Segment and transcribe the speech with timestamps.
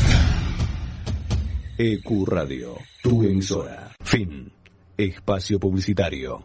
[1.77, 3.93] Ecuradio, tu emisora.
[4.01, 4.51] Fin.
[4.97, 6.43] Espacio publicitario.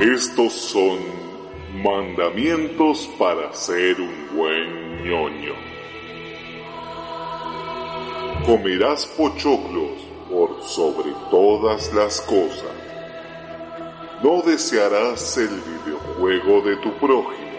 [0.00, 0.98] Estos son
[1.84, 5.69] mandamientos para ser un buen ñoño.
[8.46, 12.72] Comerás pochoclos por sobre todas las cosas.
[14.22, 17.50] No desearás el videojuego de tu prójimo.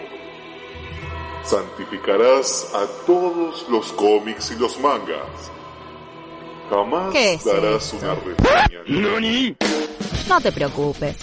[1.44, 5.50] Santificarás a todos los cómics y los mangas.
[6.70, 8.06] Jamás ¿Qué es darás esto?
[8.06, 9.20] una reseña.
[10.28, 11.16] No te preocupes.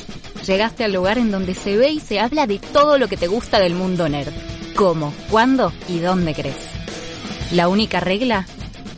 [0.46, 3.28] Llegaste al lugar en donde se ve y se habla de todo lo que te
[3.28, 4.34] gusta del mundo nerd.
[4.76, 6.56] ¿Cómo, cuándo y dónde crees?
[7.52, 8.46] La única regla,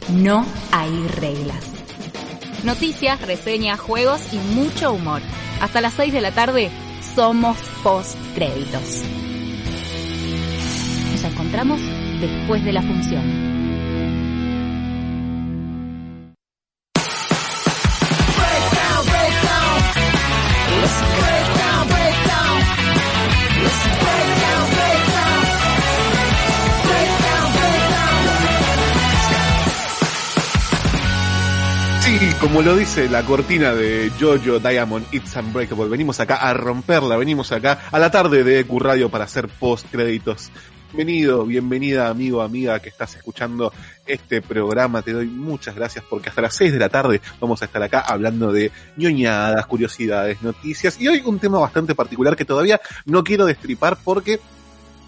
[0.09, 1.65] no hay reglas.
[2.63, 5.21] Noticias, reseñas, juegos y mucho humor.
[5.61, 6.71] Hasta las 6 de la tarde
[7.15, 9.03] somos post créditos.
[11.11, 11.81] Nos encontramos
[12.19, 13.50] después de la función.
[32.41, 37.51] Como lo dice la cortina de Jojo Diamond It's Unbreakable, venimos acá a romperla, venimos
[37.51, 40.49] acá a la tarde de EQ Radio para hacer post créditos.
[40.91, 43.71] Bienvenido, bienvenida amigo, amiga que estás escuchando
[44.07, 45.03] este programa.
[45.03, 47.99] Te doy muchas gracias porque hasta las 6 de la tarde vamos a estar acá
[47.99, 53.45] hablando de ñoñadas, curiosidades, noticias y hoy un tema bastante particular que todavía no quiero
[53.45, 54.39] destripar porque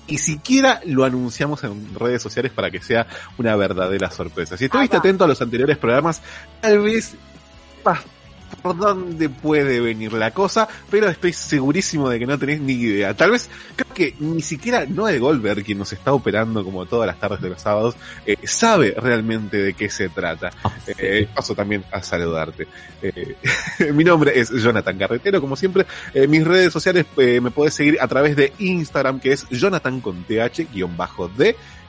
[0.08, 4.58] y siquiera lo anunciamos en redes sociales para que sea una verdadera sorpresa.
[4.58, 6.22] Si estuviste atento a los anteriores programas,
[6.62, 7.16] tal vez
[8.64, 13.14] por dónde puede venir la cosa, pero estoy segurísimo de que no tenés ni idea.
[13.14, 17.20] Tal vez, creo que ni siquiera Noel Goldberg, quien nos está operando como todas las
[17.20, 20.50] tardes de los sábados, eh, sabe realmente de qué se trata.
[20.88, 22.68] Eh, paso también a saludarte.
[23.02, 23.36] Eh,
[23.94, 25.86] mi nombre es Jonathan Carretero, como siempre.
[26.30, 30.68] Mis redes sociales me puedes seguir a través de Instagram, que es Jonathan con TH,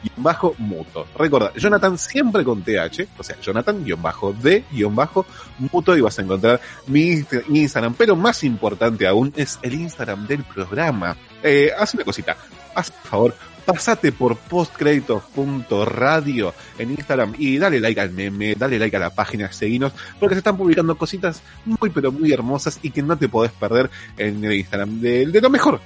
[0.04, 1.06] guion bajo muto.
[1.18, 5.26] Recuerda, Jonathan siempre con TH, o sea, Jonathan guion bajo D, guion bajo
[5.58, 7.94] muto, y vas a encontrar mi Insta- Instagram.
[7.94, 11.16] Pero más importante aún es el Instagram del programa.
[11.42, 12.36] Eh, haz una cosita,
[12.74, 13.34] haz por favor,
[13.64, 19.52] pasate por postcréditos.radio en Instagram y dale like al meme, dale like a la página,
[19.52, 23.52] seguinos, porque se están publicando cositas muy pero muy hermosas y que no te podés
[23.52, 25.80] perder en el Instagram de, de lo mejor.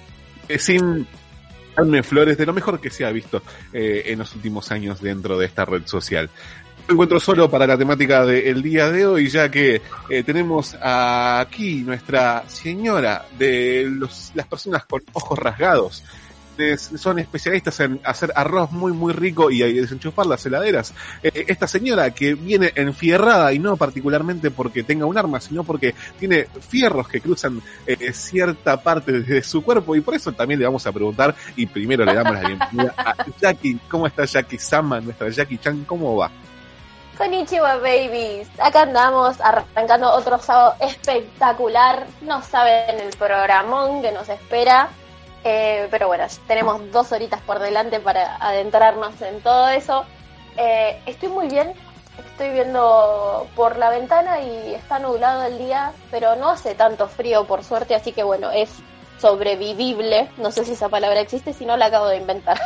[0.48, 1.06] Eh, sin
[1.78, 5.38] darme flores, de lo mejor que se ha visto eh, en los últimos años dentro
[5.38, 6.28] de esta red social.
[6.88, 11.82] Me encuentro solo para la temática del día de hoy, ya que eh, tenemos aquí
[11.82, 16.02] nuestra señora de los, las personas con ojos rasgados.
[16.76, 20.94] Son especialistas en hacer arroz muy muy rico y desenchufar las heladeras.
[21.22, 25.94] Eh, esta señora que viene enfierrada y no particularmente porque tenga un arma, sino porque
[26.18, 30.66] tiene fierros que cruzan eh, cierta parte de su cuerpo y por eso también le
[30.66, 33.78] vamos a preguntar y primero le damos la bienvenida a Jackie.
[33.88, 35.84] ¿Cómo está Jackie Sama, nuestra Jackie Chan?
[35.84, 36.30] ¿Cómo va?
[37.18, 44.88] Konnichiwa babies, acá andamos arrancando otro sábado espectacular, no saben el programón que nos espera,
[45.44, 50.04] eh, pero bueno, tenemos dos horitas por delante para adentrarnos en todo eso.
[50.56, 51.72] Eh, estoy muy bien,
[52.30, 57.44] estoy viendo por la ventana y está nublado el día, pero no hace tanto frío
[57.46, 58.70] por suerte, así que bueno, es
[59.20, 62.58] sobrevivible, no sé si esa palabra existe, si no la acabo de inventar.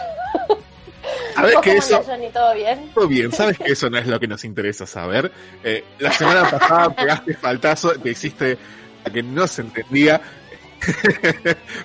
[1.34, 2.02] ¿Sabes ¿Vos que eso?
[2.06, 2.28] Johnny?
[2.30, 2.90] ¿Todo bien?
[2.94, 5.32] Todo bien, sabes que eso no es lo que nos interesa saber.
[5.64, 8.58] Eh, la semana pasada pegaste faltazo, te hiciste
[9.04, 10.20] a que no se entendía.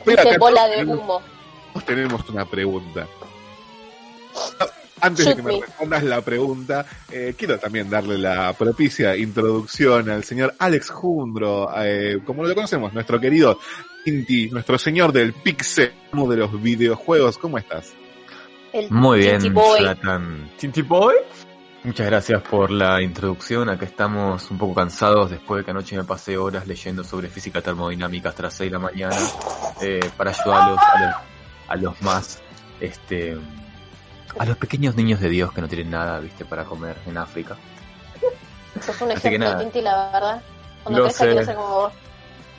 [0.06, 1.22] Dice acá bola de tenemos- humo.
[1.86, 3.08] tenemos una pregunta.
[5.00, 5.62] Antes de que me me.
[5.62, 12.20] respondas la pregunta, eh, quiero también darle la propicia introducción al señor Alex Jundro, eh,
[12.26, 13.60] como lo conocemos, nuestro querido
[14.06, 17.38] Inti, nuestro señor del pixel de los videojuegos.
[17.38, 17.94] ¿Cómo estás?
[18.74, 19.80] El Muy bien, Tinty Boy.
[19.82, 20.52] Jonathan.
[20.58, 21.14] Tinty Boy.
[21.88, 23.70] Muchas gracias por la introducción.
[23.70, 27.62] Acá estamos un poco cansados después de que anoche me pasé horas leyendo sobre física
[27.62, 29.16] termodinámica hasta las 6 de la mañana
[29.80, 30.80] eh, para ayudar a los,
[31.70, 32.42] a los, más,
[32.82, 33.38] este,
[34.38, 37.56] a los pequeños niños de Dios que no tienen nada, viste, para comer en África.
[38.78, 39.58] Eso fue un Así que ejemplo.
[39.58, 40.42] Tinti, la verdad.
[40.84, 41.94] Cuando quiero ser como vos.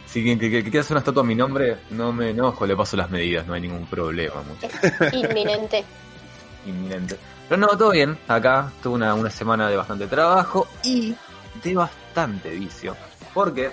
[0.07, 3.11] Si que, que, que una estatua a mi nombre, no me enojo, le paso las
[3.11, 4.75] medidas, no hay ningún problema, mucho.
[5.13, 5.85] Inminente.
[6.67, 7.19] inminente.
[7.49, 8.19] Pero no, todo bien.
[8.29, 11.15] Acá tuve una, una semana de bastante trabajo y
[11.63, 12.97] de bastante vicio.
[13.35, 13.71] Porque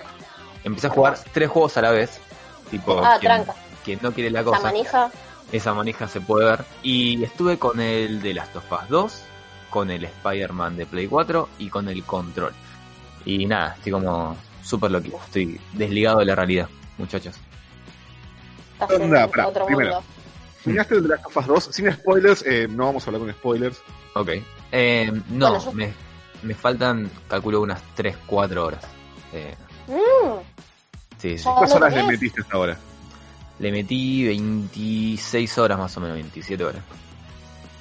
[0.64, 2.20] empecé a jugar tres juegos a la vez.
[2.70, 3.54] Tipo, Ah, quien, tranca.
[3.84, 5.10] quien no quiere la La cosa, manija.
[5.52, 6.64] esa manija se puede ver.
[6.82, 9.22] Y estuve con el de Last of Us 2,
[9.70, 12.52] con el Spider-Man de Play 4 y con el Control.
[13.24, 15.18] Y nada, estoy como súper loquito.
[15.24, 16.68] Estoy desligado de la realidad,
[16.98, 17.36] muchachos.
[18.72, 20.02] Estás en Onda, pará, otro primero.
[20.66, 23.32] Terminaste el de Last of Us 2, sin spoilers, eh, no vamos a hablar con
[23.32, 23.78] spoilers.
[24.14, 24.28] Ok.
[24.72, 25.92] Eh, no, Bueno, yo- me,
[26.42, 28.84] me faltan, calculo, unas 3-4 horas.
[29.32, 29.54] Eh,
[29.88, 30.40] Mm,
[31.18, 31.44] sí, sí.
[31.44, 32.76] ¿Cuántas horas le metiste hasta ahora?
[33.60, 36.82] Le metí 26 horas más o menos, 27 horas.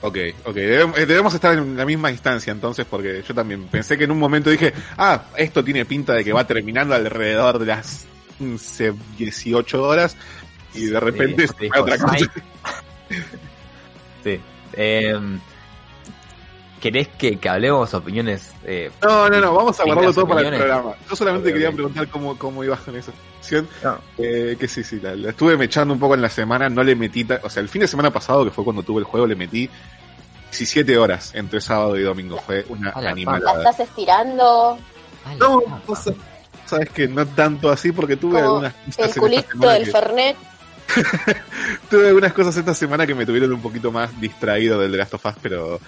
[0.01, 0.53] Ok, ok.
[0.53, 4.11] Debemos, eh, debemos estar en la misma instancia entonces, porque yo también pensé que en
[4.11, 8.05] un momento dije, ah, esto tiene pinta de que va terminando alrededor de las
[8.37, 10.15] 15, 18 horas,
[10.75, 12.31] y de repente Sí, se dijo, fue otra cosa.
[14.23, 14.41] Sí.
[14.73, 15.13] Eh,
[16.81, 18.53] ¿Querés que, que hablemos opiniones?
[18.63, 20.93] Eh, No, no, no, vamos a ¿Sin guardarlo todo para el programa.
[21.09, 23.11] Yo solamente quería preguntar cómo, cómo ibas con esa.
[23.83, 23.97] No.
[24.17, 26.95] Eh, que sí, sí, la, la estuve mechando un poco en la semana, no le
[26.95, 29.35] metí, o sea, el fin de semana pasado, que fue cuando tuve el juego, le
[29.35, 29.69] metí
[30.51, 32.37] 17 horas entre sábado y domingo.
[32.39, 33.57] Fue una la La animalada.
[33.59, 34.77] estás estirando.
[35.39, 35.61] No,
[35.95, 36.13] sa-
[36.65, 40.37] sabes que no tanto así porque tuve Como algunas cosas El culito del que- Fernet.
[41.89, 45.13] tuve algunas cosas esta semana que me tuvieron un poquito más distraído del The Last
[45.15, 45.79] of Us, pero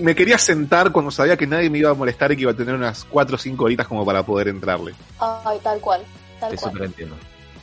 [0.00, 2.56] me quería sentar cuando sabía que nadie me iba a molestar y que iba a
[2.56, 4.94] tener unas 4 o 5 horitas como para poder entrarle.
[5.18, 6.02] Ay, tal cual.
[6.40, 6.72] Tal Te cual.
[6.72, 7.16] super entiendo.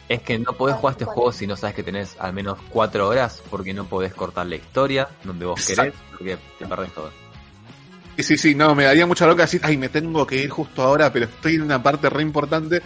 [0.08, 1.16] Es que no podés Tal jugar este cual.
[1.16, 4.56] juego si no sabes que tenés al menos 4 horas, porque no podés cortar la
[4.56, 7.12] historia donde vos querés, porque te perdés todo.
[8.18, 10.82] Sí, sí, sí, no, me daría mucha loca decir, ay, me tengo que ir justo
[10.82, 12.82] ahora, pero estoy en una parte re importante.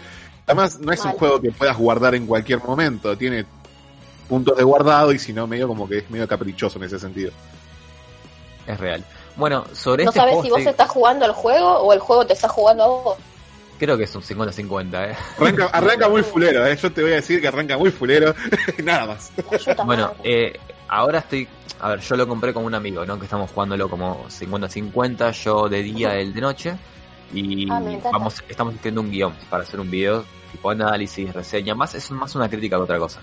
[0.45, 3.45] Además, no es un juego que puedas guardar en cualquier momento, tiene
[4.27, 7.31] puntos de guardado y si no, medio como que es medio caprichoso en ese sentido.
[8.67, 9.03] Es real.
[9.35, 12.33] Bueno, sobre No este sabes si vos estás jugando al juego o el juego te
[12.33, 13.17] está jugando a vos.
[13.79, 15.15] creo que es un 50-50, ¿eh?
[15.37, 16.77] Arranca, arranca muy fulero, ¿eh?
[16.81, 18.33] yo te voy a decir que arranca muy fulero,
[18.83, 19.31] nada más.
[19.85, 21.47] Bueno, eh, ahora estoy.
[21.81, 23.17] A ver, yo lo compré con un amigo, ¿no?
[23.19, 26.75] Que estamos jugándolo como 50-50, yo de día, él de noche.
[27.33, 27.81] Y Ah,
[28.11, 32.35] vamos, estamos escribiendo un guion para hacer un video, tipo análisis, reseña, más, es más
[32.35, 33.19] una crítica que otra cosa.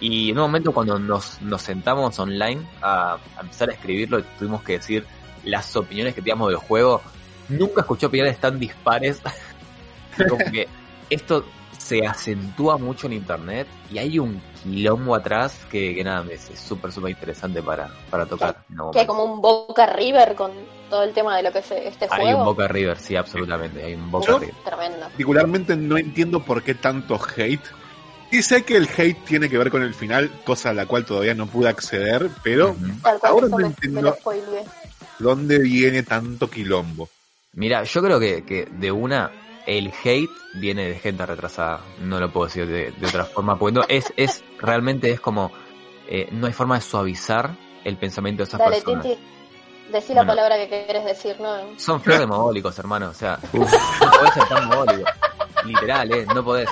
[0.00, 4.62] Y en un momento cuando nos, nos sentamos online a, a empezar a escribirlo, tuvimos
[4.62, 5.06] que decir
[5.44, 7.02] las opiniones que teníamos del juego.
[7.48, 9.20] Nunca escuché opiniones tan dispares.
[10.28, 10.68] como que
[11.08, 11.44] esto
[11.78, 16.92] se acentúa mucho en internet y hay un quilombo atrás que, que nada, es súper,
[16.92, 18.62] súper interesante para, para tocar.
[18.92, 20.52] Que hay como un Boca River con
[20.88, 22.40] todo el tema de lo que es este Hay juego.
[22.40, 23.82] un Boca River, sí, absolutamente.
[23.82, 24.38] Hay un Boca.
[24.38, 24.54] River.
[24.64, 25.00] Tremendo.
[25.00, 27.64] Particularmente no entiendo por qué tanto hate.
[28.30, 31.04] Y sé que el hate tiene que ver con el final, cosa a la cual
[31.04, 32.76] todavía no pude acceder, pero.
[33.02, 34.16] Tal cual, ahora no entiendo
[35.18, 37.08] dónde viene tanto quilombo.
[37.54, 39.32] Mira, yo creo que, que de una,
[39.66, 41.80] el hate viene de gente retrasada.
[42.00, 45.50] No lo puedo decir de, de otra forma, porque no, es, es, realmente es como,
[46.08, 47.50] eh, no hay forma de suavizar
[47.84, 49.04] el pensamiento de esas Dale, personas.
[49.06, 49.20] Tinti.
[49.92, 50.30] Decí la Bueno.
[50.32, 51.76] palabra que querés decir, ¿no?
[51.76, 53.08] Son flor de mogólicos, hermano.
[53.08, 55.10] O sea, no podés ser tan mogólico.
[55.64, 56.26] Literal, ¿eh?
[56.32, 56.68] No podés.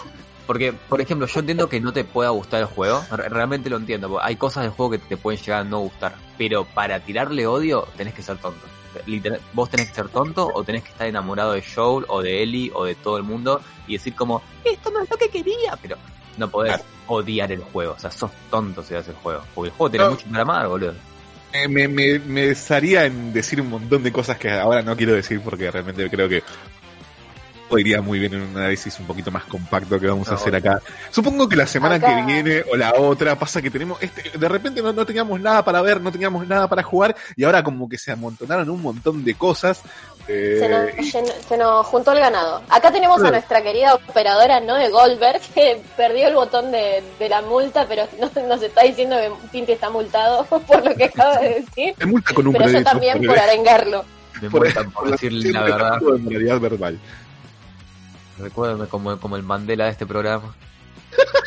[0.49, 3.05] Porque, por ejemplo, yo entiendo que no te pueda gustar el juego.
[3.13, 4.19] Re- Realmente lo entiendo.
[4.21, 6.17] Hay cosas del juego que te pueden llegar a no gustar.
[6.37, 8.67] Pero para tirarle odio, tenés que ser tonto.
[9.07, 12.43] Literal, vos tenés que ser tonto o tenés que estar enamorado de Joel o de
[12.43, 15.77] Ellie o de todo el mundo y decir como, esto no es lo que quería.
[15.83, 15.97] Pero
[16.39, 16.85] no podés Claro.
[17.09, 17.93] odiar el juego.
[17.93, 19.43] O sea, sos tonto si haces el juego.
[19.55, 20.11] Porque el juego tiene No.
[20.13, 20.95] mucho para amar, boludo.
[21.53, 25.13] Eh, me, me, me desharía en decir un montón de cosas que ahora no quiero
[25.15, 26.43] decir porque realmente creo que
[27.77, 30.81] iría muy bien en un análisis un poquito más compacto que vamos a hacer acá.
[31.11, 32.15] Supongo que la semana Acá.
[32.25, 35.65] que viene o la otra pasa que tenemos este, de repente no, no teníamos nada
[35.65, 39.25] para ver, no teníamos nada para jugar y ahora como que se amontonaron un montón
[39.25, 39.83] de cosas.
[40.29, 42.63] eh, Se nos, llenó- se nos juntó el ganado.
[42.69, 47.43] Acá tenemos a nuestra querida operadora Noe Goldberg, que perdió el botón de, de la
[47.43, 51.61] multa, pero no- nos está diciendo que Tinti está multado por lo que acaba de
[51.67, 51.95] decir.
[51.99, 54.05] me multa con un Pero yo también por- arengarlo.
[54.41, 55.99] Me por- por por decirle la verdad.
[56.01, 56.99] de verbal.
[58.39, 60.55] Recuérdame como, como el Mandela de este programa.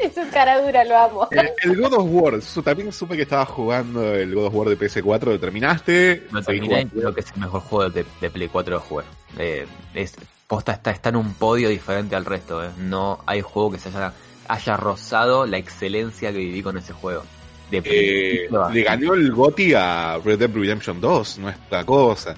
[0.00, 1.28] Es su cara dura, lo amo.
[1.32, 4.68] Eh, el God of War, su- también supe que estabas jugando el God of War
[4.68, 6.28] de PS4, ¿lo terminaste?
[6.30, 7.00] No ¿Estás terminé, jugando?
[7.00, 9.04] creo que es el mejor juego de, de Play 4 de jugar.
[9.38, 10.14] Eh, es,
[10.46, 12.64] posta está, está en un podio diferente al resto.
[12.64, 12.70] eh.
[12.78, 14.12] No hay juego que se haya,
[14.46, 17.24] haya rozado la excelencia que viví con ese juego.
[17.72, 22.36] De Eh, le ganó el GOTY a Red Dead Redemption 2, no es cosa.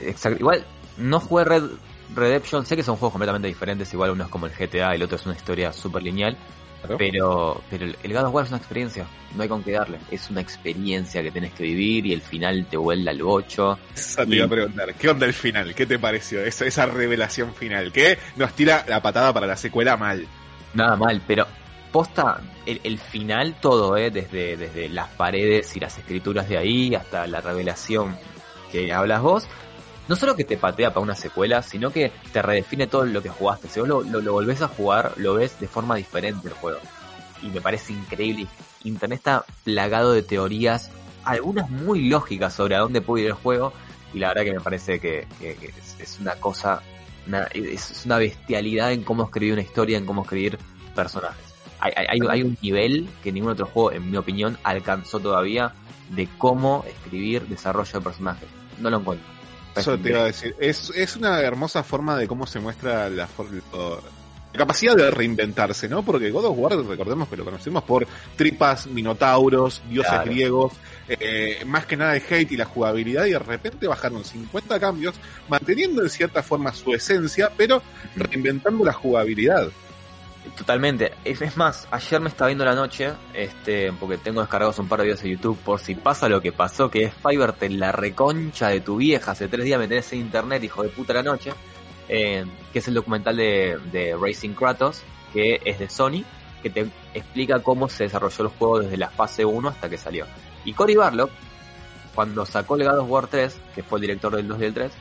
[0.00, 0.38] Exacto.
[0.38, 0.64] Igual,
[0.96, 1.64] no jugué Red
[2.14, 5.02] Redemption, sé que son juegos completamente diferentes, igual uno es como el GTA y el
[5.02, 6.36] otro es una historia súper lineal,
[6.82, 6.98] Claro.
[6.98, 9.06] Pero, pero el God of War es una experiencia,
[9.36, 9.98] no hay con qué darle.
[10.10, 13.78] Es una experiencia que tenés que vivir y el final te vuelve al bocho.
[13.94, 15.74] Te iba a preguntar, ¿qué onda el final?
[15.74, 16.44] ¿Qué te pareció?
[16.44, 20.26] Esa, esa revelación final, que nos tira la patada para la secuela mal.
[20.74, 21.46] Nada mal, pero
[21.92, 24.10] posta, el, el final todo, ¿eh?
[24.10, 28.16] desde, desde las paredes y las escrituras de ahí hasta la revelación
[28.72, 29.46] que hablas vos,
[30.08, 33.28] no solo que te patea para una secuela, sino que te redefine todo lo que
[33.28, 33.68] jugaste.
[33.68, 36.80] Si vos lo, lo, volvés a jugar, lo ves de forma diferente el juego.
[37.42, 38.46] Y me parece increíble.
[38.84, 40.90] Internet está plagado de teorías,
[41.24, 43.72] algunas muy lógicas sobre a dónde puede ir el juego.
[44.12, 45.26] Y la verdad que me parece que,
[45.98, 46.82] es, una cosa,
[47.26, 50.58] una- es una bestialidad en cómo escribir una historia, en cómo escribir
[50.94, 51.42] personajes.
[51.80, 51.92] Hay-
[52.28, 55.72] hay un nivel que ningún otro juego, en mi opinión, alcanzó todavía
[56.10, 58.48] de cómo escribir desarrollo de personajes.
[58.78, 59.26] No lo encuentro.
[59.74, 60.54] Eso te iba a decir.
[60.58, 63.26] Es, es una hermosa forma de cómo se muestra la,
[64.52, 66.02] la capacidad de reinventarse, ¿no?
[66.02, 70.30] Porque God of War, recordemos que lo conocemos por tripas, minotauros, dioses Claro.
[70.30, 70.72] griegos,
[71.08, 75.14] eh, más que nada el hate y la jugabilidad, y de repente bajaron 50 cambios,
[75.48, 77.82] manteniendo en cierta forma su esencia, pero
[78.14, 79.70] reinventando la jugabilidad.
[80.56, 81.12] Totalmente.
[81.24, 85.04] Es, más, ayer me estaba viendo la noche, este, porque tengo descargados un par de
[85.06, 88.80] videos de YouTube por si pasa lo que pasó, que es Fiberte la reconcha de
[88.80, 89.32] tu vieja.
[89.32, 91.52] Hace tres días me tenés en internet, hijo de puta la noche.
[92.08, 96.24] eh, que es el documental de, de Racing Kratos, que es de Sony,
[96.62, 100.26] que te explica cómo se desarrolló el juego desde la fase 1 hasta que salió.
[100.64, 101.30] Y Cory Barlock,
[102.14, 104.74] cuando sacó el God of War 3, que fue el director del 2 y del
[104.74, 104.92] 3,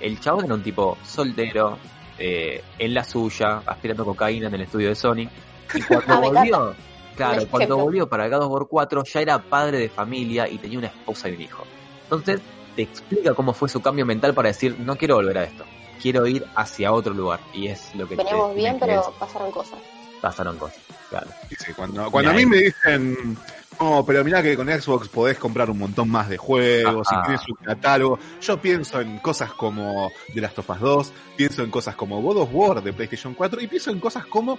[0.00, 1.78] el chabón era un tipo soltero,
[2.18, 5.28] eh, en la suya, aspirando cocaína en el estudio de Sony.
[5.74, 6.74] Y cuando Ah, volvió,
[7.16, 10.58] claro, cuando volvió para el God of War 4 ya era padre de familia y
[10.58, 11.64] tenía una esposa y un hijo.
[12.04, 12.40] Entonces
[12.76, 15.64] te explica cómo fue su cambio mental para decir, no quiero volver a esto,
[16.02, 17.40] quiero ir hacia otro lugar.
[17.52, 19.78] Y es lo que te Veníamos tiene bien, pero pasaron cosas.
[20.20, 20.78] pasaron cosas.
[21.10, 21.28] Claro.
[21.76, 23.36] Cuando, cuando a mí me dicen,
[23.80, 27.20] no, pero mirá que con Xbox podés comprar un montón más de juegos Ajá.
[27.20, 31.62] y tienes un catálogo, yo pienso en cosas como The Last of Us 2, pienso
[31.62, 34.58] en cosas como God of War de PlayStation 4 y pienso en cosas como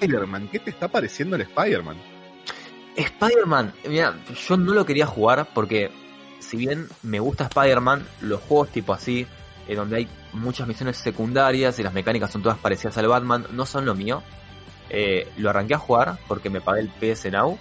[0.00, 0.48] Spider-Man.
[0.50, 1.96] ¿Qué te está pareciendo el Spider-Man?
[2.96, 4.16] Spider-Man, mira,
[4.48, 5.90] yo no lo quería jugar porque
[6.38, 9.26] si bien me gusta Spider-Man, los juegos tipo así,
[9.68, 13.66] eh, donde hay muchas misiones secundarias y las mecánicas son todas parecidas al Batman, no
[13.66, 14.22] son lo mío.
[14.88, 17.58] Eh, lo arranqué a jugar porque me pagué el PS Now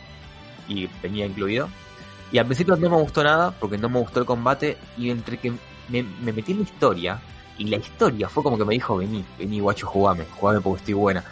[0.67, 1.69] y venía incluido.
[2.31, 5.38] Y al principio no me gustó nada porque no me gustó el combate y entre
[5.38, 5.51] que
[5.89, 7.19] me, me metí en la historia
[7.57, 10.93] y la historia fue como que me dijo, vení, vení guacho, jugame, jugame porque estoy
[10.95, 11.24] buena.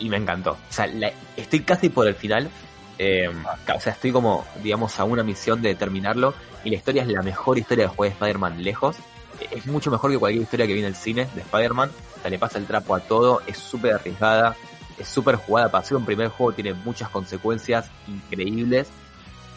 [0.00, 0.52] Y me encantó.
[0.52, 2.48] O sea, la- estoy casi por el final.
[2.98, 3.28] Eh,
[3.74, 6.34] o sea, estoy como, digamos, a una misión de terminarlo.
[6.64, 8.96] Y la historia es la mejor historia de juego de Spider-Man lejos.
[9.40, 11.90] Eh, Es mucho mejor que cualquier historia que viene en el cine de Spider-Man.
[12.16, 13.40] O sea, le pasa el trapo a todo.
[13.46, 14.54] Es súper arriesgada.
[14.98, 15.70] Es súper jugada.
[15.70, 18.88] Para ser un primer juego tiene muchas consecuencias increíbles.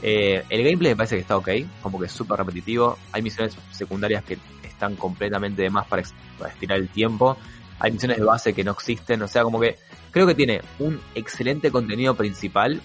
[0.03, 1.49] Eh, el gameplay me parece que está ok.
[1.81, 2.97] Como que es súper repetitivo.
[3.11, 6.03] Hay misiones secundarias que están completamente de más para,
[6.37, 7.37] para estirar el tiempo.
[7.79, 9.21] Hay misiones de base que no existen.
[9.21, 9.77] O sea, como que
[10.11, 12.81] creo que tiene un excelente contenido principal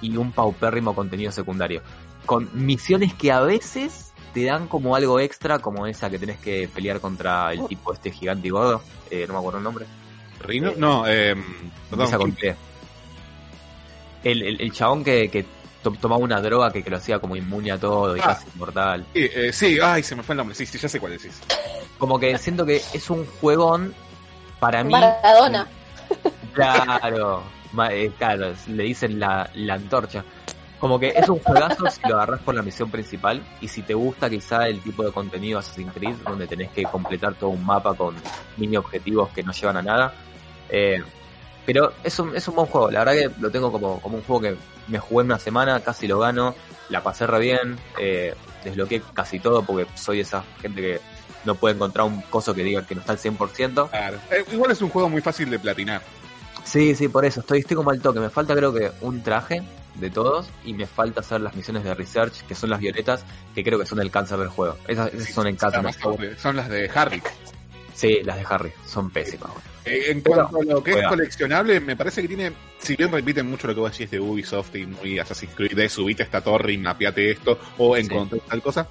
[0.00, 1.82] y un paupérrimo contenido secundario.
[2.26, 6.68] Con misiones que a veces te dan como algo extra, como esa que tenés que
[6.72, 9.86] pelear contra el tipo este gigante y gordo, eh, no me acuerdo el nombre.
[10.40, 10.70] ¿Rino?
[10.70, 11.34] Eh, no, eh,
[11.90, 12.36] perdón, con.
[14.24, 15.44] El, el, el chabón que, que
[15.82, 18.24] to- tomaba una droga que, que lo hacía como inmune a todo y Ah.
[18.26, 19.06] casi inmortal.
[19.14, 21.40] Sí, eh, sí, ay, se me fue el nombre, sí, sí, ya sé cuál decís.
[21.98, 23.94] Como que siento que es un juegón
[24.60, 24.90] para mí.
[24.92, 25.66] Maradona.
[26.54, 27.42] Claro,
[27.90, 30.24] eh, claro, le dicen la, la antorcha.
[30.78, 33.94] Como que es un juegazo si lo agarras por la misión principal y si te
[33.94, 37.94] gusta quizá el tipo de contenido Assassin's Creed donde tenés que completar todo un mapa
[37.94, 38.14] con
[38.56, 40.14] mini objetivos que no llevan a nada.
[40.68, 41.02] Eh,
[41.66, 44.22] pero es un, es un buen juego, la verdad que lo tengo como, como un
[44.22, 44.56] juego que
[44.86, 46.54] me jugué en una semana, casi lo gano,
[46.88, 51.00] la pasé re bien, eh, desbloqueé casi todo porque soy esa gente que
[51.44, 53.90] no puede encontrar un coso que diga que no está al 100%.
[53.90, 54.18] Claro.
[54.30, 56.02] Eh, igual es un juego muy fácil de platinar.
[56.64, 58.20] Sí, sí, por eso, estoy, estoy como al toque.
[58.20, 59.62] Me falta creo que un traje
[59.96, 63.64] de todos y me falta hacer las misiones de research, que son las violetas, que
[63.64, 64.76] creo que son el cáncer del juego.
[64.86, 65.80] Esas, esas son el cáncer.
[65.80, 65.98] Además,
[66.40, 67.22] son las de Harry.
[67.94, 69.50] Sí, las de Harry, son pésimas.
[69.84, 73.10] Eh, en Pero- cuanto a lo que es coleccionable, me parece que tiene, si bien
[73.10, 76.40] repiten mucho lo que vos decís de Ubisoft y muy Assassin's Creed, de subite esta
[76.40, 78.02] torre y mapeate esto, o Sí.
[78.02, 78.88] encontrar tal cosa,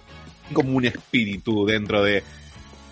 [0.52, 2.22] como un espíritu dentro de...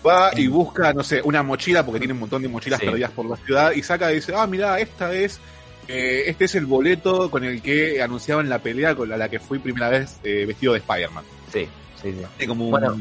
[0.06, 0.46] Va y Sí.
[0.46, 2.86] busca, no sé, una mochila, porque tiene un montón de mochilas Sí.
[2.86, 5.38] perdidas por la ciudad, y saca y dice, ah, mira, esta es...
[5.88, 9.38] eh, este es el boleto con el que anunciaban la pelea con la, la que
[9.38, 11.24] fui primera vez eh, vestido de Spider-Man.
[11.52, 11.68] Sí,
[12.02, 12.46] sí, sí.
[12.46, 12.96] Como Bueno.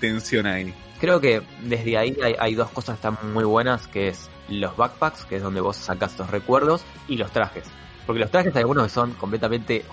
[0.00, 0.72] tensión ahí.
[1.00, 5.24] Creo que desde ahí hay, hay dos cosas están muy buenas, que es los backpacks,
[5.26, 7.64] que es donde vos sacas estos recuerdos, y los trajes.
[8.06, 9.84] Porque los trajes hay algunos que son completamente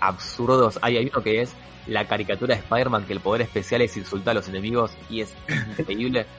[0.00, 0.78] absurdos.
[0.82, 1.52] Hay, hay uno que es
[1.86, 5.34] la caricatura de Spider-Man, que el poder especial es insultar a los enemigos y es
[5.78, 6.26] increíble.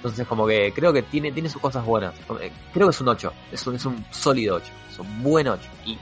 [0.00, 2.14] Entonces como que creo que tiene, tiene sus cosas buenas.
[2.40, 5.46] Eh, Creo que es un 8, es un, es un sólido 8, es un buen
[5.46, 5.62] 8.
[5.84, 5.98] Y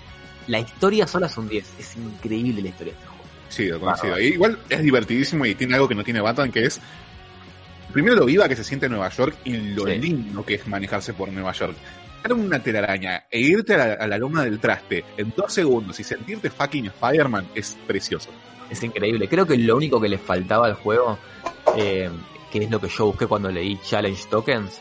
[0.47, 3.25] la historia sola es un 10, es increíble la historia de este juego.
[3.49, 4.21] Sí, lo coincido.
[4.21, 6.81] Igual es divertidísimo y tiene algo que no tiene Batman, que es
[7.93, 9.99] primero lo viva que se siente en Nueva York y lo Sí.
[9.99, 11.75] lindo que es manejarse por Nueva York.
[12.23, 15.99] Dar una telaraña e irte a la, a la loma del traste en dos segundos
[15.99, 18.31] y sentirte fucking Spider-Man es precioso.
[18.71, 19.29] Es increíble.
[19.29, 21.19] Creo que lo único que le faltaba al juego,
[21.77, 22.11] eh,
[22.51, 24.81] que es lo que yo busqué cuando leí Challenge Tokens,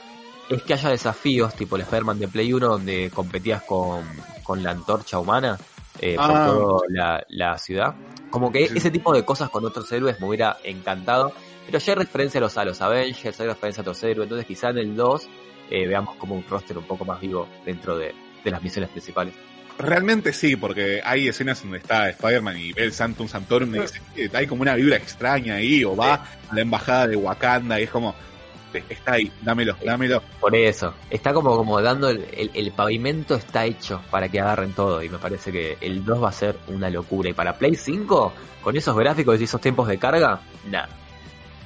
[0.49, 4.03] es que haya desafíos tipo el Spider-Man de Play 1 donde competías con,
[4.43, 5.57] con la antorcha humana
[5.99, 6.27] eh, Ah.
[6.27, 7.95] por toda la, la ciudad.
[8.29, 8.77] Como que Sí.
[8.77, 11.31] ese tipo de cosas con otros héroes me hubiera encantado.
[11.65, 14.45] Pero ya hay referencia a los, a los Avengers, hay referencia a otros héroes, entonces
[14.47, 15.27] quizá en el 2
[15.69, 19.33] eh, veamos como un roster un poco más vivo dentro de, de las misiones principales.
[19.79, 24.01] Realmente sí, porque hay escenas donde está Spider-Man y ve el Santum Santorum y dice,
[24.15, 27.83] "Eh, hay como una vibra extraña ahí, o va a la embajada de Wakanda y
[27.83, 28.15] es como,
[28.73, 30.23] "Eh, está ahí, dámelo, dámelo.
[30.39, 34.73] Por eso, está como, como dando el, el- el pavimento está hecho para que agarren
[34.73, 37.29] todo y me parece que el 2 va a ser una locura.
[37.29, 40.41] Y para Play 5, con esos gráficos y esos tiempos de carga,
[40.71, 40.89] nada.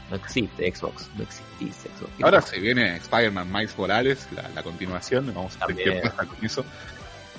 [0.10, 2.12] No existe Xbox, no existís Xbox.
[2.22, 6.46] Ahora se viene Spider-Man Miles Morales, la, la continuación, vamos a ver qué pasa con
[6.46, 6.65] eso.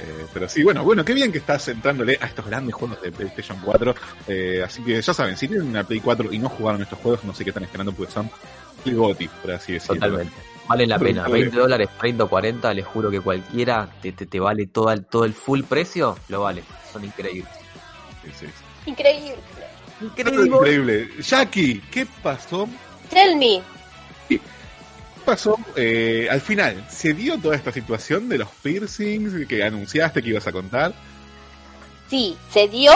[0.01, 3.13] Eh, pero sí, bueno, bueno, qué bien que estás entrándole a estos grandes juegos de
[3.13, 3.95] PlayStation 4.
[4.29, 7.25] Eh, así que ya saben, si tienen una Play 4 y no jugaron estos juegos,
[7.25, 8.31] no sé qué están esperando porque son
[8.85, 9.95] el GOTY, por así decirlo.
[9.97, 10.35] Totalmente.
[10.69, 11.25] Valen la pena.
[11.25, 11.45] Totalmente.
[11.45, 15.05] 20 dólares, 30 o 40, les juro que cualquiera te, te, te vale todo el,
[15.05, 16.63] todo el full precio, lo vale.
[16.93, 17.53] Son increíbles.
[18.25, 18.91] Sí, sí, sí.
[18.91, 19.37] Increíble.
[20.01, 21.09] Increíble.
[21.21, 22.69] Jackie, ¿qué pasó?
[23.11, 23.63] Tell me.
[25.23, 25.57] ¿Qué pasó?
[25.77, 30.49] Eh, al final, ¿se dio toda esta situación de los piercings que anunciaste que ibas
[30.49, 30.93] a contar?
[32.11, 32.93] Sí, se dio,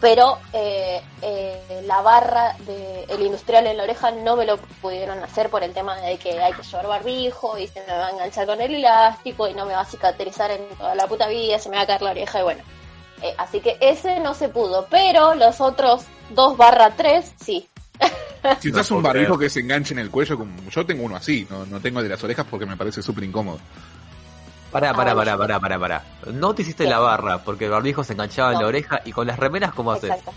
[0.00, 5.50] pero eh, eh, la barra del industrial en la oreja no me lo pudieron hacer
[5.50, 8.46] por el tema de que hay que llevar barbijo y se me va a enganchar
[8.46, 11.68] con el elástico y no me va a cicatrizar en toda la puta vida, se
[11.68, 12.62] me va a caer la oreja y bueno.
[13.20, 17.68] Eh, así que ese no se pudo, pero los otros 2 barra 3 sí.
[18.60, 19.48] Si No usas un barbijo creer.
[19.48, 22.04] que se enganche en el cuello, como yo tengo uno así, no, no tengo el
[22.04, 23.58] de las orejas porque me parece súper incómodo.
[24.70, 26.04] Pará, pará, pará, pará, pará, pará.
[26.32, 29.26] No te hiciste la barra porque el barbijo se enganchaba en la oreja y con
[29.26, 30.10] las remeras, ¿cómo haces?
[30.10, 30.32] Exacto.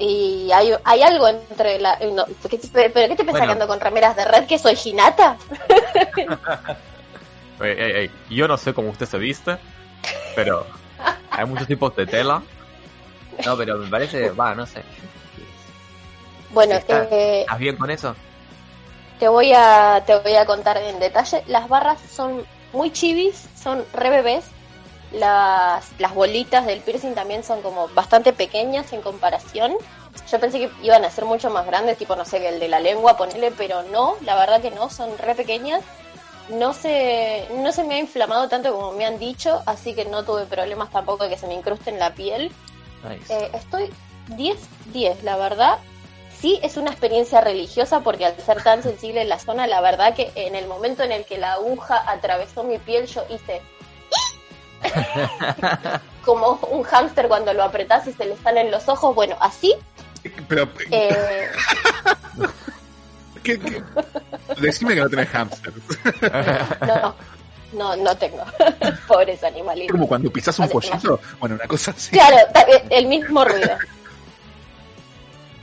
[0.00, 1.98] Y hay, hay algo entre la...
[2.14, 3.46] no, ¿qué te- ¿Pero qué te pensás Bueno.
[3.46, 5.36] que ando con remeras de red que soy ginata?
[7.60, 9.56] Ey, ey, ey, Yo no sé cómo usted se viste,
[10.36, 10.64] pero
[11.30, 12.40] hay muchos tipos de tela.
[13.44, 14.82] No, pero me parece, va, no sé.
[16.50, 17.04] Bueno, Sí, está.
[17.10, 18.14] eh, ¿Estás bien con eso?
[19.18, 21.42] te voy a te voy a contar en detalle.
[21.48, 24.44] Las barras son muy chivis, son re bebés.
[25.10, 29.74] Las, las bolitas del piercing también son como bastante pequeñas en comparación.
[30.30, 32.68] Yo pensé que iban a ser mucho más grandes, tipo, no sé, que el de
[32.68, 35.82] la lengua, ponele, pero no, la verdad que no, son re pequeñas.
[36.50, 40.24] No se, no se me ha inflamado tanto como me han dicho, así que no
[40.24, 42.52] tuve problemas tampoco de que se me incruste en la piel.
[43.08, 43.34] Nice.
[43.34, 43.90] Eh, estoy
[44.30, 45.78] 10-10, la verdad.
[46.40, 50.14] Sí, es una experiencia religiosa porque al ser tan sensible en la zona, la verdad
[50.14, 53.60] que en el momento en el que la aguja atravesó mi piel, yo hice
[56.24, 59.14] como un hámster cuando lo apretás y se le salen los ojos.
[59.14, 59.74] Bueno, así.
[60.48, 61.48] Pero, eh,
[63.42, 63.82] ¿qué- qué?
[64.60, 65.76] decime que no tenés hamsters.
[66.86, 67.14] no,
[67.72, 68.44] no, no tengo.
[69.08, 69.92] Pobres Es animalitos.
[69.92, 71.20] como cuando pisas un Vale, pollito.
[71.40, 72.10] Bueno, una cosa así.
[72.12, 73.76] Claro, ta- el mismo ruido.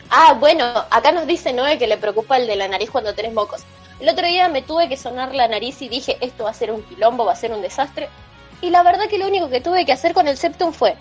[0.10, 3.34] Ah, bueno, acá nos dice Noé que le preocupa el de la nariz cuando tenés
[3.34, 3.63] mocos.
[4.00, 6.72] El otro día me tuve que sonar la nariz y dije, esto va a ser
[6.72, 8.10] un quilombo, va a ser un desastre.
[8.62, 10.96] Y la verdad que lo único que tuve que hacer con el septum fue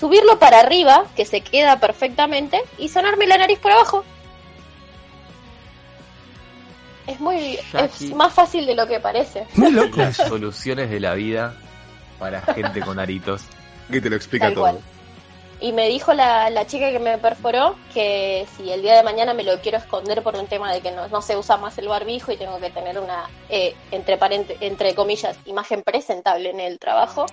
[0.00, 4.04] subirlo para arriba, que se queda perfectamente, y sonarme la nariz por abajo.
[7.06, 7.58] Es muy...
[7.74, 9.46] Es más fácil de lo que parece.
[9.96, 11.54] Las soluciones de la vida
[12.18, 13.42] para gente con aritos.
[13.90, 14.62] Que te lo explica Tal todo.
[14.64, 14.80] cual.
[15.60, 19.32] Y me dijo la, la chica que me perforó que si el día de mañana
[19.34, 21.88] me lo quiero esconder por un tema de que no, no se usa más el
[21.88, 26.78] barbijo y tengo que tener una, eh, entre, parente- entre comillas, imagen presentable en el
[26.78, 27.24] trabajo,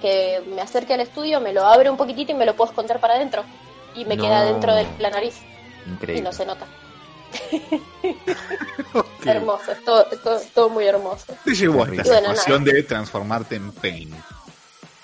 [0.00, 2.98] que me acerque al estudio, me lo abre un poquitito y me lo puedo esconder
[3.00, 3.44] para adentro.
[3.94, 4.24] Y me No.
[4.24, 5.36] queda dentro de la nariz
[5.86, 6.22] y Increíble.
[6.22, 6.66] no se nota.
[9.24, 11.34] Hermoso, es todo, todo, todo muy hermoso.
[11.44, 14.14] Te llevó a esta Bueno, situación de transformarte en Pain.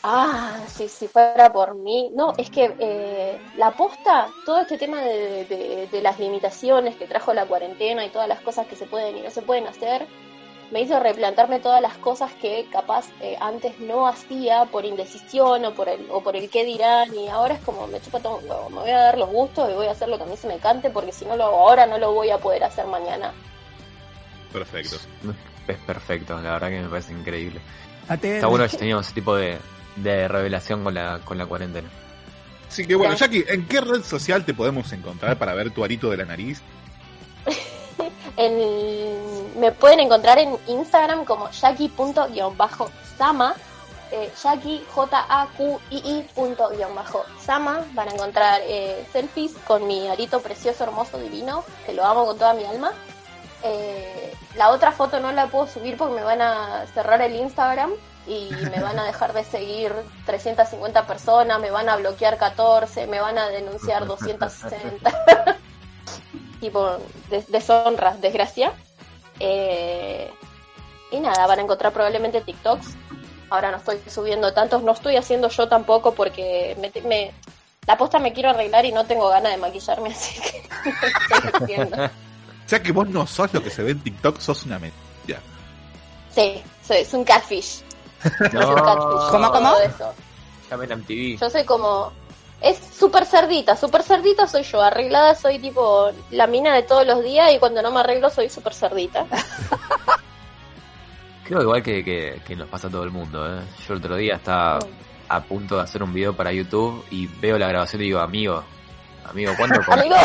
[0.06, 2.10] Ah, sí, si fuera por mí.
[2.14, 7.06] No, es que eh, la posta, todo este tema de, de- de las limitaciones que
[7.06, 10.06] trajo la cuarentena y todas las cosas que se pueden y no se pueden hacer,
[10.70, 15.74] me hizo replantarme todas las cosas que capaz eh, antes no hacía por indecisión o
[15.74, 18.44] por el o por el qué dirán y ahora es como me chupa todo un
[18.48, 20.36] huevo, me voy a dar los gustos y voy a hacer lo que a mí
[20.36, 22.86] se me cante porque si no lo hago ahora no lo voy a poder hacer
[22.86, 23.32] mañana.
[24.52, 24.96] Perfecto.
[25.66, 27.60] Es perfecto, la verdad que me parece increíble.
[28.36, 29.58] Está bueno que teníamos ese tipo de,
[29.96, 31.88] de revelación con la, con la cuarentena.
[32.68, 36.10] Así que bueno, Jackie, ¿en qué red social te podemos encontrar para ver tu arito
[36.10, 36.60] de la nariz?
[38.36, 43.54] En- me pueden encontrar en Instagram como jackie.sama.
[44.10, 47.84] Eh, Jackie, J-A-Q-I-I punto guion bajo Sama.
[47.94, 52.38] Van a encontrar eh, selfies con mi arito precioso, hermoso, divino, que lo amo con
[52.38, 52.92] toda mi alma.
[53.62, 57.92] Eh, la otra foto no la puedo subir porque me van a cerrar el Instagram
[58.26, 59.92] y me van a dejar de seguir
[60.26, 65.10] 350 personas, me van a bloquear 14, me van a denunciar 260.
[66.60, 66.96] tipo
[67.30, 68.72] des- deshonra, desgracia.
[69.40, 70.30] Eh,
[71.10, 72.86] y nada, van a encontrar probablemente TikToks.
[73.50, 77.32] Ahora no estoy subiendo tantos, no estoy haciendo yo tampoco porque me, me-
[77.86, 81.62] la posta me quiero arreglar y no tengo ganas de maquillarme, así que no estoy
[81.62, 82.10] haciendo.
[82.66, 85.38] Ya que vos no sos lo que se ve en TikTok, sos una mentira.
[86.34, 87.83] Sí, es un catfish.
[88.24, 89.30] Catfish.
[89.30, 89.74] ¿Cómo, cómo?
[90.70, 91.38] Llamen a MTV.
[91.40, 92.12] Yo soy como.
[92.60, 94.80] Es súper cerdita, súper cerdita soy yo.
[94.80, 98.48] Arreglada soy tipo la mina de todos los días y cuando no me arreglo soy
[98.48, 99.26] súper cerdita.
[101.44, 103.46] Creo igual que, que, que nos pasa a todo el mundo.
[103.46, 103.60] ¿eh?
[103.86, 104.78] Yo el otro día estaba
[105.28, 108.62] a punto de hacer un video para YouTube y veo la grabación y digo, amigo,
[109.28, 109.78] amigo, ¿cuándo?
[109.92, 110.16] Amigo,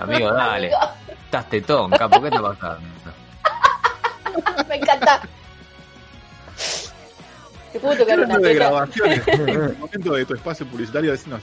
[0.00, 0.72] Amigo, dale.
[0.72, 0.92] amigo,
[1.24, 2.88] Estás tetón, capo, ¿qué está pasando?
[4.68, 5.22] me encanta.
[7.72, 11.40] Te puedo tocar una Hablando de grabaciones, en el momento de tu espacio publicitario, decinos,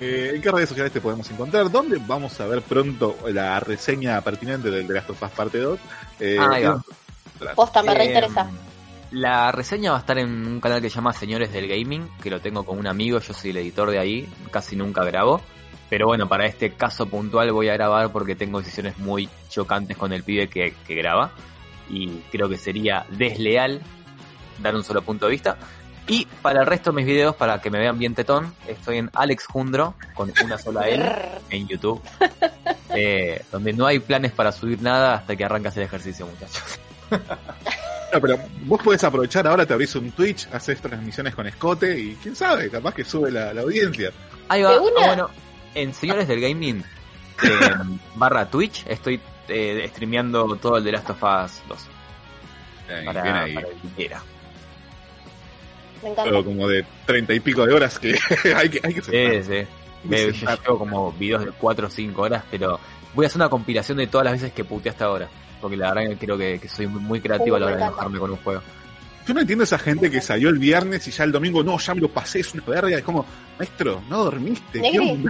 [0.00, 1.70] eh, ¿en qué redes sociales te podemos encontrar?
[1.70, 5.78] ¿Dónde vamos a ver pronto la reseña pertinente del The Last of Us Parte 2?
[6.20, 6.82] Eh, Ahí va.
[7.54, 8.50] Posta, me Eh, reinteresa.
[9.10, 12.28] La reseña va a estar en un canal que se llama Señores del Gaming, que
[12.30, 15.40] lo tengo con un amigo, yo soy el editor de ahí, casi nunca grabo.
[15.88, 20.12] Pero bueno, para este caso puntual voy a grabar porque tengo decisiones muy chocantes con
[20.12, 21.30] el pibe que, que graba.
[21.88, 23.80] Y creo que sería desleal
[24.60, 25.56] dar un solo punto de vista.
[26.06, 29.10] Y para el resto de mis videos, para que me vean bien tetón, estoy en
[29.12, 31.04] Alex Jundro, con una sola L,
[31.50, 32.00] en YouTube.
[32.94, 36.62] eh, donde no hay planes para subir nada hasta que arrancas el ejercicio, muchachos.
[38.10, 42.14] No, pero vos podés aprovechar ahora, te abrís un Twitch, haces transmisiones con Escote y
[42.22, 44.10] quién sabe, capaz que sube la, la audiencia.
[44.48, 44.76] Ahí va.
[44.76, 45.28] Ah, bueno,
[45.74, 46.82] en Señores del Gaming
[47.42, 47.60] eh,
[48.16, 51.78] barra Twitch estoy eh, streameando todo el de Last of Us 2
[52.88, 53.54] Bien, para, bien ahí.
[53.56, 54.22] para el que quiera.
[56.02, 56.24] Me encanta.
[56.24, 58.16] Pero como de treinta y pico de horas que
[58.56, 59.42] hay que, hay que Sí, sentar.
[59.44, 59.52] sí.
[59.54, 59.66] Hay
[60.04, 62.78] Me- yo llevo como videos de 4 o 5 horas, pero
[63.14, 65.28] voy a hacer una compilación de todas las veces que puteé hasta ahora.
[65.60, 68.18] Porque la verdad que creo que, que soy muy, creativo a la hora de enojarme
[68.20, 68.62] con un juego.
[69.26, 71.94] Yo no entiendo esa gente que salió el viernes y ya el domingo, no, ya
[71.94, 72.96] me lo pasé, es una verga.
[72.96, 73.26] Es como,
[73.58, 74.80] maestro, no dormiste.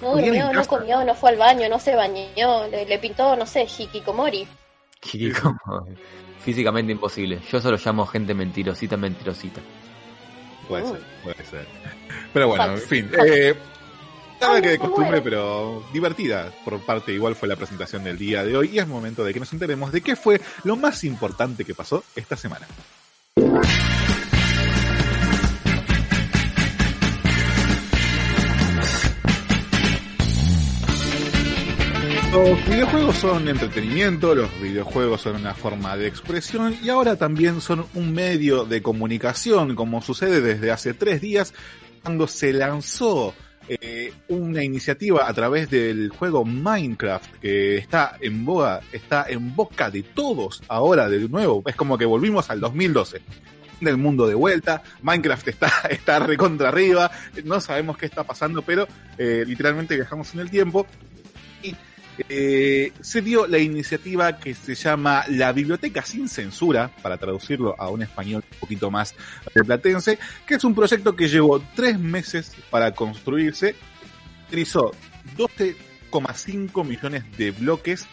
[0.00, 3.44] No durmió, no comió, no fue al baño, no se bañó, le, le pintó, no
[3.44, 4.46] sé, hikikomori.
[5.00, 5.54] Kiriko,
[6.48, 7.40] físicamente imposible.
[7.52, 9.60] Yo solo llamo gente mentirosita, mentirosita.
[10.66, 10.92] Puede Uh.
[10.92, 11.66] ser, puede ser.
[12.32, 13.10] Pero bueno, en fin.
[13.26, 13.54] Eh,
[14.40, 16.50] nada Ay, que de costumbre, pero divertida.
[16.64, 18.70] Por parte, igual fue la presentación del día de hoy.
[18.72, 22.02] Y es momento de que nos enteremos de qué fue lo más importante que pasó
[22.16, 22.66] esta semana.
[32.32, 37.86] Los videojuegos son entretenimiento, los videojuegos son una forma de expresión y ahora también son
[37.94, 41.54] un medio de comunicación, como sucede desde hace tres días
[42.02, 43.34] cuando se lanzó
[43.68, 49.90] eh, una iniciativa a través del juego Minecraft que está en boga, está en boca
[49.90, 51.62] de todos ahora de nuevo.
[51.66, 53.20] Es como que volvimos al 2012
[53.80, 54.82] del mundo de vuelta.
[55.02, 57.10] Minecraft está, está recontra arriba.
[57.44, 58.86] No sabemos qué está pasando, pero
[59.16, 60.86] eh, literalmente viajamos en el tiempo.
[61.62, 61.74] Y
[62.28, 67.88] eh, se dio la iniciativa que se llama la Biblioteca Sin Censura, para traducirlo a
[67.88, 69.14] un español un poquito más
[69.52, 73.74] platense, que es un proyecto que llevó tres meses para construirse,
[74.48, 74.92] utilizó
[75.36, 78.06] 12,5 millones de bloques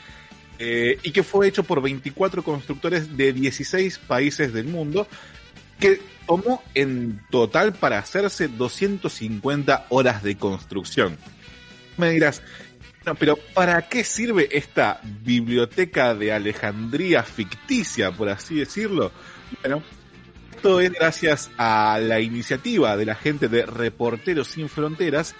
[0.59, 5.07] eh, y que fue hecho por 24 constructores de 16 países del mundo,
[5.79, 11.17] que tomó en total para hacerse 250 horas de construcción.
[11.97, 12.41] Me dirás,
[13.05, 19.11] no, pero ¿para qué sirve esta biblioteca de Alejandría ficticia, por así decirlo?
[19.61, 19.83] Bueno,
[20.55, 25.35] esto es gracias a la iniciativa de la gente de Reporteros Sin Fronteras,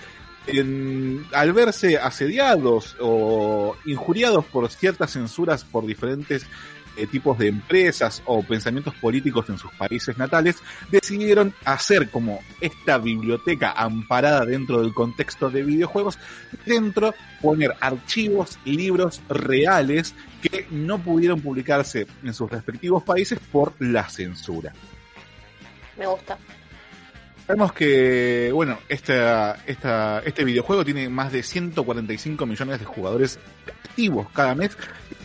[0.48, 6.46] en- al verse asediados o injuriados por ciertas censuras por diferentes
[6.98, 10.58] eh, tipos de empresas o pensamientos políticos en sus países natales,
[10.92, 16.18] decidieron hacer como esta biblioteca amparada dentro del contexto de videojuegos,
[16.66, 24.08] dentro poner archivos, libros reales que no pudieron publicarse en sus respectivos países por la
[24.10, 24.74] censura.
[25.98, 26.38] Me gusta.
[27.46, 34.28] Sabemos que, bueno, esta, esta, este videojuego tiene más de 145 millones de jugadores activos
[34.34, 34.76] cada mes,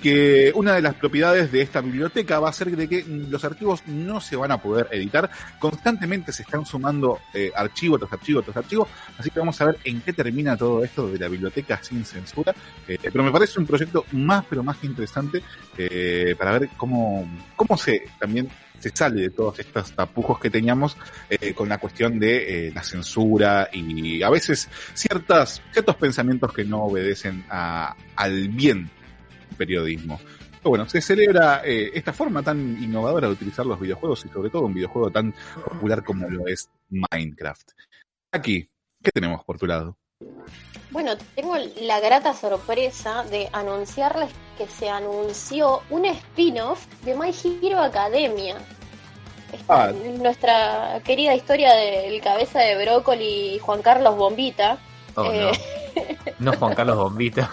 [0.03, 3.87] que una de las propiedades de esta biblioteca va a ser de que los archivos
[3.87, 8.59] no se van a poder editar, constantemente se están sumando eh, archivo tras archivo tras
[8.59, 12.05] archivo, así que vamos a ver en qué termina todo esto de la biblioteca sin
[12.05, 12.55] censura,
[12.87, 15.43] Eh, pero me parece un proyecto más pero más interesante
[15.79, 18.49] eh, para ver cómo, cómo se también
[18.81, 20.97] se sale de todos estos tapujos que teníamos
[21.29, 26.65] eh, con la cuestión de eh, la censura y a veces ciertas, ciertos pensamientos que
[26.65, 28.91] no obedecen a- al bien
[29.57, 30.19] periodismo.
[30.63, 34.51] Pero bueno, se celebra eh, esta forma tan innovadora de utilizar los videojuegos y sobre
[34.51, 35.33] todo un videojuego tan
[35.65, 37.71] popular como lo es Minecraft.
[38.33, 38.69] Aquí,
[39.03, 39.97] ¿qué tenemos por tu lado?
[40.91, 47.81] Bueno, tengo la grata sorpresa de anunciarles que se anunció un spin-off de My Hero
[47.81, 48.57] Academia.
[49.53, 49.93] Esta- Ah.
[49.93, 54.79] Nuestra querida historia del cabeza de brócoli Juan Carlos Bombita.
[55.17, 55.53] Oh, Eh.
[55.53, 55.59] no.
[56.53, 57.51] No Juan Carlos Bombita.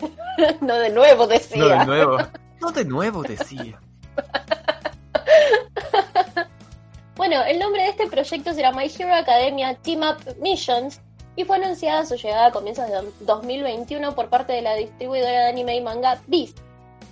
[0.60, 1.58] no de nuevo decía.
[1.58, 2.18] No de nuevo.
[2.60, 3.80] No de nuevo, decía.
[7.16, 11.00] Bueno, el nombre de este proyecto será My Hero Academia Team Up Missions
[11.38, 15.48] y fue anunciada su llegada a comienzos de 2021 por parte de la distribuidora de
[15.50, 16.58] anime y manga Beast.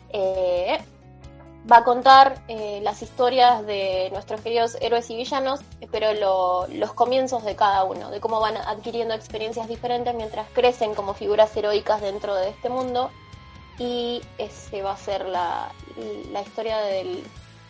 [0.08, 0.76] Eh,
[1.70, 5.60] va a contar eh, las historias de nuestros queridos héroes y villanos,
[5.92, 10.94] pero lo- los comienzos de cada uno, de cómo van adquiriendo experiencias diferentes mientras crecen
[10.96, 13.12] como figuras heroicas dentro de este mundo.
[13.78, 15.70] Y ese va a ser la,
[16.32, 17.22] la historia del,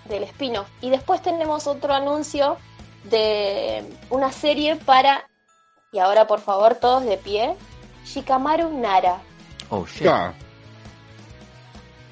[0.07, 0.69] del spin-off.
[0.81, 2.57] Y después tenemos otro anuncio
[3.05, 5.29] de una serie para,
[5.97, 7.57] y ahora por favor todos de pie,
[8.05, 9.19] Shikamaru Nara.
[9.71, 10.07] Oh, shit.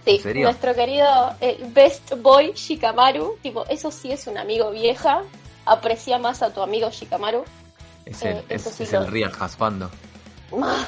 [0.07, 1.07] Sí, nuestro querido
[1.43, 5.23] eh, Best Boy Shikamaru, tipo, eso sí es un amigo vieja,
[5.67, 7.45] aprecia más a tu amigo Shikamaru.
[8.07, 9.91] Es el, Eh, es, eso sí es lo- el Real Jaspando.
[10.63, 10.87] Ah,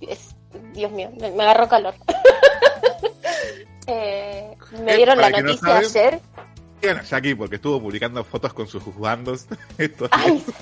[0.00, 0.34] es-
[0.72, 1.94] Dios mío, me, me agarró calor.
[3.88, 6.20] Eh, me Eh, dieron la no noticia ayer.
[6.80, 9.46] bueno, ya aquí, porque estuvo publicando fotos con sus bandos.
[9.78, 10.52] Esto Ay, sí.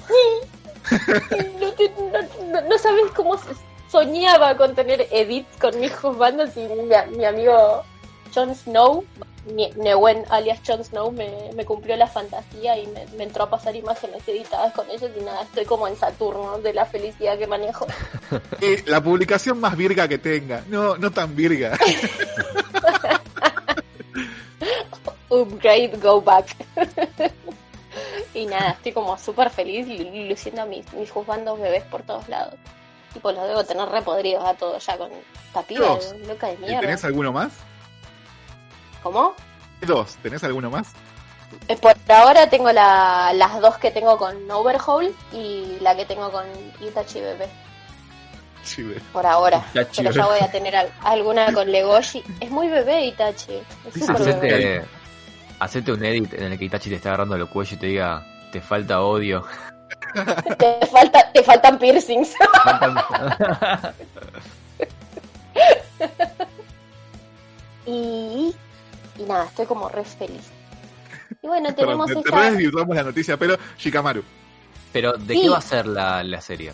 [2.68, 3.50] No, sabes cómo se
[3.90, 7.82] soñaba con tener edits con mis bandos y mi, mi amigo
[8.34, 9.04] Jon Snow,
[9.54, 13.50] mi- Newen alias Jon Snow, me, me cumplió la fantasía y me, me entró a
[13.50, 17.46] pasar imágenes editadas con ellos y nada, estoy como en Saturno de la felicidad que
[17.46, 17.86] manejo.
[18.60, 20.62] Eh, la publicación más virga que tenga.
[20.68, 21.76] No, no tan virga.
[25.30, 26.54] Upgrade, go back.
[28.34, 32.28] y nada, estoy como súper feliz y luciendo a mis, mis juzgandos bebés por todos
[32.28, 32.54] lados.
[33.12, 35.10] Tipo, los debo tener repodridos a todos ya con
[35.46, 36.14] esta piba Dios.
[36.26, 36.80] loca de ¿Y mierda.
[36.80, 37.52] ¿Tenés alguno más?
[39.02, 39.34] ¿Cómo?
[39.86, 40.92] Dos, ¿tenés alguno más?
[41.68, 46.30] Eh, Por ahora tengo la- las dos que tengo con Overhaul y la que tengo
[46.30, 46.44] con
[46.80, 47.48] Itachi Bebé.
[48.62, 48.84] Sí.
[49.12, 49.64] Por ahora.
[49.72, 52.22] Itachi Pero ya voy a tener al- alguna con Legoshi.
[52.40, 53.54] Es muy bebé Itachi.
[53.86, 54.84] Es Sí, súper bebé.
[55.60, 58.26] Hacete, un edit en el que Itachi te está agarrando el cuello y te diga,
[58.50, 59.44] te falta odio.
[60.58, 62.34] Te, falta, te faltan piercings.
[67.86, 68.54] y,
[69.18, 70.50] y nada, estoy como re feliz.
[71.42, 72.50] Y bueno, tenemos te, te esta...
[72.50, 74.22] desvirtuamos la noticia, pero Shikamaru.
[74.92, 75.42] Pero, ¿de Sí.
[75.42, 76.72] qué va a ser la, la serie?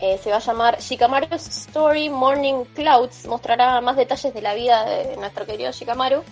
[0.00, 3.26] eh, se va a llamar Shikamaru's Story Morning Clouds.
[3.26, 6.22] Mostrará más detalles de la vida de nuestro querido Shikamaru,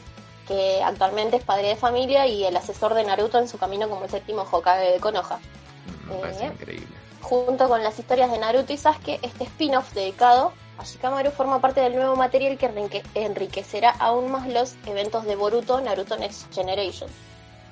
[0.47, 4.05] que actualmente es padre de familia y el asesor de Naruto en su camino como
[4.05, 5.39] el séptimo Hokage de Konoha.
[6.07, 6.97] Mm, me eh, increíble.
[7.21, 11.81] Junto con las historias de Naruto y Sasuke, este spin-off dedicado a Shikamaru forma parte
[11.81, 17.11] del nuevo material que enriquecerá aún más los eventos de Boruto Naruto Next Generation.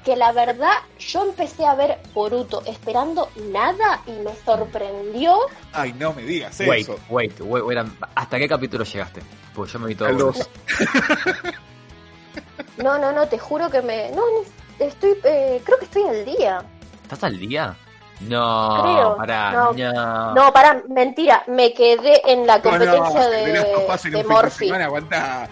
[0.04, 5.38] Que la verdad, yo empecé a ver Boruto esperando nada y me sorprendió.
[5.72, 6.98] Ay, no me digas wait, eso.
[7.08, 7.78] Wait, wait, wait,
[8.14, 9.22] ¿hasta qué capítulo llegaste?
[9.54, 10.34] Pues yo me vi todo.
[12.78, 14.10] No, no, no, te juro que me.
[14.10, 14.22] No,
[14.78, 15.16] estoy.
[15.24, 16.62] eh, creo que estoy al día.
[17.02, 17.76] ¿Estás al día?
[18.20, 19.72] No, Creo, pará, no.
[19.72, 20.34] no.
[20.34, 24.70] No, para, mentira, me quedé en la No, no, competencia tenés de, de Morphy.
[24.70, 25.48] aguanta.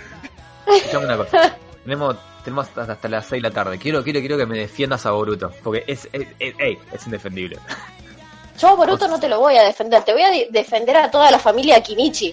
[1.02, 1.56] Una cosa.
[1.84, 3.78] Tenemos, tenemos hasta, hasta las 6 de la tarde.
[3.78, 5.50] Quiero, quiero, quiero que me defiendas a Boruto.
[5.64, 7.58] Porque es, es, es, ey, es indefendible.
[8.58, 11.10] Yo a Boruto no te lo voy a defender, te voy a de- defender a
[11.10, 12.32] toda la familia Kimichi.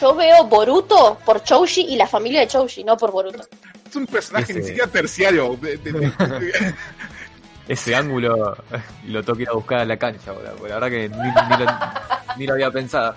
[0.00, 3.42] Yo veo Boruto por Chouji y la familia de Chouji, no por Boruto.
[3.88, 5.56] Es un personaje Ese- ni siquiera terciario.
[5.60, 6.74] De- de- de-
[7.68, 8.56] Ese ángulo
[9.08, 11.64] lo tengo que ir a buscar a la cancha porque La verdad que ni, ni
[11.64, 11.72] lo,
[12.38, 13.14] ni lo había pensado.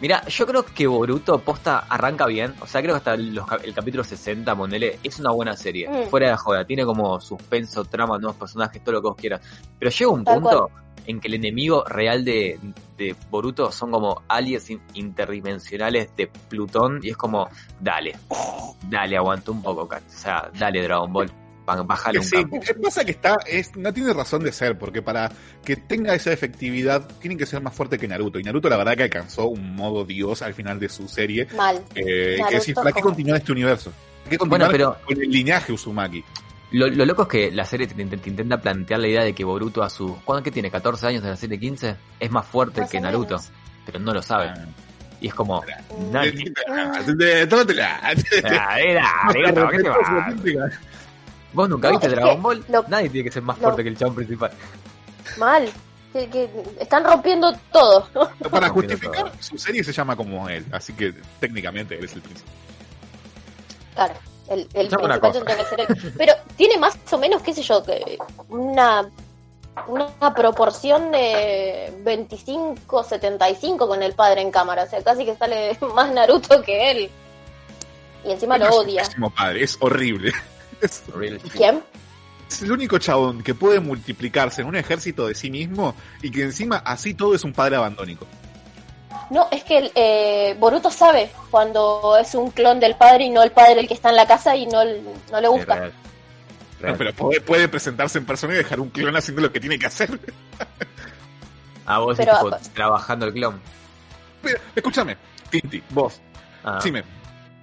[0.00, 2.54] Mira, yo creo que Boruto posta arranca bien.
[2.60, 5.88] O sea, creo que hasta los el capítulo 60, ponele, es una buena serie.
[5.88, 6.08] Mm.
[6.10, 6.64] Fuera de joda.
[6.64, 9.40] Tiene como suspenso, trama, nuevos personajes, todo lo que vos quieras.
[9.78, 10.70] Pero llega un Tal punto
[11.06, 12.58] en que el enemigo real de,
[12.96, 17.00] de Boruto son como aliens in- interdimensionales de Plutón.
[17.02, 17.48] Y es como,
[17.80, 18.16] dale,
[18.88, 20.02] dale, aguanta un poco, Kat.
[20.06, 21.30] O sea, dale, Dragon Ball.
[21.64, 22.56] ba- Bájale un Sí, campo.
[22.56, 25.30] lo que pasa que está, es, no tiene razón de ser, porque para
[25.64, 28.38] que tenga esa efectividad, tienen que ser más fuerte que Naruto.
[28.38, 31.46] Y Naruto, la verdad, que alcanzó un modo dios al final de su serie.
[31.56, 31.80] Mal.
[31.94, 33.92] Eh, Naruto que decir, ¿para qué continuar este universo?
[34.24, 36.24] ¿Para qué continuar Bueno, con el linaje Uzumaki?
[36.72, 39.34] Lo, lo loco es que la serie te, te- te intenta plantear la idea de
[39.34, 40.12] que Boruto a sus...
[40.24, 40.70] ¿Cuándo que tiene?
[40.72, 41.96] ¿14 años de la serie 15?
[42.18, 43.34] Es más fuerte Más que Naruto.
[43.36, 43.50] menos.
[43.84, 44.48] Pero no lo sabe.
[44.48, 44.64] Ah.
[45.20, 45.62] Y es como...
[47.48, 48.00] Tómatela.
[48.78, 49.06] Era,
[49.44, 50.70] gato, ¿qué te va?
[51.52, 52.64] Vos nunca viste Dragon Ball.
[52.88, 54.50] Nadie tiene que ser más fuerte que el chabón principal.
[55.38, 55.68] Mal.
[56.12, 58.06] Que, que están rompiendo todo.
[58.50, 59.32] Para justificar, todo.
[59.40, 62.50] su serie se llama como él, así que técnicamente él es el príncipe.
[63.94, 64.14] Claro,
[64.52, 66.14] el, el Escuchame una principal tendría que ser él.
[66.18, 69.08] Pero tiene más o menos, qué sé yo, que una,
[69.88, 74.84] una proporción de 25-75 con el padre en cámara.
[74.84, 77.10] O sea, casi que sale más Naruto que él.
[78.24, 79.02] Y encima lo Es odia.
[79.02, 80.32] pésimo padre, es horrible.
[80.82, 81.00] Es.
[81.52, 81.80] ¿Quién?
[82.48, 86.42] es el único chabón que puede multiplicarse en un ejército de sí mismo y que
[86.42, 88.26] encima así todo es un padre abandónico.
[89.32, 93.42] No, es que el, eh, Boruto sabe cuando es un clon del padre y no
[93.42, 95.74] el padre el que está en la casa y no, no le gusta.
[95.74, 95.92] real.
[96.80, 96.96] No, Real.
[96.98, 99.86] pero puede, puede presentarse en persona y dejar un clon haciendo lo que tiene que
[99.86, 100.10] hacer.
[101.84, 103.60] Ah, vos Pero- tipo, trabajando el clon.
[104.40, 105.16] Pero, escúchame,
[105.50, 106.20] Tinti, vos,
[106.64, 107.02] Ah, Dime,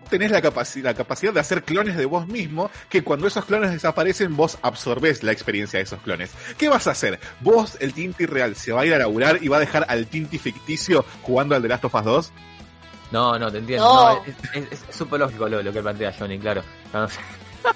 [0.10, 3.72] tenés la, capaci- la capacidad de hacer clones de vos mismo, que cuando esos clones
[3.72, 6.32] desaparecen, vos absorbés la experiencia de esos clones.
[6.58, 7.20] ¿Qué vas a hacer?
[7.42, 10.08] Vos, el Tinti real, se va a ir a laburar y va a dejar al
[10.08, 12.32] Tinti ficticio jugando al The Last of Us 2?
[13.12, 13.86] No, no, te entiendo.
[13.86, 14.16] No.
[14.16, 16.62] No, es, súper lógico lo, lo que plantea Johnny, claro.
[16.94, 17.20] No, no sé.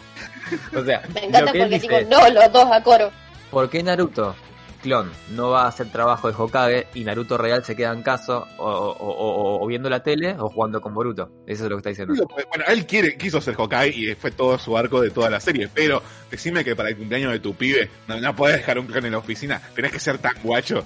[0.77, 3.11] o sea, Me encanta lo que él porque dice, digo, no, los dos a coro.
[3.49, 4.35] ¿por qué Naruto,
[4.83, 8.37] clon, no va a hacer trabajo de Hokage y Naruto real se queda en casa
[8.37, 11.31] o, o- o- o viendo la tele o jugando con Boruto?
[11.47, 12.13] Eso es lo que está diciendo.
[12.13, 15.39] Digo, Bueno, él quiere, quiso ser Hokage y fue todo su arco de toda la
[15.39, 18.85] serie, pero decime que para el cumpleaños de tu pibe no, no podés dejar un
[18.85, 20.83] clon en la oficina, tenés que ser tan guacho.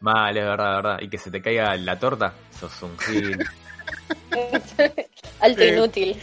[0.00, 0.98] Mal, es verdad, es verdad.
[1.02, 3.38] Y que se te caiga la torta, sos un gil.
[5.40, 6.16] Alto Eh, inútil.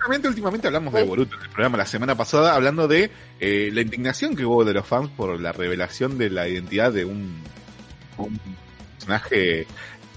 [0.00, 1.02] Últimamente, últimamente hablamos de.
[1.02, 4.72] Boruto en el programa la semana pasada, hablando de eh, la indignación que hubo de
[4.72, 7.42] los fans por la revelación de la identidad de un,
[8.16, 8.40] un
[8.96, 9.66] personaje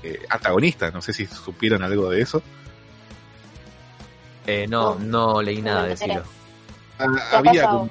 [0.04, 0.90] eh, antagonista.
[0.92, 2.42] No sé si supieron algo de eso.
[4.48, 5.94] Eh, no, no leí nada de.
[5.94, 5.98] Ah,
[6.98, 7.90] ¿Qué ha había como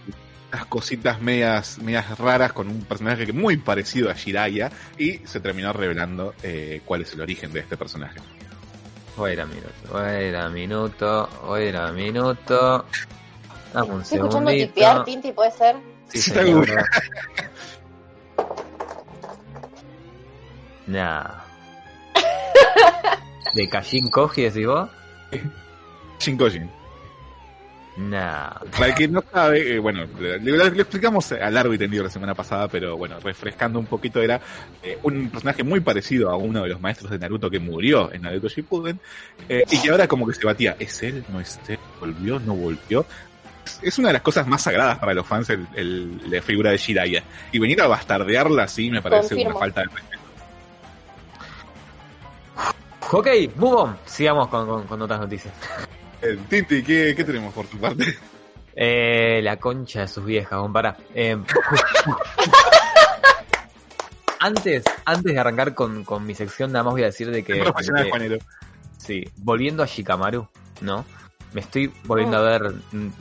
[0.51, 5.41] unas cositas medias, medias raras con un personaje que muy parecido a Jiraiya y se
[5.41, 8.19] terminó revelando eh, cuál es el origen de este personaje.
[9.17, 12.85] Wait a minuto, wait a minuto, wait a minuto.
[13.75, 15.77] Dame un Estoy escuchando tipear, Tinti, ¿puede ser?
[16.09, 16.67] Sí, Sí, señor.
[16.67, 16.83] seguro.
[20.87, 21.25] Nah.
[23.55, 24.91] ¿De Kashin Koji decís vos?
[26.19, 26.71] Shinkojin.
[27.95, 28.49] Nah.
[28.71, 32.03] Para el que no sabe, eh, bueno, le- le- lo explicamos a largo y tendido
[32.03, 34.41] la semana pasada, pero bueno, refrescando un poquito, era
[34.83, 38.23] eh, un personaje muy parecido a uno de los maestros de Naruto que murió en
[38.23, 38.99] Naruto Shippuden,
[39.47, 41.23] eh, y que ahora como que se batía, ¿es él?
[41.29, 41.79] ¿No es él?
[42.01, 42.41] ¿Volvió?
[42.41, 43.05] ¿No volvió?
[43.67, 46.71] Es- Es una de las cosas más sagradas para los fans el, el- la figura
[46.71, 47.23] de Jiraiya.
[47.53, 49.51] Y venir a bastardearla así me parece Confirmo.
[49.51, 50.23] una falta de respeto.
[53.13, 53.27] Ok,
[53.57, 53.97] move on.
[54.07, 55.53] Sigamos con, con- con otras noticias.
[56.23, 58.17] Eh, Tinti, ¿qué, ¿qué tenemos por tu parte?
[58.75, 60.97] Eh, la concha de sus viejas, compara.
[61.15, 61.37] Eh,
[64.41, 67.55] antes, antes de arrancar con, con mi sección, nada más voy a decir de que,
[67.55, 68.43] de
[68.99, 70.47] sí, volviendo a Shikamaru,
[70.81, 71.05] ¿no?
[71.53, 72.73] Me estoy volviendo a ver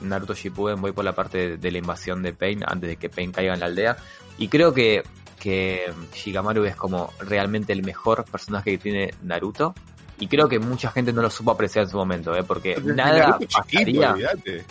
[0.02, 3.10] Naruto Shippuden, voy por la parte de, de la invasión de Pain antes de que
[3.10, 3.98] Pain caiga en la aldea.
[4.38, 5.04] Y creo que,
[5.38, 9.75] que Shikamaru es como realmente el mejor personaje que tiene Naruto.
[10.22, 12.44] Y creo que mucha gente no lo supo apreciar en su momento, ¿eh?
[12.44, 14.12] Porque nada Naruto chiquito, pasaría.
[14.12, 14.65] olvídate.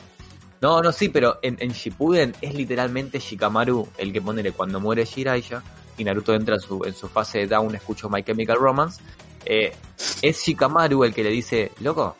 [0.60, 5.04] No, no, sí, pero en, en Shippuden es literalmente Shikamaru el que pone cuando muere
[5.04, 5.60] Jiraiya
[5.98, 9.02] y Naruto entra en su, en su fase de down, escucho My Chemical Romance.
[9.44, 9.74] eh,
[10.22, 12.14] es Shikamaru el que le dice, loco,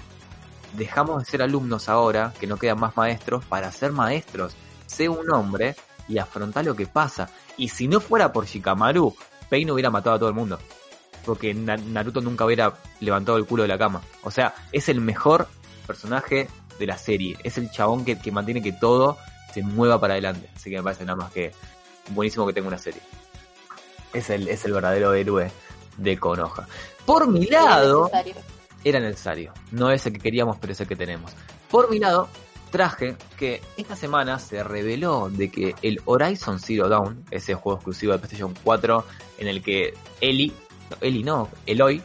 [0.72, 4.55] dejamos de ser alumnos ahora, que no quedan más maestros, para ser maestros.
[4.87, 5.76] Sé un hombre
[6.09, 7.31] y afronta lo que pasa.
[7.57, 9.14] Y si no fuera por Shikamaru,
[9.49, 10.59] Pain hubiera matado a todo el mundo.
[11.25, 14.03] Porque Na- Naruto nunca hubiera levantado el culo de la cama.
[14.23, 15.49] O sea, es el mejor
[15.87, 16.49] personaje
[16.79, 17.37] de la serie.
[17.45, 19.18] Es el chabón que, que mantiene que todo
[19.53, 20.49] se mueva para adelante.
[20.55, 21.53] Así que me parece nada más que
[22.11, 23.01] buenísimo que tenga una serie.
[24.12, 25.51] Es el, es el verdadero héroe
[25.97, 26.66] de Konoha.
[27.07, 28.35] Por mi lado, Necesario.
[28.85, 29.53] era necesario.
[29.71, 31.33] No es el que queríamos, pero es el que tenemos.
[31.71, 32.29] Por mi lado,
[32.71, 38.12] traje que esta semana se reveló de que el Horizon Zero Dawn, ese juego exclusivo
[38.12, 39.05] de PlayStation 4,
[39.39, 40.53] en el que Eli,
[40.91, 42.03] no, Eli no, Eloy,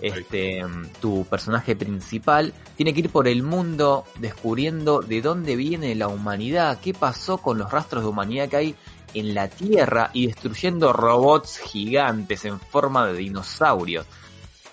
[0.00, 0.62] este,
[1.00, 6.78] tu personaje principal, tiene que ir por el mundo descubriendo de dónde viene la humanidad,
[6.80, 8.74] qué pasó con los rastros de humanidad que hay
[9.14, 14.06] en la Tierra y destruyendo robots gigantes en forma de dinosaurios.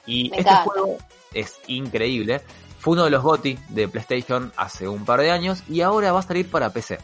[0.05, 0.63] Y Me este encanta.
[0.63, 0.97] juego
[1.33, 2.41] es increíble.
[2.79, 6.19] Fue uno de los GOTY de PlayStation hace un par de años y ahora va
[6.19, 6.99] a salir para PC.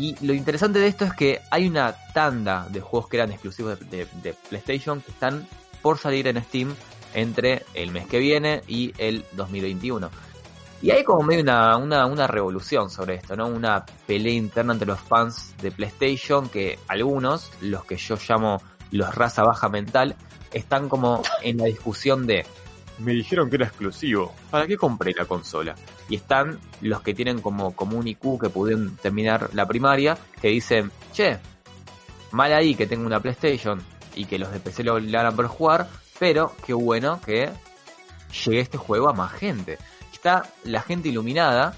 [0.00, 3.78] Y lo interesante de esto es que hay una tanda de juegos que eran exclusivos
[3.90, 4.06] de,
[4.48, 5.46] PlayStation que están
[5.82, 6.74] por salir en Steam
[7.12, 10.08] entre el mes que viene y el 2021.
[10.80, 13.46] Y hay como medio una, una, una revolución sobre esto, ¿no?
[13.48, 19.14] Una pelea interna entre los fans de PlayStation que algunos, los que yo llamo los
[19.14, 20.16] raza baja mental,
[20.50, 22.46] están como en la discusión de
[23.00, 25.74] me dijeron que era exclusivo, ¿para qué compré la consola?
[26.10, 30.48] Y están los que tienen como, como un IQ que pudieron terminar la primaria, que
[30.48, 31.38] dicen, che,
[32.32, 33.82] mal ahí que tengo una PlayStation
[34.14, 35.88] y que los de PC lo a poder jugar,
[36.18, 37.50] pero qué bueno que
[38.44, 39.78] llegue este juego a más gente.
[40.12, 41.74] Está la gente iluminada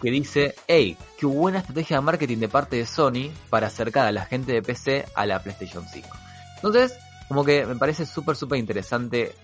[0.00, 4.12] que dice, hey, qué buena estrategia de marketing de parte de Sony para acercar a
[4.12, 6.08] la gente de PC a la PlayStation 5.
[6.56, 6.98] Entonces,
[7.28, 9.34] como que me parece súper, súper interesante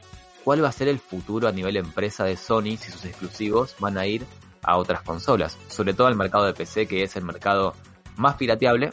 [0.45, 3.99] cuál va a ser el futuro a nivel empresa de Sony si sus exclusivos van
[3.99, 4.25] a ir
[4.63, 5.57] a otras consolas.
[5.69, 7.75] Sobre todo al mercado de PC, que es el mercado
[8.17, 8.91] más pirateable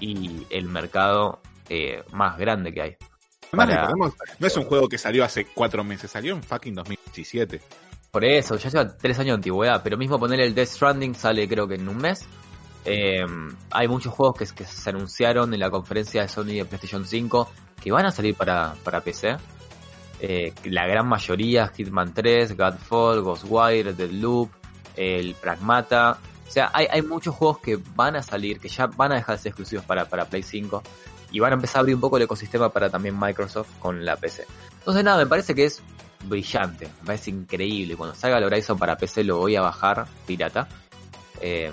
[0.00, 2.96] y el mercado eh, más grande que hay.
[3.52, 6.74] Además, Para- recordemos, no es un juego que salió hace cuatro meses, salió en fucking
[6.74, 7.60] 2017.
[8.10, 11.48] Por eso, ya lleva tres años de antigüedad, pero mismo poner el Death Stranding sale
[11.48, 12.24] creo que en un mes.
[12.84, 13.24] Eh,
[13.70, 17.50] hay muchos juegos que, que se anunciaron en la conferencia de Sony de PlayStation 5
[17.82, 19.36] que van a salir para, para PC.
[20.20, 24.50] Eh, la gran mayoría, Hitman 3, Godfall, Ghostwire, Deadloop,
[24.96, 26.18] el Pragmata.
[26.46, 29.36] O sea, hay, hay muchos juegos que van a salir, que ya van a dejar
[29.36, 30.82] de ser exclusivos para, para Play 5
[31.30, 34.16] y van a empezar a abrir un poco el ecosistema para también Microsoft con la
[34.16, 34.46] PC.
[34.78, 35.82] Entonces nada, me parece que es
[36.24, 37.96] brillante, me parece increíble.
[37.96, 40.68] Cuando salga el Horizon para PC lo voy a bajar pirata.
[41.40, 41.72] Eh,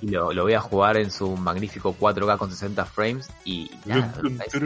[0.00, 4.12] y lo, lo voy a jugar en su magnífico 4K con 60 frames y nada,
[4.22, 4.60] me parece-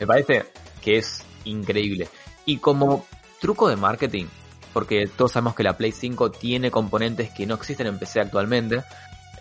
[0.00, 0.46] me parece
[0.82, 2.08] que es increíble.
[2.44, 3.06] Y como
[3.40, 4.26] truco de marketing,
[4.72, 8.82] porque todos sabemos que la Play 5 tiene componentes que no existen en PC actualmente,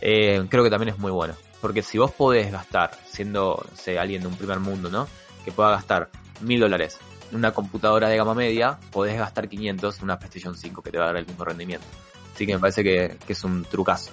[0.02, 1.36] eh, creo que también es muy bueno.
[1.62, 5.08] Porque si vos podés gastar, siendo no sé, alguien de un primer mundo, ¿no?
[5.44, 6.10] Que pueda gastar
[6.42, 7.00] mil dólares
[7.36, 11.06] una computadora de gama media, podés gastar 500 en una PlayStation 5 que te va
[11.06, 11.86] a dar el mismo rendimiento.
[12.34, 14.12] Así que me parece que, que es un trucazo.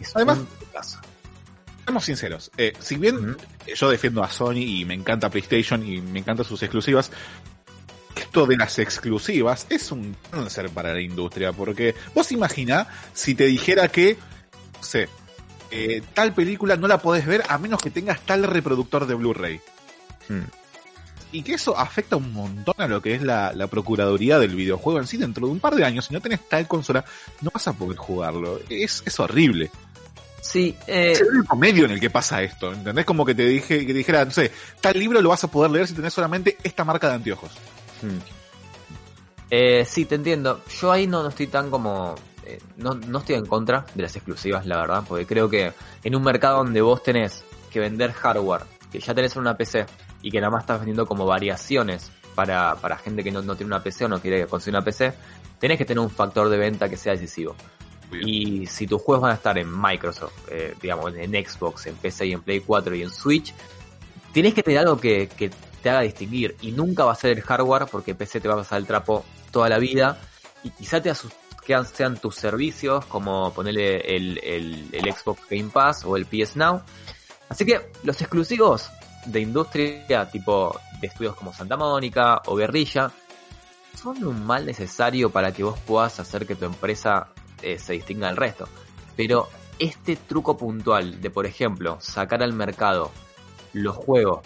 [0.00, 0.98] Es Además- un trucazo.
[1.84, 3.36] Seamos sinceros, eh, si bien
[3.74, 7.10] yo defiendo a Sony y me encanta PlayStation y me encantan sus exclusivas,
[8.14, 13.46] esto de las exclusivas es un cáncer para la industria, porque vos imagina si te
[13.46, 14.16] dijera que,
[14.76, 15.08] no sé,
[15.72, 19.60] eh, tal película no la podés ver a menos que tengas tal reproductor de Blu-ray.
[20.28, 20.42] Hmm.
[21.32, 24.98] Y que eso afecta un montón a lo que es la, la procuraduría del videojuego
[24.98, 25.16] en sí.
[25.16, 27.04] Dentro de un par de años, si no tenés tal consola,
[27.40, 28.58] no vas a poder jugarlo.
[28.68, 29.70] Es, es horrible.
[30.40, 33.04] Sí, eh, Es el único medio en el que pasa esto, ¿entendés?
[33.04, 34.50] Como que te dije, que te dijera, no sé,
[34.80, 37.52] tal libro lo vas a poder leer si tenés solamente esta marca de anteojos.
[38.02, 38.18] Hmm.
[39.50, 40.62] Eh, sí, te entiendo.
[40.80, 42.14] Yo ahí no, no estoy tan como...
[42.46, 45.72] eh, no, no estoy en contra de las exclusivas, la verdad, porque creo que
[46.02, 49.86] en un mercado donde vos tenés que vender hardware, que ya tenés en una PC
[50.22, 53.68] y que nada más estás vendiendo como variaciones para, para gente que no, no tiene
[53.68, 55.12] una PC o no quiere conseguir una PC,
[55.58, 57.54] tenés que tener un factor de venta que sea decisivo.
[58.12, 62.26] Y si tus juegos van a estar en Microsoft, eh, digamos, en Xbox, en PC
[62.26, 63.54] y en Play 4 y en Switch,
[64.32, 65.50] tienes que tener algo que, que
[65.82, 66.56] te haga distinguir.
[66.60, 69.24] Y nunca va a ser el hardware, porque PC te va a pasar el trapo
[69.52, 70.18] toda la vida.
[70.64, 71.12] Y quizá te
[71.64, 76.56] que sean tus servicios, como ponerle el, el, el Xbox Game Pass o el PS
[76.56, 76.82] Now.
[77.48, 78.90] Así que los exclusivos
[79.26, 83.10] de industria, tipo de estudios como Santa Mónica o Guerrilla,
[83.94, 87.28] son un mal necesario para que vos puedas hacer que tu empresa
[87.62, 88.68] eh, se distinga del resto.
[89.16, 89.48] Pero
[89.78, 93.10] este truco puntual de, por ejemplo, sacar al mercado
[93.72, 94.40] los juegos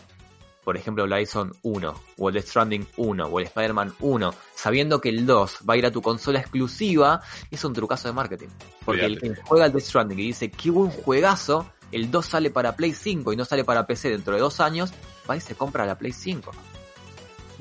[0.65, 5.27] por ejemplo, Horizon 1, o el Stranding 1, o el Spider-Man 1, sabiendo que el
[5.27, 7.21] 2 va a ir a tu consola exclusiva,
[7.51, 8.49] es un trucazo de marketing.
[8.85, 12.51] Porque el que juega el Death Stranding y dice, qué buen juegazo, el 2 sale
[12.51, 14.93] para Play 5 y no sale para PC dentro de dos años,
[15.29, 16.53] va y se compra la Play 5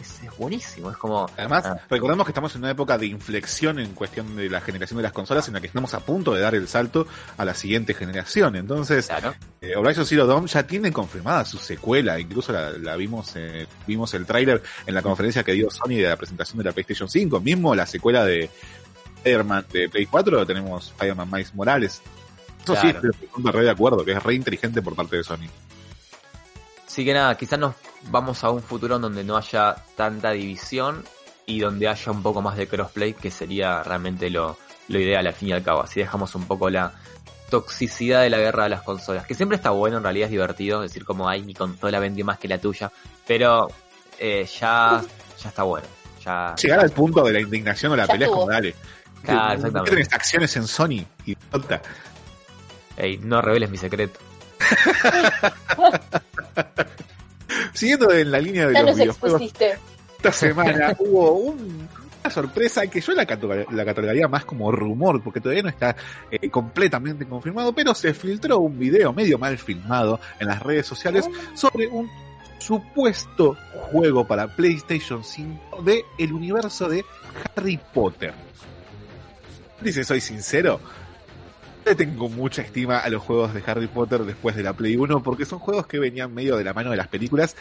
[0.03, 0.91] es, buenísimo.
[0.91, 1.29] Es como.
[1.37, 1.77] Además, ah.
[1.89, 5.11] recordemos que estamos en una época de inflexión en cuestión de la generación de las
[5.11, 7.07] consolas, en la que estamos a punto de dar el salto
[7.37, 8.55] a la siguiente generación.
[8.55, 9.09] Entonces,
[9.61, 12.19] eh, Horizon Zero Dawn ya tiene confirmada su secuela.
[12.19, 16.17] Incluso la, vimos, eh, vimos el tráiler en la conferencia que dio Sony de la
[16.17, 17.39] presentación de la PlayStation 5.
[17.39, 18.49] Mismo la secuela de
[19.17, 22.01] Spider-Man de Play 4, tenemos Spider-Man Miles Morales.
[22.63, 25.49] Eso sí, estoy re de acuerdo, que es re inteligente por parte de Sony.
[26.87, 27.75] Así que nada, quizás nos
[28.09, 31.03] vamos a un futuro donde no haya tanta división
[31.45, 34.57] y donde haya un poco más de crossplay, que sería realmente lo,
[34.87, 35.81] lo ideal al fin y al cabo.
[35.81, 36.93] Así dejamos un poco la
[37.49, 40.81] toxicidad de la guerra de las consolas, que siempre está bueno, en realidad es divertido
[40.81, 42.91] decir como, ay, mi consola vende más que la tuya,
[43.27, 43.67] pero
[44.17, 45.03] eh, ya,
[45.41, 45.87] ya está bueno.
[46.25, 46.55] Ya...
[46.55, 48.73] Llegar al punto de la indignación o la pelea es como, dale.
[49.23, 49.91] Claro, exactamente.
[49.91, 51.37] Tienes acciones en Sony, y
[52.97, 54.19] Ey, no reveles mi secreto.
[57.73, 63.25] Siguiendo en la línea de los videojuegos, esta semana hubo una sorpresa que yo la,
[63.25, 65.95] catalogaría más como rumor, porque todavía no está
[66.31, 71.29] eh, completamente confirmado, pero se filtró un video medio mal filmado en las redes sociales
[71.55, 72.09] sobre un
[72.59, 73.57] supuesto
[73.91, 77.03] juego para PlayStation 5 de el universo de
[77.55, 78.33] Harry Potter.
[79.81, 80.79] Dice, soy sincero,
[81.85, 85.21] le tengo mucha estima a los juegos de Harry Potter después de la Play 1
[85.23, 87.55] porque son juegos que venían medio de la mano de las películas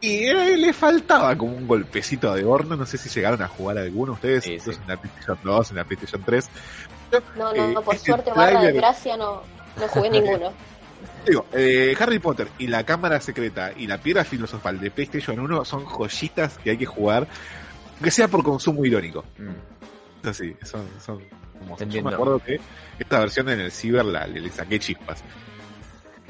[0.00, 2.76] y eh, le faltaba como un golpecito de horno.
[2.76, 6.22] No sé si llegaron a jugar alguno ustedes, en la PlayStation 2, en la PlayStation
[6.24, 6.50] 3.
[7.36, 9.42] no, no, no, por este suerte, barra de gracia, no,
[9.76, 10.52] no jugué ninguno.
[11.26, 15.64] Digo, eh, Harry Potter y la cámara secreta y la piedra filosofal de PlayStation 1
[15.64, 17.26] son joyitas que hay que jugar,
[17.94, 19.24] aunque sea por consumo irónico.
[19.36, 20.32] Mm.
[20.64, 21.22] Son, son
[21.88, 22.60] yo me acuerdo que
[22.98, 25.22] esta versión en el Ciber la, le, saqué chispas.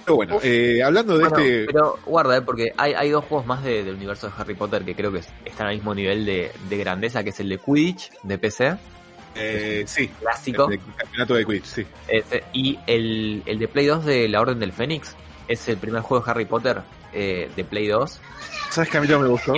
[0.04, 1.66] Pero bueno, eh, hablando de este.
[1.66, 4.94] Pero guarda, eh, porque hay, hay dos juegos más del universo de Harry Potter que
[4.94, 8.76] creo que están al mismo nivel de, grandeza, que es el de Quidditch de PC.
[9.34, 10.08] Eh, sí.
[10.20, 10.70] Clásico.
[10.70, 11.86] El, campeonato de Quidditch, sí.
[12.52, 15.14] y el, el de Play 2 de La Orden del Fénix
[15.48, 18.20] es el primer juego de Harry Potter eh, de Play 2.
[18.70, 19.54] ¿Sabes que a mí no me gustó?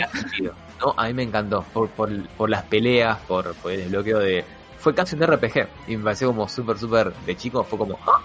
[0.80, 1.62] No, a mí me encantó.
[1.74, 4.44] Por, por, por las peleas, por, por el desbloqueo de,
[4.80, 8.20] fue casi un RPG y me pareció como súper, súper de chico, fue como, ¡Ah!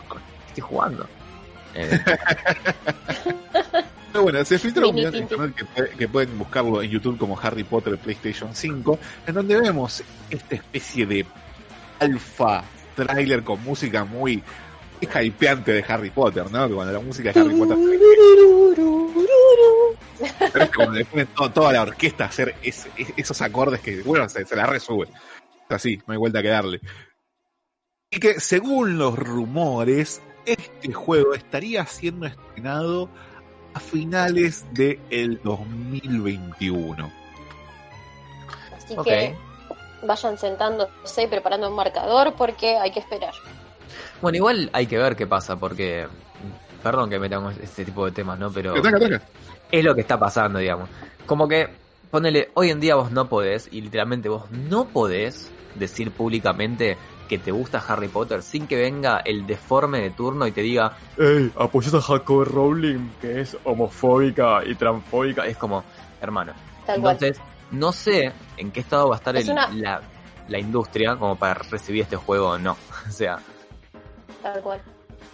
[0.48, 1.06] estoy jugando.
[1.76, 2.00] Eh,
[4.12, 5.54] Pero bueno, se filtró un video en internet
[5.98, 8.98] que, pueden buscarlo en YouTube como Harry Potter PlayStation 5,
[9.28, 11.26] en donde vemos esta especie de
[12.00, 12.64] alfa
[12.96, 14.42] trailer con música muy
[15.02, 16.70] hypeante de Harry Potter, ¿no?
[16.70, 17.78] Que cuando la música de Harry Potter.
[20.54, 24.30] Pero es que cuando le ponen toda la orquesta a hacer esos acordes que, bueno,
[24.30, 25.10] se, se la resube
[25.70, 26.82] así, no hay vuelta que darle.
[28.12, 33.10] Y que según los rumores, este juego estaría siendo estrenado
[33.74, 37.12] a finales del el 2021.
[38.76, 39.36] Así que
[40.04, 43.34] vayan sentándose y preparando un marcador porque hay que esperar.
[44.22, 46.08] Bueno, igual hay que ver qué pasa porque,
[46.84, 48.52] perdón que metamos este tipo de temas, ¿no?
[48.52, 48.76] Pero
[49.72, 50.90] es lo que está pasando, digamos.
[51.26, 51.70] Como que,
[52.16, 56.96] ponele, hoy en día vos no podés, y literalmente vos no podés decir públicamente
[57.28, 60.96] que te gusta Harry Potter sin que venga el deforme de turno y te diga,
[61.18, 65.46] hey, apoyas a Jacob Rowling, que es homofóbica y transfóbica.
[65.46, 65.84] Es como,
[66.22, 66.54] hermano.
[66.88, 67.38] Entonces,
[67.72, 69.36] no sé en qué estado va a estar
[69.74, 70.02] la,
[70.48, 72.78] la industria como para recibir este juego o no.
[73.10, 73.40] o sea.
[74.42, 74.82] Tal cual.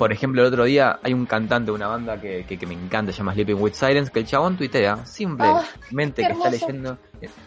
[0.02, 3.12] Por ejemplo, el otro día hay un cantante de una banda que, que, me encanta,
[3.12, 6.98] se llama Sleeping with Silence, que el chabón tuitea simplemente que está leyendo.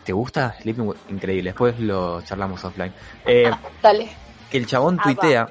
[0.04, 0.96] ¿Te gusta Sleeping with?
[1.08, 2.92] Increíble, después lo charlamos offline.
[3.26, 4.08] Eh, ah, dale.
[4.48, 5.48] Que el chabón ah, tuitea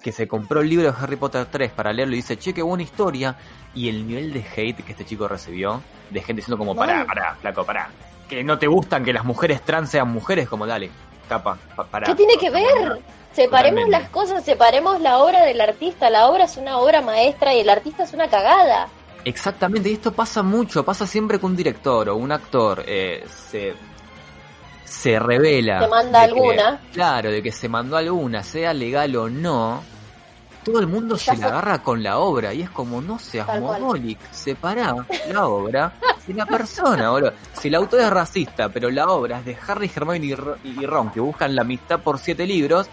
[0.00, 2.62] que se compró el libro de Harry Potter 3 para leerlo y dice, che, qué
[2.62, 3.36] buena historia.
[3.74, 7.36] Y el nivel de hate que este chico recibió, de gente diciendo como, pará, pará,
[7.42, 7.90] flaco, pará.
[8.26, 10.88] Que no te gustan que las mujeres trans sean mujeres, como dale,
[11.28, 11.58] capa,
[11.90, 12.06] pará.
[12.06, 13.02] ¿Qué tiene que ver?
[13.32, 16.10] Separemos las cosas, separemos la obra del artista.
[16.10, 18.88] La obra es una obra maestra y el artista es una cagada.
[19.24, 23.74] Exactamente, y esto pasa mucho, pasa siempre con un director o un actor eh, se,
[24.84, 25.80] se revela.
[25.80, 26.80] Se manda alguna.
[26.92, 29.82] claro, de que se mandó alguna, sea legal o no,
[30.64, 34.18] todo el mundo se la agarra con la obra y es como no seas monólic,
[34.30, 34.94] separá
[35.30, 35.92] la obra
[36.26, 37.32] de la persona, boludo.
[37.54, 41.20] Si el autor es racista, pero la obra es de Harry, Hermione y Ron que
[41.20, 42.88] buscan la amistad por siete libros,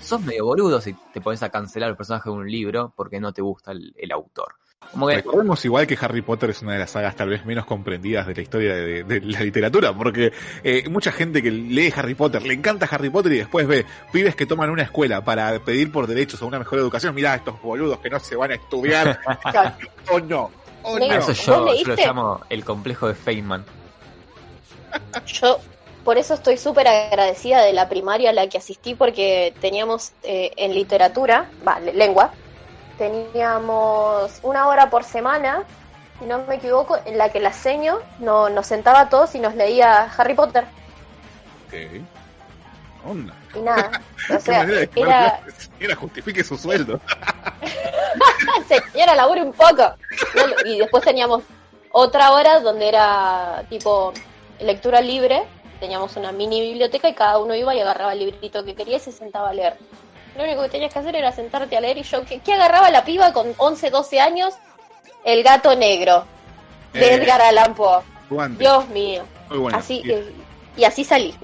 [0.00, 3.32] sos medio boludo si te pones a cancelar el personaje de un libro porque no
[3.32, 4.54] te gusta el, autor.
[4.90, 7.64] Como que Recordemos igual que Harry Potter es una de las sagas tal vez menos
[7.64, 10.32] comprendidas de la historia de, de la literatura, porque
[10.64, 14.34] eh, mucha gente que lee Harry Potter, le encanta Harry Potter y después ve pibes
[14.34, 17.14] que toman una escuela para pedir por derechos a una mejor educación.
[17.14, 19.20] Mirá estos boludos que no se van a estudiar.
[20.10, 20.50] O no.
[20.82, 21.04] O no.
[21.04, 23.64] eso ¿Vos yo, yo lo llamo el complejo de Feynman.
[25.26, 25.60] Yo
[26.04, 30.52] por eso estoy súper agradecida de la primaria a la que asistí porque teníamos eh,
[30.56, 32.32] en literatura, va, le- lengua,
[32.98, 35.64] teníamos una hora por semana,
[36.18, 39.38] si no me equivoco, en la que la seño no, nos sentaba a todos y
[39.40, 40.64] nos leía Harry Potter.
[43.04, 43.34] Onda.
[43.54, 43.90] y nada.
[44.36, 45.40] O sea, de era,
[45.76, 47.00] señora justifique su sueldo.
[48.92, 49.94] señora, labure un poco.
[50.64, 51.42] Y después teníamos
[51.90, 54.12] otra hora donde era tipo
[54.60, 55.42] lectura libre.
[55.82, 59.00] Teníamos una mini biblioteca y cada uno iba y agarraba el librito que quería y
[59.00, 59.74] se sentaba a leer.
[60.36, 62.88] Lo único que tenías que hacer era sentarte a leer y yo, ¿qué, qué agarraba
[62.92, 64.54] la piba con 11, 12 años?
[65.24, 66.24] El gato negro
[66.92, 68.00] de Eh, Edgar Allan Poe.
[68.58, 69.24] Dios mío.
[69.50, 69.76] Muy bueno.
[69.76, 70.32] así, Y- eh,
[70.76, 71.34] y así salí.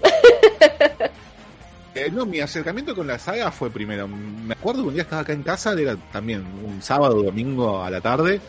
[1.95, 4.07] Eh, no, mi acercamiento con la saga fue primero.
[4.07, 7.91] Me acuerdo que un día estaba acá en casa, era también un sábado, domingo a
[7.91, 8.41] la tarde.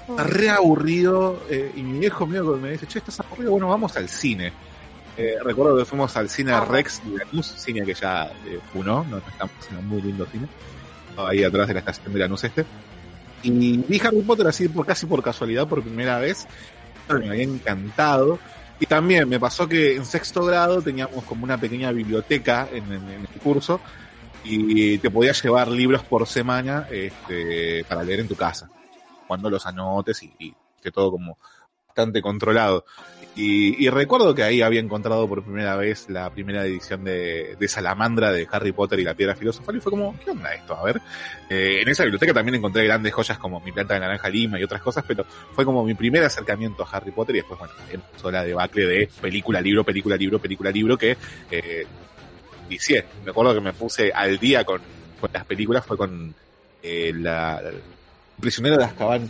[0.00, 3.96] Estaba re aburrido eh, y mi viejo mío me dice, che, estás aburrido, bueno, vamos
[3.96, 4.52] al cine.
[5.18, 6.58] Eh, recuerdo que fuimos al cine.
[6.60, 10.46] Rex de Lanús, cine que ya eh, funó, no estamos en un muy lindo cine,
[11.16, 12.64] ahí atrás de la estación de Lanús este.
[13.42, 16.46] Y vi Harry Potter así por casi por casualidad por primera vez,
[17.08, 18.38] me había encantado.
[18.78, 23.26] Y también me pasó que en sexto grado teníamos como una pequeña biblioteca en el
[23.42, 23.80] curso
[24.44, 28.70] y te podías llevar libros por semana este, para leer en tu casa,
[29.26, 31.38] cuando los anotes y, y que todo como
[31.88, 32.84] bastante controlado.
[33.40, 38.32] Y, y recuerdo que ahí había encontrado por primera vez la primera edición de, Salamandra
[38.32, 40.74] de Harry Potter y la Piedra Filosofal y fue como, ¿qué onda esto?
[40.74, 41.00] A ver,
[41.48, 44.64] eh, en esa biblioteca también encontré grandes joyas como Mi planta de naranja lima y
[44.64, 48.28] otras cosas, pero fue como mi primer acercamiento a Harry Potter y después, bueno, empezó
[48.32, 51.16] la debacle de película, libro, película, libro, película, libro, que
[51.52, 51.86] eh.
[53.24, 54.80] Me acuerdo que me puse al día con,
[55.20, 56.34] con las películas, fue con
[56.82, 57.70] eh, la, la-
[58.40, 59.28] Prisionero de Azkaban.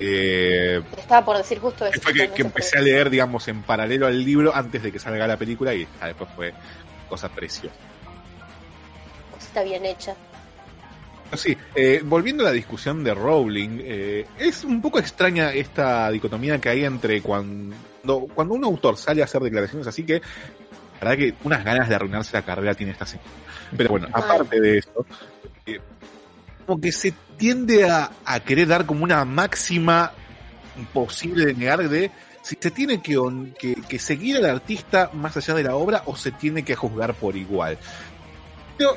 [0.00, 2.00] Eh, Estaba por decir justo eso.
[2.00, 5.36] fue que, empecé a leer, digamos, en paralelo al libro antes de que salga la
[5.36, 6.54] película y ah, después fue
[7.08, 7.74] cosa preciosa.
[9.38, 10.14] Está bien hecha.
[11.36, 16.60] Sí, eh, volviendo a la discusión de Rowling, eh, es un poco extraña esta dicotomía
[16.60, 17.76] que hay entre cuando,
[18.34, 21.94] cuando un autor sale a hacer declaraciones así que, la verdad que unas ganas de
[21.94, 23.28] arruinarse la carrera tiene esta señora.
[23.76, 25.06] Pero bueno, aparte de eso,
[26.70, 30.12] como que se tiende a, a querer dar como una máxima
[30.78, 32.12] imposible de negar de
[32.42, 36.02] si se tiene que, on- que, que seguir al artista más allá de la obra
[36.06, 37.76] o se tiene que juzgar por igual.
[38.78, 38.96] Pero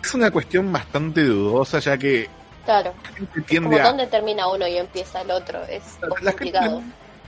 [0.00, 2.28] es una cuestión bastante dudosa ya que
[2.64, 2.94] Claro.
[3.02, 3.82] la gente Como a...
[3.82, 5.60] dónde termina uno y empieza el otro.
[5.64, 6.82] Es La gente, complicado.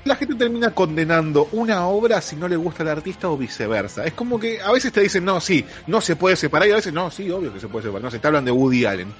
[0.04, 4.04] la gente termina condenando una obra si no le gusta al artista o viceversa.
[4.04, 6.76] Es como que a veces te dicen, no, sí, no se puede separar y a
[6.76, 8.04] veces, no, sí, obvio que se puede separar.
[8.04, 9.12] No sé, te hablan de Woody Allen.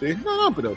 [0.00, 0.74] Te dicen, no, no, pero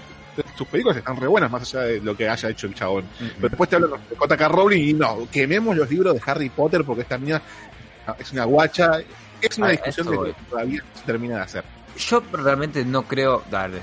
[0.58, 3.06] sus películas están re buenas más allá de lo que haya hecho el chabón.
[3.20, 4.48] Pero después te hablan de J.K.
[4.48, 7.42] Rowling y no, quememos los libros de Harry Potter porque esta mía
[8.18, 8.92] es una guacha.
[9.42, 11.64] Es una Ah, discusión de que todavía no se termina de hacer.
[11.98, 13.44] Yo realmente no creo.
[13.52, 13.82] ver,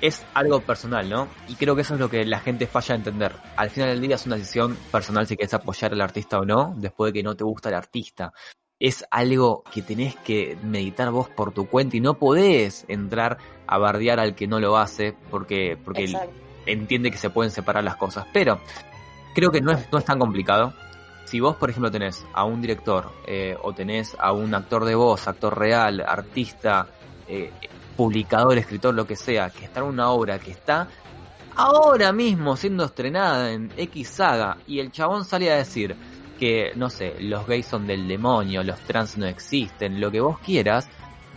[0.00, 1.28] Es algo personal, ¿no?
[1.48, 3.32] Y creo que eso es lo que la gente falla a entender.
[3.56, 6.74] Al final del día es una decisión personal si quieres apoyar al artista o no,
[6.76, 8.32] después de que no te gusta el artista.
[8.78, 13.78] Es algo que tenés que meditar vos por tu cuenta y no podés entrar a
[13.78, 16.32] bardear al que no lo hace porque, porque Exacto.
[16.66, 18.26] entiende que se pueden separar las cosas.
[18.32, 18.60] Pero
[19.34, 20.74] creo que no es, no es tan complicado.
[21.24, 24.94] Si vos, por ejemplo, tenés a un director eh, o tenés a un actor de
[24.94, 26.86] voz, actor real, artista,
[27.26, 27.50] eh,
[27.96, 30.88] publicador, escritor, lo que sea, que está en una obra que está
[31.56, 35.96] ahora mismo siendo estrenada en X saga y el chabón sale a decir
[36.36, 40.38] que, no sé, los gays son del demonio, los trans no existen, lo que vos
[40.38, 40.88] quieras,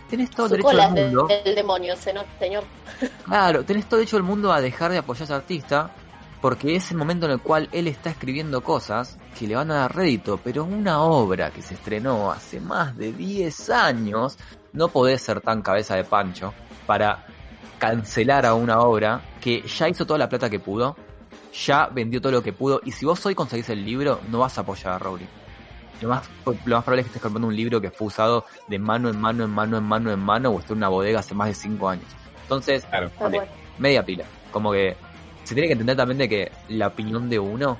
[0.08, 1.28] tenés todo el Su derecho cola del mundo.
[1.44, 2.26] del demonio, señor.
[3.24, 5.90] Claro, tenés todo hecho el mundo a dejar de apoyar a ese artista
[6.40, 9.74] porque es el momento en el cual él está escribiendo cosas que le van a
[9.74, 14.38] dar rédito, pero una obra que se estrenó hace más de 10 años,
[14.72, 16.54] no podés ser tan cabeza de pancho
[16.86, 17.26] para
[17.78, 20.96] cancelar a una obra que ya hizo toda la plata que pudo,
[21.52, 24.56] ya vendió todo lo que pudo, y si vos hoy conseguís el libro, no vas
[24.58, 25.26] a apoyar a Rowling.
[26.00, 28.78] Lo más, lo más probable es que estés comprando un libro que fue usado de
[28.78, 31.34] mano en mano, en mano, en mano, en mano, o esté en una bodega hace
[31.34, 32.06] más de 5 años.
[32.42, 33.10] Entonces, Claro.
[33.78, 34.24] Media pila.
[34.50, 34.96] Como que
[35.44, 37.76] se tiene que entender también de que la opinión de uno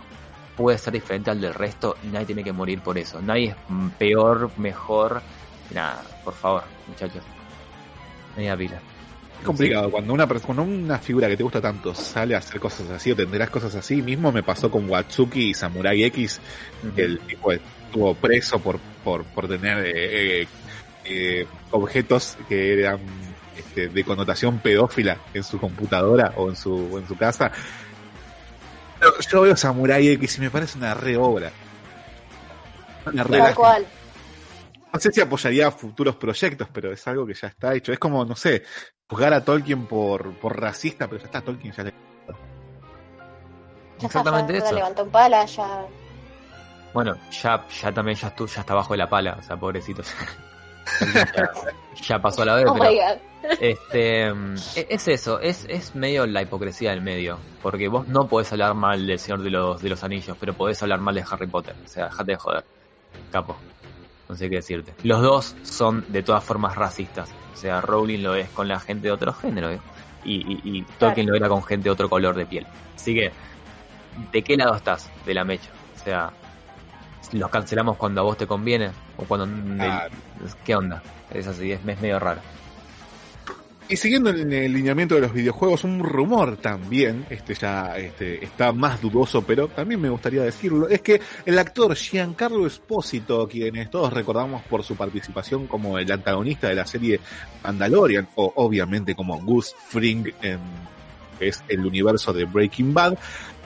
[0.56, 3.20] puede ser diferente al del resto y nadie tiene que morir por eso.
[3.22, 3.56] Nadie es
[3.98, 5.22] peor, mejor.
[5.72, 7.22] Nada, por favor, muchachos.
[8.36, 8.80] Media pila.
[9.40, 12.90] Es complicado, cuando una, cuando una figura que te gusta tanto sale a hacer cosas
[12.90, 16.40] así o tendrás cosas así, mismo me pasó con Watsuki y Samurai X,
[16.94, 20.46] que el tipo estuvo preso por, por, por tener eh, eh,
[21.06, 23.00] eh, objetos que eran
[23.56, 27.50] este, de connotación pedófila en su computadora o en su, o en su casa.
[28.98, 31.50] Pero yo veo Samurai X y me parece una re obra.
[33.06, 33.86] Una re cual.
[34.92, 37.90] No sé si apoyaría futuros proyectos, pero es algo que ya está hecho.
[37.92, 38.64] Es como, no sé,
[39.10, 41.92] juzgar a Tolkien por, por racista, pero ya está, Tolkien ya le...
[43.98, 44.76] Ya Exactamente está, ya eso.
[44.76, 45.86] levantó en pala, ya.
[46.94, 50.02] Bueno, ya, ya también ya, estu- ya está bajo de la pala, o sea, pobrecito.
[51.14, 51.50] ya,
[52.02, 53.18] ya pasó a la vez, Oh pero my god.
[53.60, 58.26] este mm, e- es eso, es, es medio la hipocresía del medio, porque vos no
[58.26, 61.24] podés hablar mal del Señor de los, de los Anillos, pero podés hablar mal de
[61.30, 62.64] Harry Potter, o sea, dejate de joder,
[63.30, 63.56] capo,
[64.28, 64.94] no sé qué decirte.
[65.04, 69.08] Los dos son de todas formas racistas, o sea, Rowling lo es con la gente
[69.08, 69.80] de otro género, ¿eh?
[70.24, 72.66] y, y, y Tolkien lo era con gente de otro color de piel.
[72.94, 73.32] Así que,
[74.32, 75.70] ¿de qué lado estás de la mecha?
[76.00, 76.30] O sea,
[77.32, 79.46] los cancelamos cuando a vos te conviene o cuando
[79.76, 80.14] Claro.
[80.64, 81.02] ¿qué onda?
[81.30, 82.40] Es así, es, es medio raro.
[83.90, 88.72] Y siguiendo en el lineamiento de los videojuegos, un rumor también, este ya este, está
[88.72, 94.12] más dudoso, pero también me gustaría decirlo, es que el actor Giancarlo Espósito, quienes todos
[94.12, 97.18] recordamos por su participación como el antagonista de la serie
[97.64, 100.60] Mandalorian, o obviamente como Gus Fring en
[101.40, 103.18] es el universo de Breaking Bad,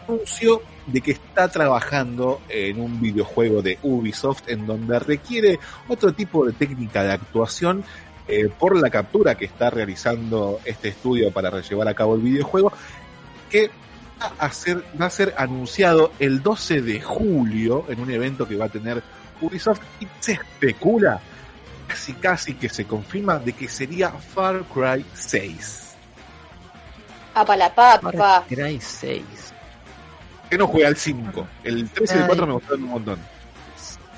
[0.08, 5.58] anunció de que está trabajando en un videojuego de Ubisoft en donde requiere
[5.88, 7.84] otro tipo de técnica de actuación
[8.26, 12.72] eh, por la captura que está realizando este estudio para llevar a cabo el videojuego,
[13.50, 13.70] que
[14.20, 18.56] va a ser, va a ser anunciado el 12 de julio en un evento que
[18.56, 19.02] va a tener
[19.40, 21.20] Ubisoft y se especula,
[21.86, 25.96] casi casi que se confirma de que sería Far Cry 6.
[27.34, 28.44] Apa la papa.
[28.48, 29.24] Cry 6.
[30.48, 31.46] Que no juega al 5.
[31.64, 32.26] El 3 y el Ay.
[32.28, 33.18] 4 me gustaron un montón.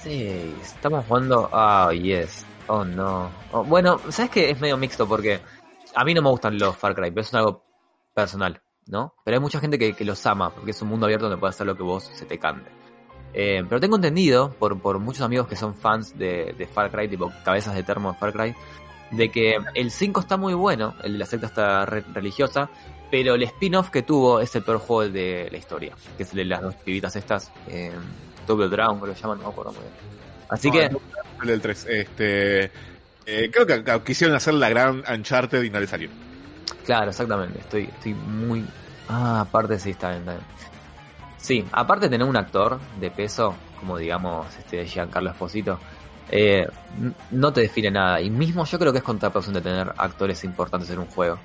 [0.03, 0.45] 6.
[0.63, 1.49] Estamos jugando.
[1.53, 2.45] Ah, yes.
[2.69, 3.31] Oh, no.
[3.53, 4.51] Oh, bueno, ¿sabes qué?
[4.51, 5.41] Es medio mixto porque
[5.95, 7.64] a mí no me gustan los Far Cry, pero es algo
[8.14, 9.14] personal, ¿no?
[9.25, 11.55] Pero hay mucha gente que, que los ama porque es un mundo abierto donde puedes
[11.57, 12.71] hacer lo que vos se te cante.
[13.35, 17.09] Eh, pero tengo entendido por, por muchos amigos que son fans de, de Far Cry,
[17.09, 18.55] tipo cabezas de termo de Far Cry,
[19.11, 22.69] de que el 5 está muy bueno, el de la secta está re- religiosa,
[23.11, 26.39] pero el spin-off que tuvo es el peor juego de la historia, que es el
[26.39, 27.93] de las dos pibitas estas, eh,
[28.47, 30.26] Double Drown, creo que lo llaman, no me acuerdo muy bien.
[30.49, 30.90] Así No, que,
[31.42, 31.86] el del 3.
[31.88, 32.64] Este,
[33.26, 36.09] eh, creo que, que quisieron hacer la gran Uncharted y no le salió.
[36.84, 38.64] claro, exactamente, estoy, estoy muy...
[39.09, 40.44] Ah, aparte sí, está bien, está bien.
[41.38, 45.78] Sí, aparte de tener un actor de peso, como digamos este Giancarlo Esposito,
[46.28, 46.66] eh,
[47.30, 48.20] no te define nada.
[48.20, 51.38] Y mismo yo creo que es contraproducente tener actores importantes en un juego.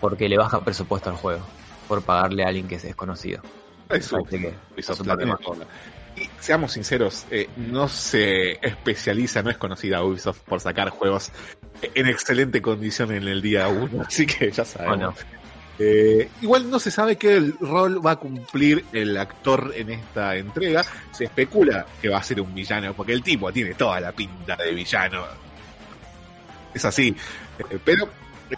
[0.00, 1.40] Porque le baja presupuesto al juego.
[1.88, 3.40] Por pagarle a alguien que es desconocido.
[3.88, 5.64] Eso, Así que, Ubisoft es un.
[6.16, 11.30] Y seamos sinceros, eh, no se especializa, no es conocida Ubisoft por sacar juegos
[11.82, 15.14] en excelente condición en el día 1, así que ya sabemos.
[15.82, 20.84] Eh, igual no se sabe qué rol va a cumplir el actor en esta entrega.
[21.10, 24.56] Se especula que va a ser un villano, porque el tipo tiene toda la pinta
[24.56, 25.24] de villano.
[26.74, 27.16] Es así.
[27.58, 28.10] Eh, pero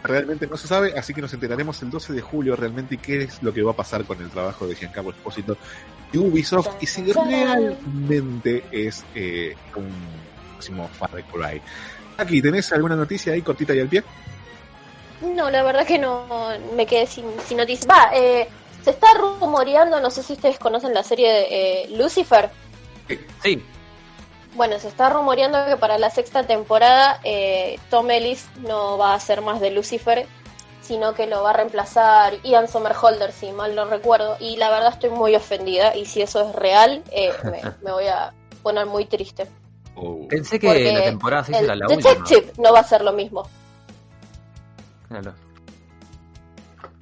[0.02, 3.42] realmente no se sabe, así que nos enteraremos el 12 de julio realmente qué es
[3.42, 5.56] lo que va a pasar con el trabajo de Giancarlo Espósito
[6.12, 9.90] y Ubisoft y si realmente es eh, un
[10.52, 11.60] próximo Far Cry.
[12.16, 14.02] Aquí, ¿tenés alguna noticia ahí cortita y al pie?
[15.34, 17.88] No, la verdad que no me quedé sin, sin noticias.
[17.88, 18.48] Va, eh,
[18.82, 22.50] se está rumoreando, no sé si ustedes conocen la serie de eh, Lucifer.
[23.42, 23.62] Sí,
[24.54, 29.20] Bueno, se está rumoreando que para la sexta temporada eh, Tom Ellis no va a
[29.20, 30.26] ser más de Lucifer,
[30.82, 34.36] sino que lo va a reemplazar Ian Somerhalder, si mal no recuerdo.
[34.40, 38.06] Y la verdad estoy muy ofendida y si eso es real, eh, me, me voy
[38.08, 39.48] a poner muy triste.
[39.94, 42.10] O- pensé que Porque la temporada 6 El era la última.
[42.10, 43.48] Detective no va a ser lo mismo.
[45.08, 45.32] Claro.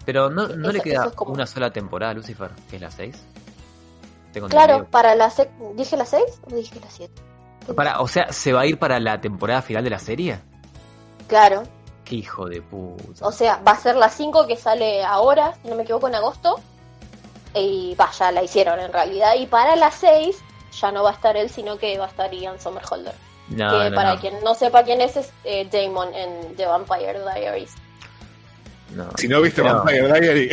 [0.05, 2.83] Pero no, no Eso- le queda es como- una sola temporada a Lucifer, que es
[2.83, 3.17] la 6.
[4.33, 7.13] Tengo Claro, para la sec ¿Dije la 6 o dije la 7?
[7.75, 10.39] Para, o sea, ¿se va a ir para la temporada final de la serie?
[11.29, 11.63] Claro.
[12.05, 13.27] Qué hijo de puta.
[13.27, 16.15] O sea, va a ser la 5 que sale ahora, si no me equivoco, en
[16.17, 16.59] agosto.
[17.55, 19.35] Y vaya, la hicieron en realidad.
[19.39, 20.37] Y para la 6
[20.81, 23.15] ya no va a estar él, sino que va a estar Ian Somerhalder.
[23.49, 26.67] no, que no, para no, quien no sepa quién es, es eh, Damon en The
[26.67, 27.73] Vampire Diaries.
[28.91, 29.09] no.
[29.17, 29.75] Si no viste No.
[29.85, 30.51] Vampire Diary,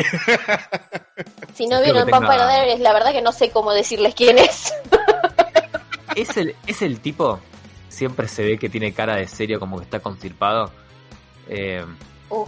[1.56, 4.74] Si no vieron Vampire Diaries, la verdad que no sé cómo decirles quién es.
[6.22, 7.40] ¿Es el, es el tipo,
[7.90, 10.72] siempre se ve que tiene cara de serio, como que está constipado.
[11.48, 11.86] Eh,
[12.30, 12.46] Uh,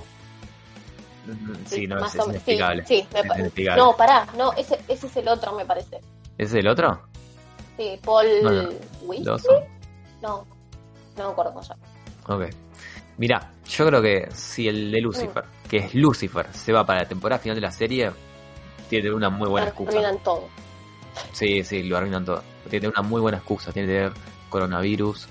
[1.67, 2.23] Sí, no, es, es.
[2.23, 2.85] Sí, inexplicable.
[2.87, 3.81] sí, me Es inexplicable.
[3.83, 5.97] No, pará, no, ese, ese es el otro, me parece.
[6.37, 7.01] ¿Ese es el otro?
[7.77, 8.69] Sí, Paul No, no.
[9.03, 9.25] Weasley.
[10.21, 10.45] No,
[11.17, 11.83] no me acuerdo cómo se llama.
[12.27, 12.53] Ok.
[13.17, 17.07] Mira, yo creo que si el de Lucifer, que es Lucifer, se va para la
[17.07, 18.11] temporada final de la serie,
[18.89, 19.91] tiene una muy buena excusa.
[19.91, 20.47] Arruinan todo.
[21.33, 22.41] Sí, sí, lo arruinan todo.
[22.63, 23.71] Tiene que tener una muy buena excusa.
[23.71, 24.11] Tiene que tener
[24.49, 25.27] coronavirus,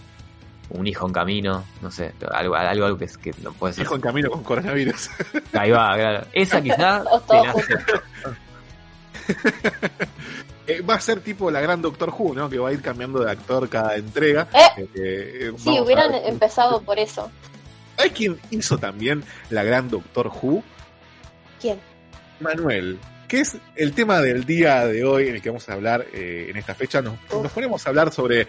[0.70, 3.85] un hijo en camino, no sé, algo, algo, algo que, es- que no puede ser.
[3.85, 5.11] Hijo en camino con coronavirus.
[5.53, 6.26] Ahí va, claro.
[6.33, 7.03] Esa quizá.
[10.70, 12.51] Eh, va a ser tipo la gran Doctor Who, ¿no?
[12.51, 14.47] Que va a ir cambiando de actor cada entrega.
[14.53, 17.31] Eh, Eh, eh, Sí, hubieran empezado por eso.
[17.97, 20.62] ¿Sabes quién hizo también la gran Doctor Who?
[21.59, 21.81] ¿Quién?
[22.41, 22.99] Manuel,
[23.29, 26.47] que es el tema del día de hoy en el que vamos a hablar eh,
[26.49, 27.03] en esta fecha.
[27.03, 28.49] Nos, nos ponemos a hablar sobre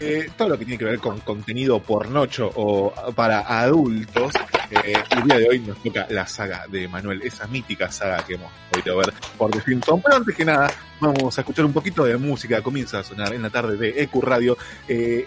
[0.00, 4.34] eh, todo lo que tiene que ver con contenido pornocho o para adultos.
[4.70, 8.34] Eh, el día de hoy nos toca la saga de Manuel, esa mítica saga que
[8.34, 10.02] hemos podido ver por The Simpsons.
[10.04, 12.60] Pero antes que nada, vamos a escuchar un poquito de música.
[12.62, 14.58] Comienza a sonar en la tarde de EQ Radio.
[14.88, 15.24] Eh,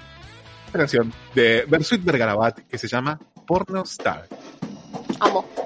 [0.73, 4.27] una canción de Bersuit Bergarabat que se llama Porno Star.
[5.21, 5.58] Amo.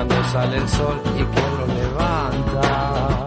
[0.00, 3.26] Cuando sale el sol y quien los levanta.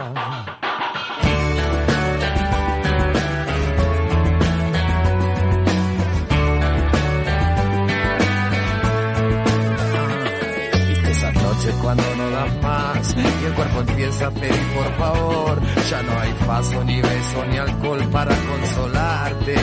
[11.82, 15.62] Cuando no das más y el cuerpo empieza a pedir por favor.
[15.90, 19.56] Ya no hay paso, ni beso, ni alcohol para consolarte.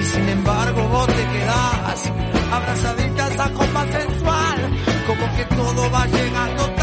[0.00, 2.12] Y sin embargo vos te quedás
[2.52, 4.21] abrazadita a sensual.
[5.06, 6.81] Como que todo va llegando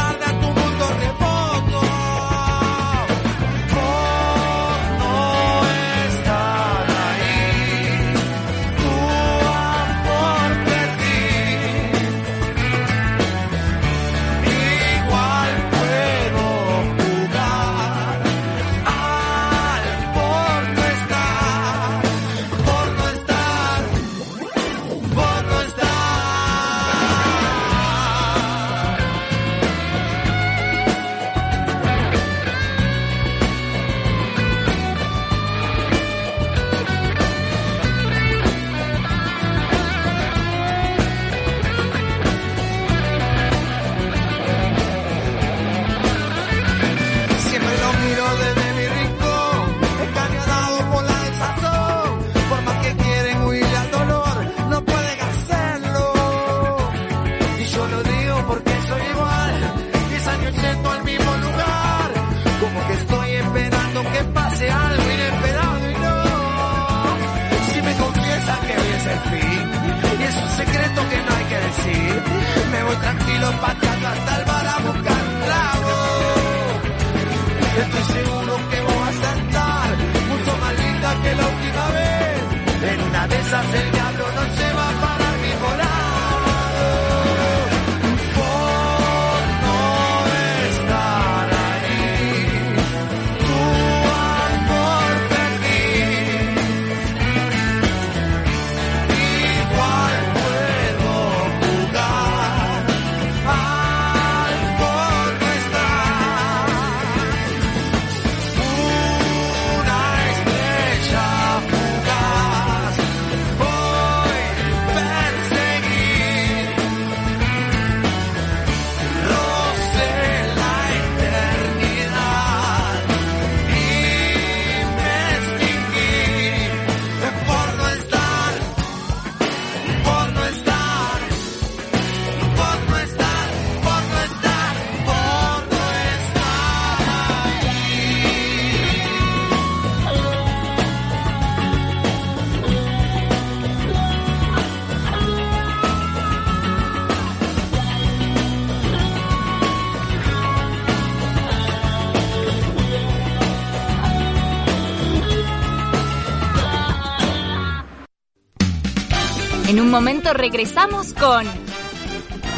[159.90, 161.46] un momento regresamos con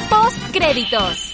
[0.09, 1.34] Postcréditos.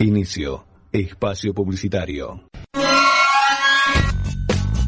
[0.00, 0.64] Inicio.
[0.90, 2.42] Espacio publicitario.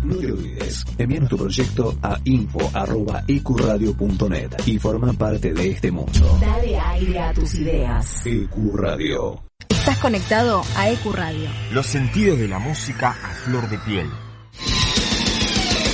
[0.03, 6.37] No te olvides, envíanos tu proyecto a info.ecuradio.net y forma parte de este mundo.
[6.41, 8.27] Dale aire a tus ideas.
[8.27, 9.45] Ecuradio.
[9.69, 11.49] Estás conectado a EQ Radio.
[11.71, 14.11] Los sentidos de la música a flor de piel.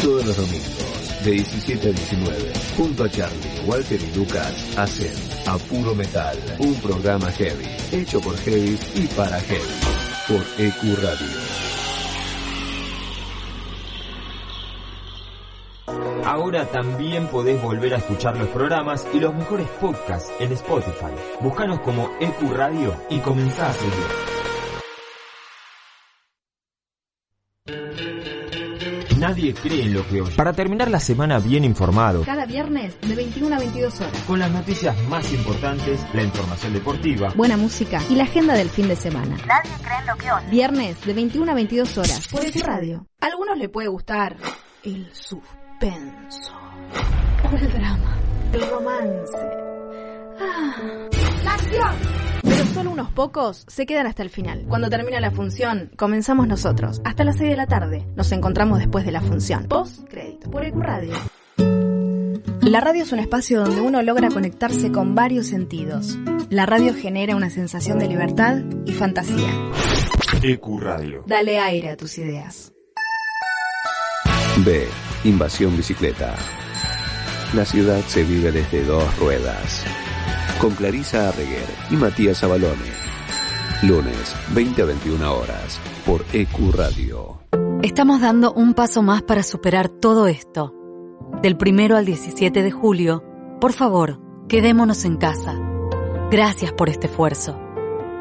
[0.02, 5.12] Todos los domingos, de 17 a 19, junto a Charlie, Walter y Lucas, hacen
[5.46, 9.80] A Puro Metal, un programa heavy, hecho por heavy y para heavy,
[10.28, 11.60] por EQ Radio.
[16.24, 21.12] Ahora también podés volver a escuchar los programas y los mejores podcasts en Spotify.
[21.40, 24.29] Búscanos como EQ Radio y comenzá a seguir.
[29.30, 30.34] Nadie cree en lo que oye.
[30.34, 34.18] Para terminar la semana bien informado, Cada viernes de 21 a 22 horas.
[34.26, 38.88] con las noticias más importantes, la información deportiva, Buena música y la agenda del fin
[38.88, 39.36] de semana.
[39.46, 40.46] Nadie cree en lo que oye.
[40.50, 43.06] Viernes de 21 a 22 horas por EQ Radio.
[43.20, 44.36] A algunos le puede gustar
[44.82, 46.52] el suspenso
[47.52, 48.18] o el drama,
[48.52, 49.38] el romance.
[50.40, 51.08] Ah,
[51.54, 52.20] acción.
[52.42, 54.64] Pero solo unos pocos se quedan hasta el final.
[54.68, 57.00] Cuando termina la función, comenzamos nosotros.
[57.04, 58.06] Hasta las 6 de la tarde.
[58.16, 59.66] Nos encontramos después de la función.
[59.68, 61.14] Post crédito por EQ Radio.
[62.62, 66.18] La radio es un espacio donde uno logra conectarse con varios sentidos.
[66.50, 69.50] La radio genera una sensación de libertad y fantasía.
[70.42, 71.24] EQ Radio.
[71.26, 72.72] Dale aire a tus ideas.
[74.58, 74.86] B.
[75.24, 76.34] Invasión bicicleta.
[77.54, 79.84] La ciudad se vive desde dos ruedas.
[80.60, 82.92] Con Clarisa Arreguer y Matías Abalone.
[83.82, 87.40] Lunes, 20 a 21 horas, por EQ Radio.
[87.82, 90.74] Estamos dando un paso más para superar todo esto.
[91.40, 93.24] Del primero al 17 de julio,
[93.58, 95.58] por favor, quedémonos en casa.
[96.30, 97.58] Gracias por este esfuerzo.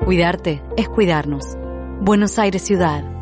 [0.05, 1.57] Cuidarte es cuidarnos.
[1.99, 3.18] Buenos Aires Ciudad.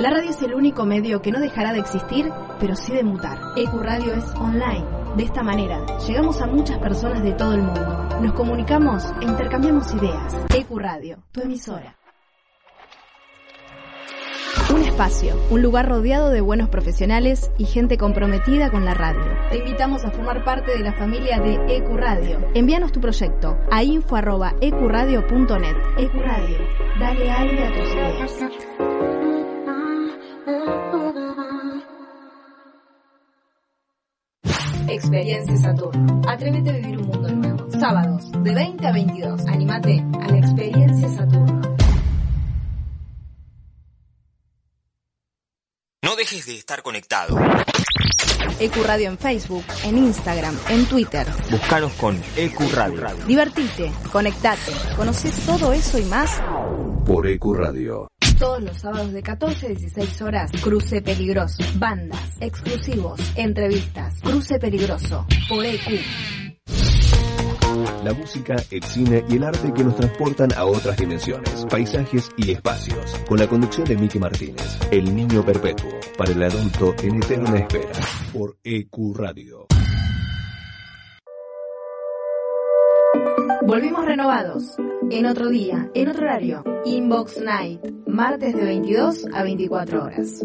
[0.00, 3.38] La radio es el único medio que no dejará de existir, pero sí de mutar.
[3.54, 4.86] EQ Radio es online.
[5.14, 8.08] De esta manera, llegamos a muchas personas de todo el mundo.
[8.22, 10.34] Nos comunicamos e intercambiamos ideas.
[10.56, 11.98] EQ Radio, tu emisora.
[14.74, 19.20] Un espacio, un lugar rodeado de buenos profesionales y gente comprometida con la radio.
[19.50, 22.40] Te invitamos a formar parte de la familia de EQ Radio.
[22.54, 25.76] Envíanos tu proyecto a info.ecuradio.net.
[25.98, 26.56] EQ Radio,
[26.98, 28.38] dale aire a tus ideas.
[34.88, 36.22] Experiencia Saturno.
[36.28, 37.70] Atrévete a vivir un mundo nuevo.
[37.70, 39.46] Sábados, de 20 a 22.
[39.46, 41.60] Anímate a la Experiencia Saturno.
[46.02, 47.38] No dejes de estar conectado.
[48.58, 51.26] EQ Radio en Facebook, en Instagram, en Twitter.
[51.50, 53.26] Buscanos con EQ Radio.
[53.26, 56.42] Divertite, conectate, conoces todo eso y más
[57.06, 58.08] Por EQ Radio.
[58.40, 60.50] Todos los sábados de 14 a 16 horas.
[60.62, 64.18] Cruce Peligroso, bandas, exclusivos, entrevistas.
[64.22, 66.00] Cruce Peligroso, por EQ.
[68.02, 72.50] La música, el cine y el arte que nos transportan a otras dimensiones, paisajes y
[72.52, 73.14] espacios.
[73.28, 77.92] Con la conducción de Miki Martínez, El Niño Perpetuo, para el adulto en eterna espera.
[78.32, 79.66] Por EQ Radio.
[83.62, 84.76] Volvimos renovados.
[85.10, 86.64] En otro día, en otro horario.
[86.84, 87.80] Inbox Night.
[88.06, 90.44] Martes de 22 a 24 horas.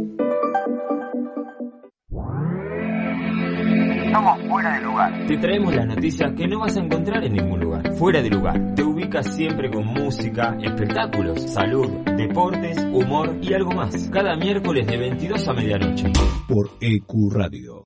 [4.05, 5.27] Estamos fuera de lugar.
[5.27, 7.95] Te traemos las noticias que no vas a encontrar en ningún lugar.
[7.95, 8.75] Fuera de lugar.
[8.75, 14.09] Te ubicas siempre con música, espectáculos, salud, deportes, humor y algo más.
[14.09, 16.11] Cada miércoles de 22 a medianoche.
[16.47, 17.84] Por EQ Radio.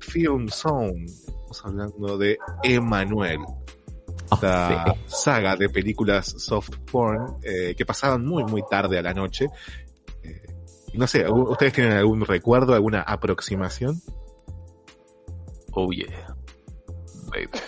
[0.00, 3.40] Film Zone, estamos hablando de Emanuel.
[4.32, 9.46] Esta saga de películas soft porn eh, que pasaban muy muy tarde a la noche.
[10.24, 10.42] Eh,
[10.94, 14.00] no sé, ¿ustedes tienen algún recuerdo, alguna aproximación?
[15.78, 16.34] Oh yeah.
[17.28, 17.60] Baby.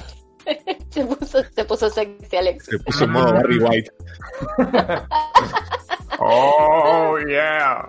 [0.91, 2.65] se, puso, se puso sexy, Alex.
[2.65, 3.93] Se puso en modo Barry White.
[6.19, 7.85] oh yeah.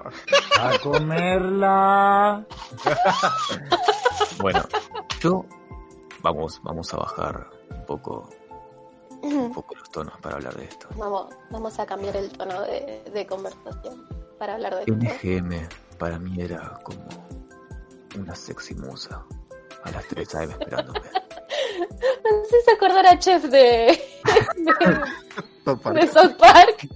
[0.60, 2.46] A comerla.
[4.42, 4.62] bueno,
[5.22, 5.46] yo
[6.22, 8.30] vamos, vamos a bajar un poco
[9.22, 10.90] un poco los tonos para hablar de esto.
[10.98, 14.06] Vamos, vamos a cambiar el tono de, de conversación
[14.38, 14.94] para hablar de esto.
[14.94, 17.08] NGM para mí era como
[18.18, 19.26] una sexy musa
[19.84, 21.00] a las 3 AM esperándome.
[21.02, 24.00] Me haces acordar a Chef de,
[24.58, 26.88] de, de South Park.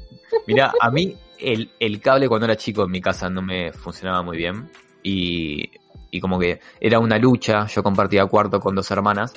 [0.47, 4.21] Mira, a mí el, el cable cuando era chico en mi casa no me funcionaba
[4.23, 4.69] muy bien
[5.03, 5.69] y,
[6.11, 9.33] y como que era una lucha, yo compartía cuarto con dos hermanas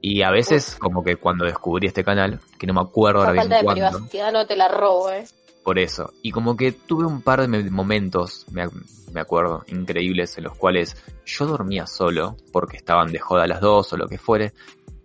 [0.00, 3.42] y a veces como que cuando descubrí este canal, que no me acuerdo ahora falta
[3.42, 5.24] bien de cuándo, privacidad no te la robo, eh.
[5.64, 8.68] por eso, y como que tuve un par de me- momentos, me,
[9.16, 10.94] me acuerdo, increíbles en los cuales
[11.24, 14.52] yo dormía solo porque estaban de joda a las dos o lo que fuere,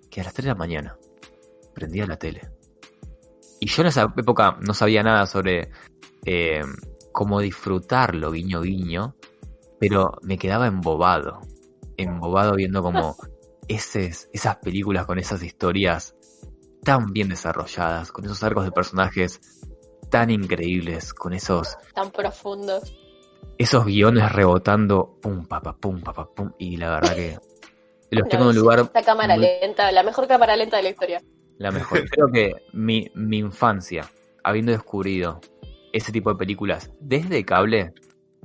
[0.09, 0.97] que a las 3 de la mañana
[1.73, 2.41] prendía la tele.
[3.61, 5.71] Y yo en esa época no sabía nada sobre
[6.25, 6.61] eh,
[7.13, 9.15] cómo disfrutarlo, guiño guiño,
[9.79, 11.39] pero me quedaba embobado,
[11.95, 13.15] embobado viendo como
[13.69, 16.15] eses, esas películas con esas historias
[16.83, 19.39] tan bien desarrolladas, con esos arcos de personajes
[20.09, 22.81] tan increíbles, con esos, Tan profundo.
[23.57, 27.37] Esos guiones rebotando, pum, papa, pum, papa, pum, y la verdad que
[28.11, 30.83] los No, tengo en un lugar Esta cámara muy- lenta, la mejor cámara lenta de
[30.83, 31.21] la historia.
[31.57, 32.03] la mejor.
[32.09, 34.09] Creo que mi, mi infancia,
[34.43, 35.39] habiendo descubrido
[35.93, 37.93] ese tipo de películas desde cable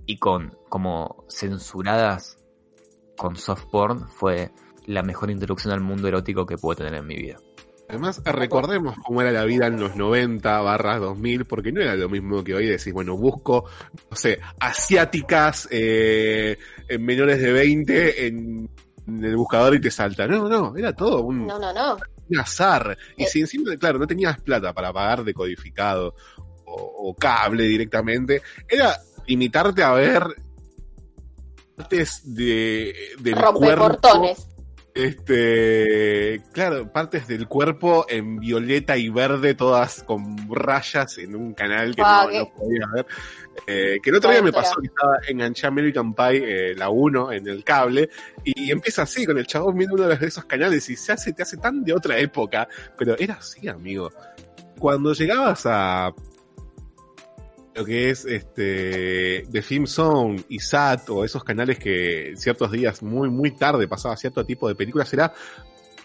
[0.04, 2.38] y con como censuradas
[3.16, 4.50] con soft porn, fue
[4.84, 7.38] la mejor introducción al mundo erótico que pude tener en mi vida.
[7.88, 12.08] Además, recordemos cómo era la vida en los 90 barras 2000, porque no era lo
[12.08, 13.64] mismo que hoy decís, bueno, busco,
[14.10, 16.58] no sé, asiáticas eh,
[16.88, 18.68] en menores de 20 en,
[19.06, 20.26] en el buscador y te salta.
[20.26, 21.96] No, no, era todo un, No, no, no.
[22.28, 22.98] un azar.
[23.16, 26.14] Y si encima, claro, no tenías plata para pagar decodificado
[26.64, 30.24] o, o cable directamente, era limitarte a ver
[31.76, 34.48] partes de, del cuerpo Rompeportones.
[34.96, 41.94] Este, claro, partes del cuerpo en violeta y verde, todas con rayas en un canal
[41.94, 43.06] que no, no podía ver.
[43.66, 47.32] Eh, que el otro día me pasó que estaba enganché American Pie, eh, la 1,
[47.32, 48.08] en el cable,
[48.42, 51.42] y empieza así, con el chabón viendo uno de esos canales y se hace, te
[51.42, 52.66] hace tan de otra época,
[52.96, 54.10] pero era así, amigo.
[54.78, 56.12] Cuando llegabas a
[57.76, 63.02] lo que es este The Film Zone y SAT o esos canales que ciertos días
[63.02, 65.32] muy muy tarde pasaba cierto tipo de películas era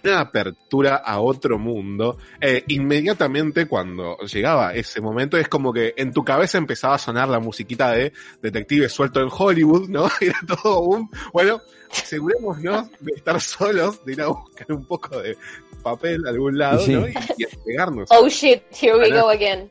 [0.03, 2.17] una apertura a otro mundo.
[2.39, 7.29] Eh, inmediatamente cuando llegaba ese momento es como que en tu cabeza empezaba a sonar
[7.29, 8.11] la musiquita de
[8.41, 10.09] Detective suelto en Hollywood, ¿no?
[10.21, 11.61] Era todo un, bueno,
[11.91, 15.37] asegurémonos de estar solos, de ir a buscar un poco de
[15.83, 16.93] papel a algún lado, Sí.
[16.93, 17.07] ¿no?
[17.07, 18.09] Y, y pegarnos.
[18.11, 19.69] Oh shit, here we go again.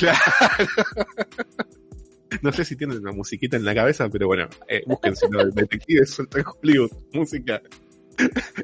[0.00, 0.18] Claro.
[2.42, 5.40] No sé si tienen una musiquita en la cabeza, pero bueno, eh, búsquense ¿no?
[5.40, 7.60] el detective suelto en Hollywood, música.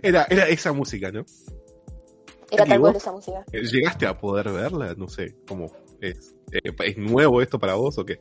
[0.03, 1.25] Era, era esa música, ¿no?
[2.51, 3.45] Era ¿Y tal cual esa música.
[3.53, 4.95] Eh, ¿Llegaste a poder verla?
[4.97, 5.67] No sé, ¿cómo
[6.01, 6.35] es?
[6.53, 8.21] Eh, ¿Es nuevo esto para vos o qué?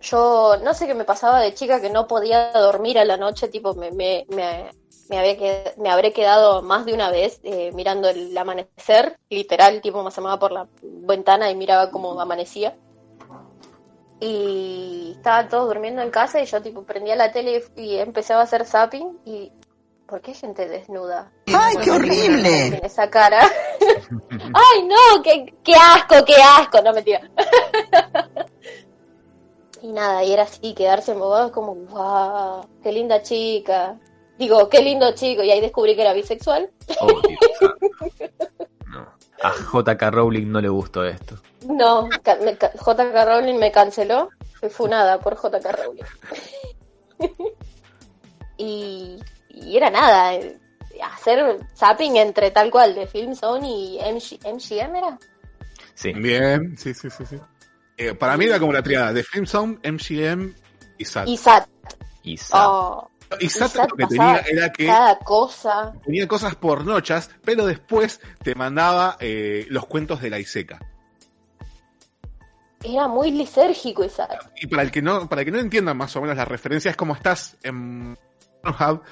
[0.00, 3.48] Yo no sé qué me pasaba de chica que no podía dormir a la noche,
[3.48, 4.70] tipo me, me, me,
[5.10, 9.80] me, había qued- me habré quedado más de una vez eh, mirando el amanecer, literal,
[9.80, 12.76] tipo me asomaba por la ventana y miraba cómo amanecía.
[14.20, 18.44] Y estaban todos durmiendo en casa y yo tipo prendía la tele y, empezaba a
[18.44, 19.50] hacer zapping y
[20.06, 21.32] ¿por qué hay gente desnuda?
[21.48, 22.66] ¡Ay, qué horrible!
[22.68, 23.40] En esa cara.
[24.30, 25.22] ¡Ay, no!
[25.24, 26.80] Qué, ¡Qué asco, qué asco!
[26.82, 27.20] No, mentira.
[29.82, 32.64] y nada, y era así, quedarse embobado como, ¡wow!
[32.80, 33.98] ¡Qué linda chica!
[34.40, 35.42] Digo, qué lindo chico.
[35.42, 36.70] Y ahí descubrí que era bisexual.
[37.00, 37.20] Oh.
[38.86, 39.06] No.
[39.42, 41.36] A JK Rowling no le gustó esto.
[41.68, 44.30] No, JK Rowling me canceló.
[44.58, 46.02] Fui funada por JK Rowling.
[48.56, 49.18] y,
[49.48, 50.58] y era nada, eh,
[51.02, 55.18] hacer zapping entre tal cual de Film Zone y MG MGM era.
[55.94, 56.12] Sí.
[56.14, 57.24] Bien, sí, sí, sí.
[57.26, 57.36] sí.
[57.98, 60.54] Eh, para mí era como la triada de Film Zone, MGM
[60.96, 61.28] y SAT.
[61.28, 61.68] Y SAT.
[62.22, 65.92] Y sa- Oh, Y Sat Sat lo que tenía era que Cada cosa.
[66.04, 70.80] tenía cosas pornochas, pero después te mandaba eh, los cuentos de la Iseca.
[72.82, 74.26] Era muy lisérgico esa.
[74.56, 76.90] Y para el que no, para el que no entienda más o menos la referencia,
[76.90, 78.16] es como estás en
[78.62, 79.02] Pornhub,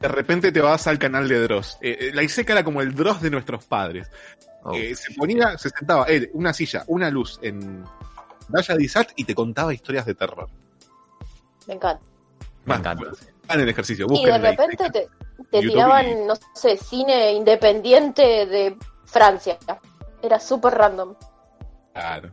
[0.00, 1.76] de repente te vas al canal de Dross.
[1.82, 4.10] Eh, eh, la Iseca era como el Dross de nuestros padres.
[4.62, 7.84] Oh, Eh, se ponía, se sentaba él, una silla, una luz en
[8.48, 10.48] Daya de Sat y te contaba historias de terror.
[11.66, 12.02] Me encanta.
[12.64, 13.04] me encanta.
[13.52, 15.08] El ejercicio, Y de repente te,
[15.60, 19.58] tiraban, y- no sé, cine independiente de Francia.
[20.22, 21.14] Era súper random.
[21.92, 22.30] Claro.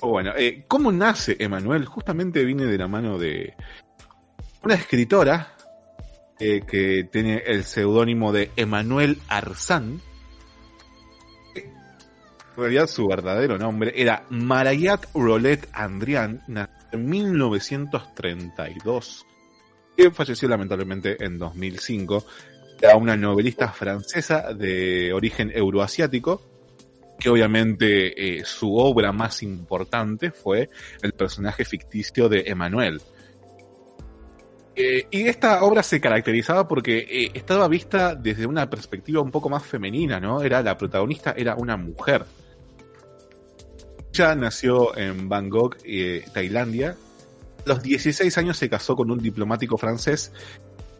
[0.00, 1.84] Oh, Bueno, eh, ¿cómo nace Emanuel?
[1.86, 3.54] Justamente viene de la mano de
[4.62, 5.54] una escritora
[6.38, 10.00] eh, que tiene el seudónimo de Emanuel Arzán.
[11.54, 11.72] En
[12.56, 19.26] realidad su verdadero nombre era Marayat Rolet Andrian, nació en 1932,
[19.96, 22.24] que falleció lamentablemente en 2005.
[22.80, 26.42] Era una novelista francesa de origen euroasiático,
[27.18, 30.70] que obviamente eh, su obra más importante fue
[31.02, 33.00] el personaje ficticio de Emanuel.
[34.80, 39.48] Eh, y esta obra se caracterizaba porque eh, estaba vista desde una perspectiva un poco
[39.48, 40.40] más femenina, ¿no?
[40.40, 42.24] Era la protagonista, era una mujer.
[44.12, 46.96] Ella nació en Bangkok, eh, Tailandia.
[47.64, 50.32] A los 16 años se casó con un diplomático francés,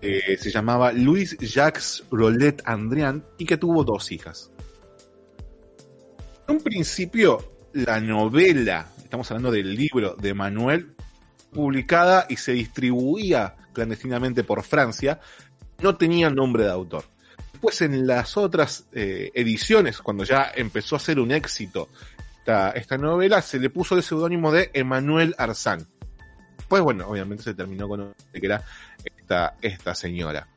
[0.01, 4.51] eh, se llamaba Louis Jacques Rolet Andrian, y que tuvo dos hijas.
[6.47, 10.95] En un principio, la novela, estamos hablando del libro de Manuel,
[11.53, 15.21] publicada y se distribuía clandestinamente por Francia,
[15.81, 17.05] no tenía nombre de autor.
[17.53, 21.89] Después en las otras eh, ediciones, cuando ya empezó a ser un éxito
[22.49, 25.87] esta, novela, se le puso el seudónimo de Emmanuel Arzán.
[26.69, 28.65] Pues bueno, obviamente se terminó con que era
[29.05, 30.49] esta, esta señora.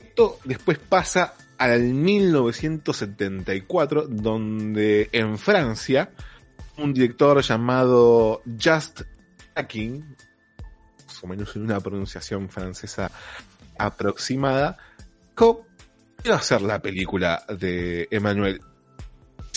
[0.00, 6.10] Esto después pasa al 1974, donde en Francia
[6.78, 9.02] un director llamado Just
[9.54, 10.16] Hacking,
[11.06, 13.10] más o menos en una pronunciación francesa
[13.78, 14.78] aproximada,
[15.30, 15.66] dijo,
[16.22, 18.60] quiero hacer la película de Emmanuel.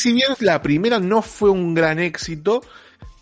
[0.01, 2.61] Si bien la primera no fue un gran éxito,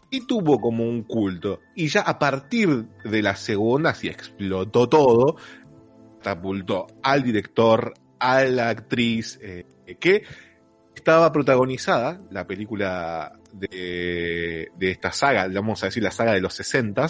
[0.09, 1.59] y tuvo como un culto.
[1.75, 5.35] Y ya a partir de la segunda, si explotó todo,
[6.19, 9.65] catapultó al director, a la actriz, eh,
[9.99, 10.23] que
[10.95, 16.53] estaba protagonizada, la película de, de esta saga, vamos a decir la saga de los
[16.53, 17.07] 60,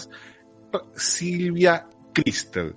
[0.96, 2.74] Silvia Christel.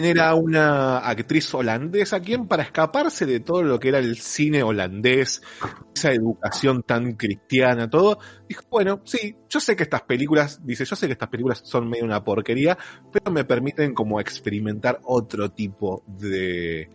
[0.00, 5.42] Era una actriz holandesa quien para escaparse de todo lo que era el cine holandés,
[5.92, 10.94] esa educación tan cristiana, todo, dijo, bueno, sí, yo sé que estas películas, dice, yo
[10.94, 12.78] sé que estas películas son medio una porquería,
[13.12, 16.88] pero me permiten como experimentar otro tipo de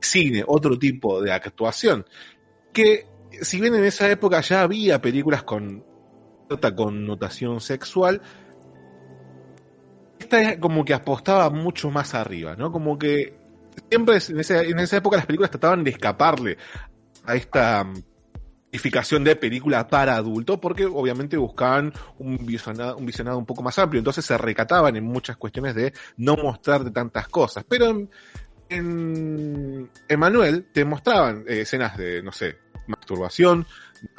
[0.00, 2.04] cine, otro tipo de actuación.
[2.72, 3.06] Que
[3.42, 5.84] si bien en esa época ya había películas con
[6.48, 8.20] cierta connotación sexual,
[10.60, 12.72] como que apostaba mucho más arriba, ¿no?
[12.72, 13.34] Como que
[13.88, 14.40] siempre en
[14.78, 16.58] esa, época las películas trataban de escaparle
[17.24, 17.86] a esta
[18.70, 23.78] calificación de película para adulto, porque obviamente buscaban un visionado, un visionado un poco más
[23.78, 27.64] amplio, entonces se recataban en muchas cuestiones de no mostrarte tantas cosas.
[27.68, 28.10] Pero en,
[28.68, 33.66] en Emanuel te mostraban eh, escenas de, no sé, masturbación,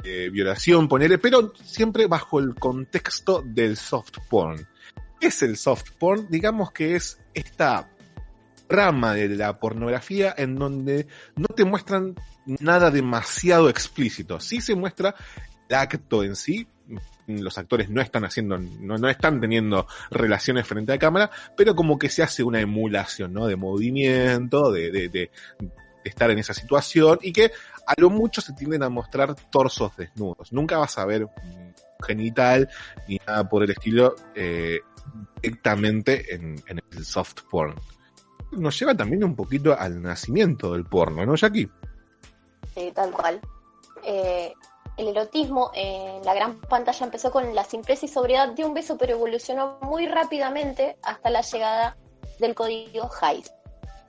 [0.02, 4.66] de violación, ponerle, pero siempre bajo el contexto del soft porn.
[5.26, 6.28] ¿Qué es el soft porn?
[6.30, 7.90] Digamos que es esta
[8.68, 12.14] rama de la pornografía en donde no te muestran
[12.60, 14.38] nada demasiado explícito.
[14.38, 15.16] Sí se muestra
[15.68, 16.68] el acto en sí.
[17.26, 21.98] Los actores no están haciendo, no, no están teniendo relaciones frente a cámara, pero como
[21.98, 23.48] que se hace una emulación, ¿no?
[23.48, 25.30] De movimiento, de, de,
[26.04, 27.50] estar en esa situación y que
[27.84, 30.52] a lo mucho se tienden a mostrar torsos desnudos.
[30.52, 31.26] Nunca vas a ver
[32.06, 32.68] genital
[33.08, 34.78] ni nada por el estilo eh,
[35.42, 37.74] directamente en, el soft porn
[38.52, 41.68] nos lleva también un poquito al nacimiento del porno, ¿no, Jackie?
[42.74, 43.40] Sí, tal cual.
[44.04, 44.54] Eh,
[44.96, 48.96] el erotismo en la gran pantalla empezó con la simpleza y sobriedad de un beso,
[48.96, 51.96] pero evolucionó muy rápidamente hasta la llegada
[52.38, 53.52] del código Hays.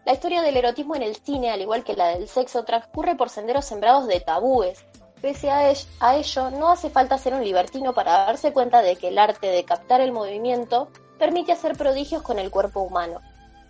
[0.06, 3.30] La historia del erotismo en el cine, al igual que la del sexo, transcurre por
[3.30, 4.86] senderos sembrados de tabúes.
[5.22, 5.72] Pese a,
[6.16, 9.64] ello, no hace falta ser un libertino para darse cuenta de que el arte de
[9.66, 13.22] captar el movimiento permite hacer prodigios con el cuerpo humano.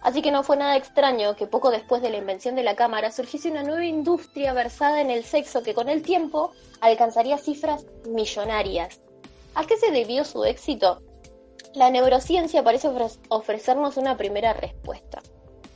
[0.02, 3.12] Así que no fue nada extraño que poco después de la invención de la cámara
[3.12, 6.52] surgiese una nueva industria versada en el sexo que con el tiempo
[6.82, 9.00] alcanzaría cifras millonarias.
[9.56, 11.02] ¿A qué se debió su éxito?
[11.74, 15.22] la neurociencia parece ofre- ofrecernos una primera respuesta.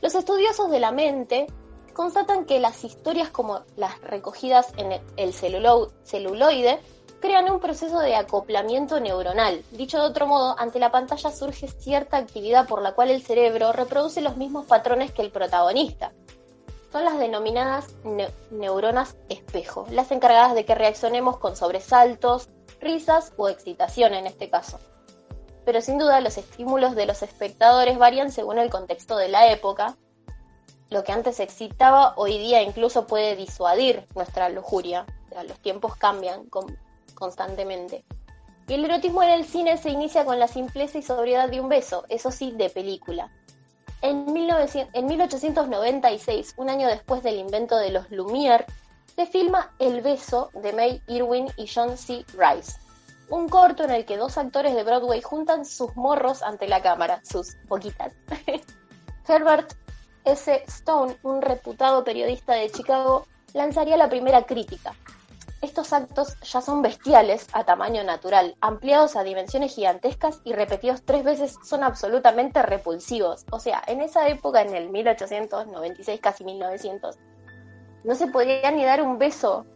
[0.02, 1.45] Los estudiosos de la mente
[1.93, 6.80] constatan que las historias como las recogidas en el- el celulo- celuloide
[7.19, 9.63] crean un proceso de acoplamiento neuronal.
[9.72, 13.72] Dicho de otro modo, ante la pantalla surge cierta actividad por la cual el cerebro
[13.72, 16.11] reproduce los mismos patrones que el protagonista.
[16.91, 22.49] Son las denominadas ne- neuronas espejo, las encargadas de que reaccionemos con sobresaltos,
[22.80, 24.80] risas o excitación en este caso.
[25.63, 29.95] Pero sin duda los estímulos de los espectadores varían según el contexto de la época.
[30.91, 35.05] Lo que antes excitaba hoy día incluso puede disuadir nuestra lujuria.
[35.47, 36.77] Los tiempos cambian con-
[37.15, 38.03] constantemente.
[38.68, 41.69] Y el erotismo en el cine se inicia con la simpleza y sobriedad de un
[41.69, 43.31] beso, eso sí, de película.
[44.01, 48.65] En, 1900 en 1896, un año después del invento de los Lumière,
[49.15, 52.26] se filma El beso de May Irwin y John C.
[52.38, 52.77] Rice,
[53.30, 57.22] un corto en el que dos actores de Broadway juntan sus morros ante la cámara,
[57.23, 58.13] sus boquitas.
[59.27, 59.73] Herbert
[60.26, 60.64] S.
[60.68, 64.93] Stone, un reputado periodista de Chicago, lanzaría la primera crítica.
[65.61, 71.23] Estos actos ya son bestiales a tamaño natural, ampliados a dimensiones gigantescas y repetidos tres
[71.23, 73.45] veces son absolutamente repulsivos.
[73.52, 77.18] O sea, en esa época, en el 1896, casi 1900,
[78.03, 79.65] no se podía ni dar un beso.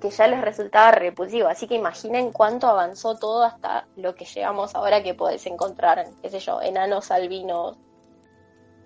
[0.00, 1.48] que ya les resultaba repulsivo.
[1.48, 6.30] Así que imaginen cuánto avanzó todo hasta lo que llegamos ahora que podés encontrar, qué
[6.30, 7.76] sé yo, enanos albinos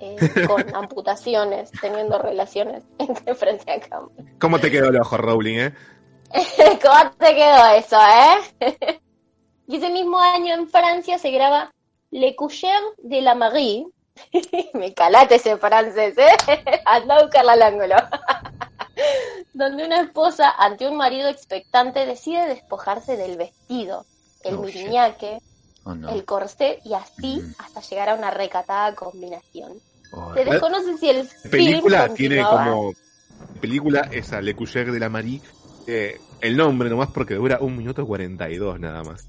[0.02, 0.16] eh,
[0.46, 4.12] con amputaciones, teniendo relaciones entre frente a cámara.
[4.40, 5.74] ¿Cómo te quedó el ojo, Rowling, eh?
[6.82, 7.96] ¿Cómo te quedó eso,
[8.60, 9.00] eh?
[9.68, 11.70] y ese mismo año en Francia se graba
[12.10, 13.86] Le Coucher de la Marie.
[14.74, 16.80] Me calate ese francés, ¿eh?
[16.84, 17.96] Anda a buscarla al ángulo.
[19.54, 24.04] Donde una esposa, ante un marido expectante, decide despojarse del vestido,
[24.44, 25.38] el Oh, miriñaque,
[25.84, 26.10] Oh, no.
[26.10, 29.80] el corsé y así hasta llegar a una recatada combinación.
[30.34, 32.92] Se desconoce si el La película film tiene como.
[33.60, 35.40] Película esa, Le Coucher de la Marie.
[35.86, 39.28] eh, el nombre nomás porque dura un minuto 42 nada más.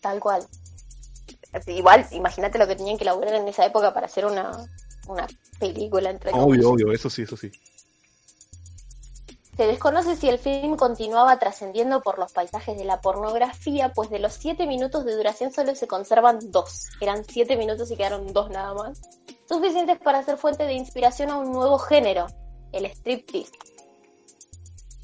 [0.00, 0.42] Tal cual.
[1.66, 4.50] Igual, imagínate lo que tenían que laburar en esa época para hacer una,
[5.08, 5.26] una
[5.58, 6.30] película entre.
[6.32, 7.50] Obvio, obvio, eso sí, eso sí.
[9.56, 14.18] Se desconoce si el film continuaba trascendiendo por los paisajes de la pornografía, pues de
[14.18, 16.88] los siete minutos de duración solo se conservan dos.
[17.00, 19.00] Eran siete minutos y quedaron dos nada más.
[19.48, 22.26] Suficientes para ser fuente de inspiración a un nuevo género,
[22.72, 23.52] el striptease.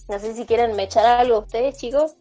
[0.08, 2.14] No sé si quieren mechar algo ustedes, chicos.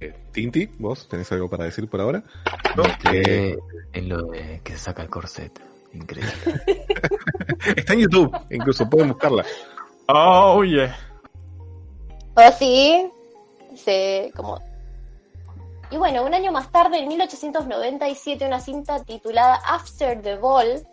[0.00, 2.24] Eh, Tinti, ¿vos tenés algo para decir por ahora?
[2.76, 3.58] Me quedé
[3.92, 5.60] en lo de que se saca el corset.
[5.98, 6.32] Increíble.
[7.76, 9.44] Está en YouTube, incluso pueden buscarla.
[10.06, 10.96] Oh, yeah.
[12.34, 13.10] O sí,
[13.76, 14.60] se como
[15.90, 20.86] y bueno, un año más tarde, en 1897, una cinta titulada After the Ball,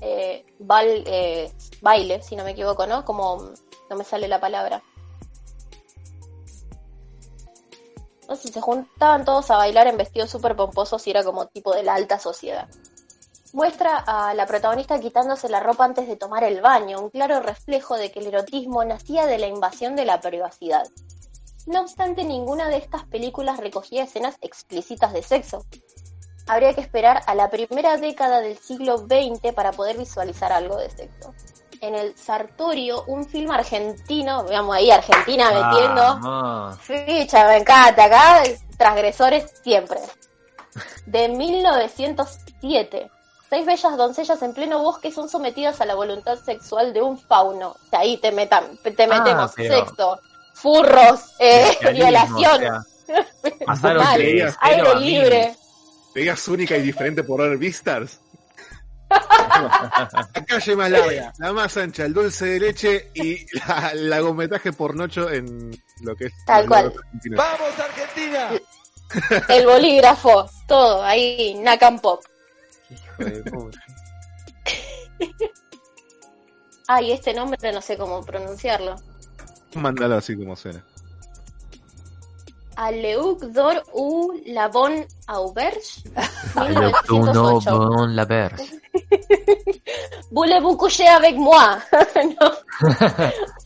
[0.00, 3.04] eh, bal- eh, baile, si no me equivoco, ¿no?
[3.04, 3.50] Como
[3.88, 4.82] no me sale la palabra.
[8.28, 11.72] No sé, se juntaban todos a bailar en vestidos súper pomposos y era como tipo
[11.72, 12.68] de la alta sociedad.
[13.52, 17.96] Muestra a la protagonista quitándose la ropa antes de tomar el baño, un claro reflejo
[17.96, 20.86] de que el erotismo nacía de la invasión de la privacidad.
[21.66, 25.64] No obstante, ninguna de estas películas recogía escenas explícitas de sexo.
[26.46, 30.90] Habría que esperar a la primera década del siglo XX para poder visualizar algo de
[30.90, 31.34] sexo.
[31.80, 38.42] En el Sartorio, un film argentino, veamos ahí, Argentina metiendo ficha, me encanta, acá
[38.76, 39.98] transgresores siempre.
[41.06, 43.10] De 1907.
[43.50, 47.74] Seis bellas doncellas en pleno bosque son sometidas a la voluntad sexual de un fauno.
[47.90, 50.20] Ahí te, metan, te metemos pero- sexo,
[50.54, 53.26] furros, eh, violación, o sea,
[53.66, 54.20] pasaron Mal,
[54.60, 55.56] aire libre.
[56.14, 58.20] Veías única y diferente por ver Beastars.
[59.10, 64.72] La calle más larga, la más ancha, el dulce de leche y la, la gometaje
[64.72, 65.70] por nocho en
[66.02, 66.32] lo que es.
[66.46, 66.84] Tal cual.
[66.84, 67.38] lados argentinos.
[67.38, 68.50] ¡Vamos, Argentina!
[69.48, 72.22] El bolígrafo, todo, ahí, Nakam Pop.
[76.88, 78.96] Ay, este nombre no sé cómo pronunciarlo.
[79.74, 80.84] Mándalo así como suena.
[82.76, 86.02] Aleuk Dor U Labon Auberge,
[86.56, 87.70] no 1908.
[87.70, 88.80] bon la verge.
[90.30, 91.78] Voulez-vous coucher avec moi?
[92.40, 92.50] No.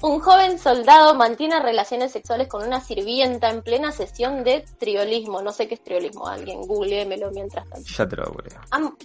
[0.00, 5.42] Un joven soldado mantiene relaciones sexuales con una sirvienta en plena sesión de triolismo.
[5.42, 7.88] No sé qué es triolismo, alguien googleémelo mientras tanto.
[7.96, 8.60] Ya te lo creo.
[8.70, 8.96] Am-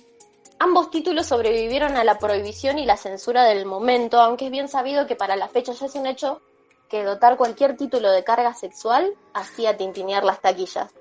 [0.60, 5.08] ambos títulos sobrevivieron a la prohibición y la censura del momento, aunque es bien sabido
[5.08, 6.42] que para la fecha ya es un hecho
[6.90, 10.92] que dotar cualquier título de carga sexual hacía tintinear las taquillas.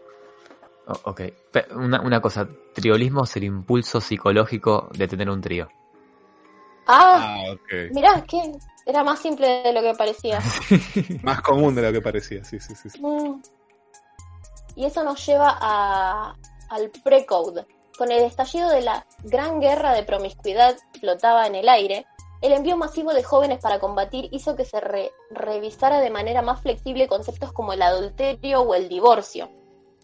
[0.87, 1.21] Oh, ok,
[1.77, 5.69] una, una cosa, triolismo es el impulso psicológico de tener un trío.
[6.87, 7.93] Ah, Ah, ok.
[7.93, 8.41] mirá, que
[8.87, 10.41] era más simple de lo que parecía.
[11.23, 12.91] Más común de lo que parecía, sí, sí, sí.
[12.91, 13.01] sí.
[13.01, 13.41] Mm.
[14.75, 16.35] Y eso nos lleva a,
[16.71, 17.67] al pre-code.
[17.99, 22.07] Con el estallido de la gran guerra de promiscuidad flotaba en el aire,
[22.41, 26.61] el envío masivo de jóvenes para combatir hizo que se re- revisara de manera más
[26.63, 29.49] flexible conceptos como el adulterio o el divorcio.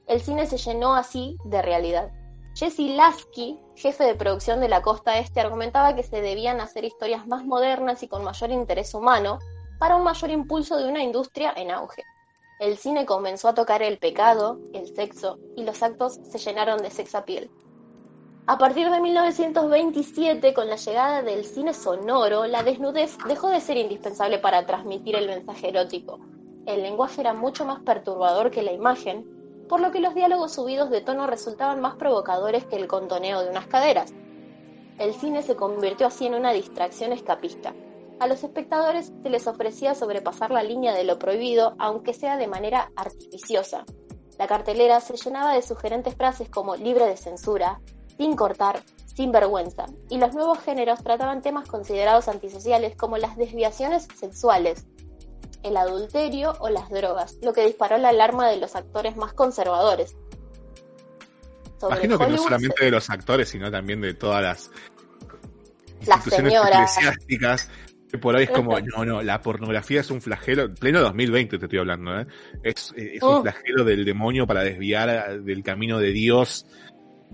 [0.07, 2.11] El cine se llenó así de realidad.
[2.59, 7.25] Jesse Lasky, jefe de producción de la costa este, argumentaba que se debían hacer historias
[7.29, 9.39] más modernas y con mayor interés humano
[9.79, 12.03] para un mayor impulso de una industria en auge.
[12.59, 16.91] El cine comenzó a tocar el pecado, el sexo y los actos se llenaron de
[16.91, 17.49] sex appeal.
[18.49, 23.77] A partir de 1927, con la llegada del cine sonoro, la desnudez dejó de ser
[23.77, 26.19] indispensable para transmitir el mensaje erótico.
[26.67, 29.38] El lenguaje era mucho más perturbador que la imagen,
[29.69, 33.51] por lo que los diálogos subidos de tono resultaban más provocadores que el contoneo de
[33.51, 34.13] unas caderas.
[34.99, 37.75] El cine se convirtió así en una distracción escapista.
[38.19, 42.49] A los espectadores se les ofrecía sobrepasar la línea de lo prohibido, aunque sea de
[42.49, 43.85] manera artificiosa.
[44.39, 47.81] La cartelera se llenaba de sugerentes frases como libre de censura,
[48.17, 54.09] sin cortar, sin vergüenza, y los nuevos géneros trataban temas considerados antisociales como las desviaciones
[54.17, 54.87] sexuales,
[55.69, 60.17] el adulterio o las drogas, lo que disparó la alarma de los actores más conservadores.
[61.81, 64.71] Sobre Imagino que no solamente de los actores, sino también de todas las
[66.07, 66.97] Las instituciones señoras.
[66.97, 67.71] eclesiásticas.
[68.11, 71.59] Que por ahí es como, no, no, la pornografía es un flagelo, en pleno 2020
[71.59, 72.27] te estoy hablando, ¿eh?
[72.63, 76.65] Es, es un flagelo del demonio para desviar a- del camino de Dios,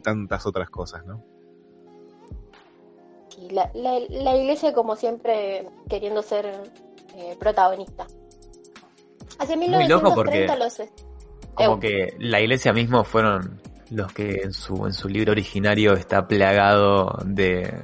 [0.03, 1.25] tantas otras cosas, ¿no?
[3.29, 6.47] Sí, la, la- la iglesia, como siempre, queriendo ser
[7.17, 8.07] eh, protagonista.
[9.39, 10.91] Hacia Muy loco 1930 porque- los...
[11.55, 16.27] Como que la iglesia mismo fueron los que en su, en su libro originario está
[16.27, 17.81] plagado de,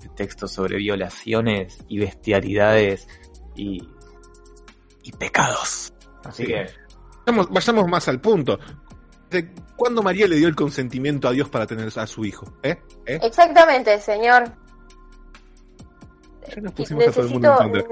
[0.00, 3.08] de textos sobre violaciones y bestialidades
[3.54, 3.88] y,
[5.02, 5.94] y pecados.
[6.24, 6.52] Así Sí.
[6.52, 6.66] que
[7.26, 8.58] Vamos, vayamos más al punto.
[9.30, 12.44] ¿De cuándo María le dio el consentimiento a Dios para tener a su hijo?
[12.62, 12.76] ¿Eh?
[13.06, 13.18] ¿Eh?
[13.22, 14.44] Exactamente, señor.
[16.54, 17.84] Ya nos pusimos a todo el mundo en.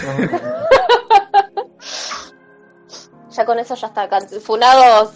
[3.30, 4.08] ya con eso ya está.
[4.40, 5.14] Funados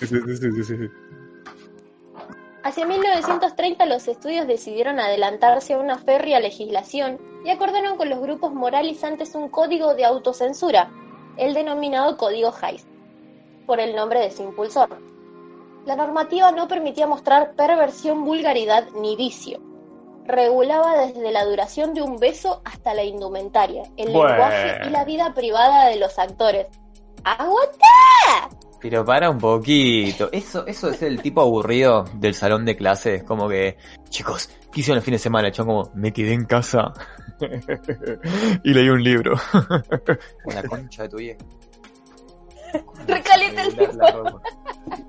[0.00, 0.88] sí, sí, sí, sí, sí.
[2.62, 8.52] Hacia 1930 los estudios decidieron adelantarse a una férrea legislación y acordaron con los grupos
[8.52, 10.90] moralizantes un código de autocensura,
[11.36, 12.86] el denominado Código Hayes,
[13.66, 14.98] por el nombre de su impulsor.
[15.86, 19.60] La normativa no permitía mostrar perversión, vulgaridad ni vicio.
[20.28, 24.28] Regulaba desde la duración de un beso hasta la indumentaria, el Bueno.
[24.28, 26.66] lenguaje y la vida privada de los actores.
[27.24, 28.50] ¡Aguanta!
[28.78, 30.28] Pero para un poquito.
[30.30, 33.24] Eso, eso es el tipo aburrido del salón de clases.
[33.24, 33.78] Como que,
[34.10, 35.48] chicos, ¿qué hicieron el fin de semana?
[35.48, 36.92] Yo como, me quedé en casa.
[38.64, 39.34] y leí un libro.
[40.44, 41.38] Con la concha de tu vieja.
[43.08, 43.76] Recaliente el.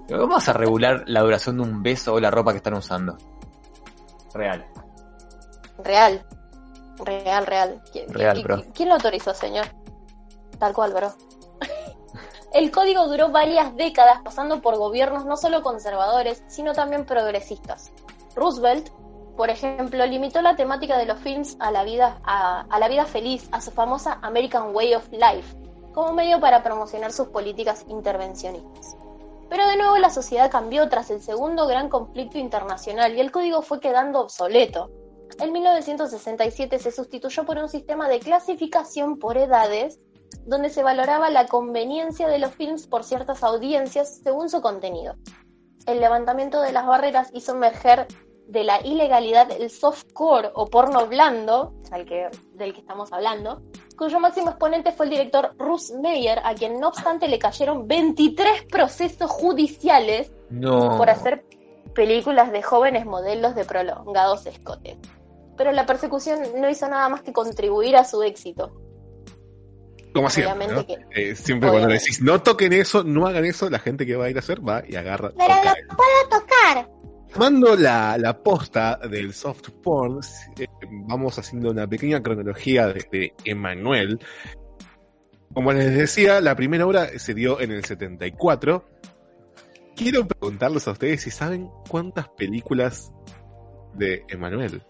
[0.07, 2.75] Pero ¿Cómo vas a regular la duración de un beso o la ropa que están
[2.75, 3.17] usando?
[4.33, 4.65] Real.
[5.83, 6.25] Real.
[7.03, 7.81] Real, real.
[7.93, 8.57] ¿Qui- Real, qui- bro.
[8.57, 9.65] qui- ¿Quién lo autorizó, señor?
[10.59, 11.13] Tal cual, bro.
[12.53, 17.91] El código duró varias décadas pasando por gobiernos no solo conservadores, sino también progresistas.
[18.35, 18.89] Roosevelt,
[19.37, 23.05] por ejemplo, limitó la temática de los films a la vida, a, a la vida
[23.05, 25.55] feliz, a su famosa American Way of Life,
[25.93, 28.97] como medio para promocionar sus políticas intervencionistas.
[29.49, 33.61] Pero de nuevo la sociedad cambió tras el segundo gran conflicto internacional y el código
[33.61, 34.89] fue quedando obsoleto.
[35.37, 39.99] En 1967 se sustituyó por un sistema de clasificación por edades,
[40.45, 45.15] donde se valoraba la conveniencia de los films por ciertas audiencias según su contenido.
[45.85, 48.07] El levantamiento de las barreras hizo emerger
[48.47, 51.73] de la ilegalidad el softcore o porno blando,
[52.07, 53.61] que, del que estamos hablando,
[53.95, 58.63] cuyo máximo exponente fue el director Russ Meyer, a quien no obstante le cayeron 23
[58.63, 60.97] procesos judiciales No.
[60.97, 61.45] por hacer
[61.93, 64.97] películas de jóvenes modelos de prolongados escotes.
[65.59, 68.71] Pero la persecución no hizo nada más que contribuir a su éxito.
[70.13, 70.79] Como siempre, ¿no?
[70.79, 72.05] Obviamente Eh, siempre cuando Obviamente.
[72.05, 74.65] decís no toquen eso, no hagan eso, la gente que va a ir a hacer
[74.65, 75.33] va y agarra.
[75.37, 76.89] Pero lo puedo tocar.
[77.33, 80.21] Tomando la, la posta del soft porn,
[80.57, 80.65] eh,
[81.07, 84.17] vamos haciendo una pequeña cronología de, de Emanuel.
[85.53, 88.85] Como les decía, la primera obra se dio en el 74.
[89.97, 93.11] Quiero preguntarles a ustedes si saben cuántas películas
[93.95, 94.81] de Emanuel.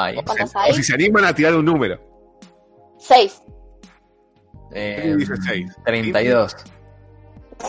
[0.00, 0.70] Ay, O, ¿Cuántas sea, hay?
[0.70, 1.98] o si se animan a tirar un número.
[2.98, 3.42] 6.
[4.72, 5.66] Eh, dice seis.
[5.84, 6.54] 32.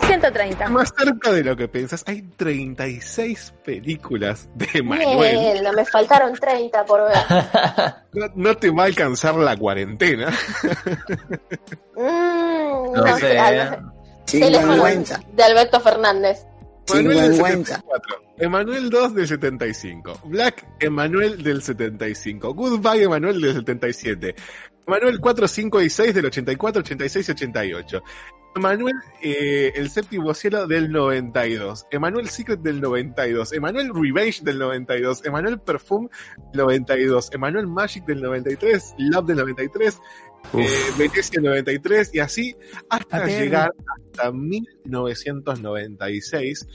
[0.04, 0.70] 130.
[0.70, 5.38] Más cerca de lo que piensas, hay 36 películas de Manuel.
[5.40, 7.16] Mierda, me faltaron 30 por ver.
[8.14, 10.32] No, no te va a alcanzar la cuarentena.
[11.96, 13.80] Mm, No sé, al- eh.
[14.26, 15.20] teléfono Cincuenta.
[15.34, 16.46] de Alberto Fernández.
[16.90, 17.76] Manuel del Cincuenta.
[17.76, 18.30] 74.
[18.38, 20.14] Emanuel 2 del 75.
[20.26, 22.54] Black Emanuel del 75.
[22.54, 24.36] Goodbye Emanuel del 77.
[24.88, 28.04] Emanuel 4, 5 y 6 del 84, 86 y 88.
[28.56, 31.86] Emanuel eh, el séptimo cielo del 92.
[31.92, 33.54] Emanuel Secret del 92.
[33.54, 35.26] Emanuel Revenge del 92.
[35.26, 36.10] Emanuel Perfume
[36.52, 37.30] del 92.
[37.34, 38.96] Emanuel Magic del 93.
[38.98, 39.98] Love del 93.
[40.54, 40.68] Eh,
[40.98, 42.56] Venecia del 93 y así
[42.90, 43.74] hasta llegar
[44.12, 46.68] hasta 1996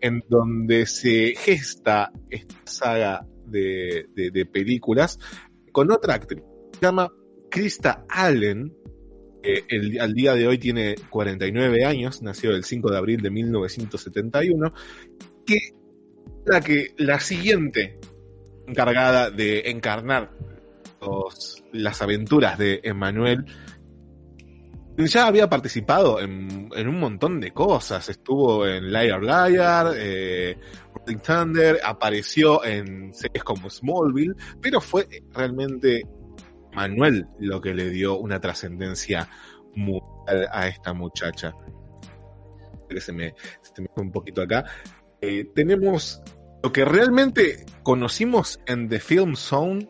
[0.00, 5.18] en donde se gesta esta saga de, de- de películas
[5.72, 6.42] con otra actriz.
[6.74, 7.12] Se llama
[7.50, 8.72] Krista Allen.
[9.42, 13.30] que el- al día de hoy tiene 49 años, nació el 5 de abril de
[13.30, 14.70] 1971,
[15.46, 15.56] que
[16.44, 17.98] la que la siguiente
[18.66, 20.30] encargada de encarnar
[21.72, 23.46] las aventuras de Emmanuel
[25.06, 28.08] ya había participado en, un montón de cosas.
[28.08, 30.58] Estuvo en Liar Liar, eh,
[31.24, 36.02] Thunder, apareció en series como Smallville, pero fue realmente
[36.72, 39.28] Manuel lo que le dio una trascendencia
[40.52, 41.52] a, esta muchacha.
[42.88, 43.34] Que se me,
[43.96, 44.64] un poquito acá.
[45.20, 46.22] Eh, tenemos
[46.62, 49.88] lo que realmente conocimos en The Film Zone,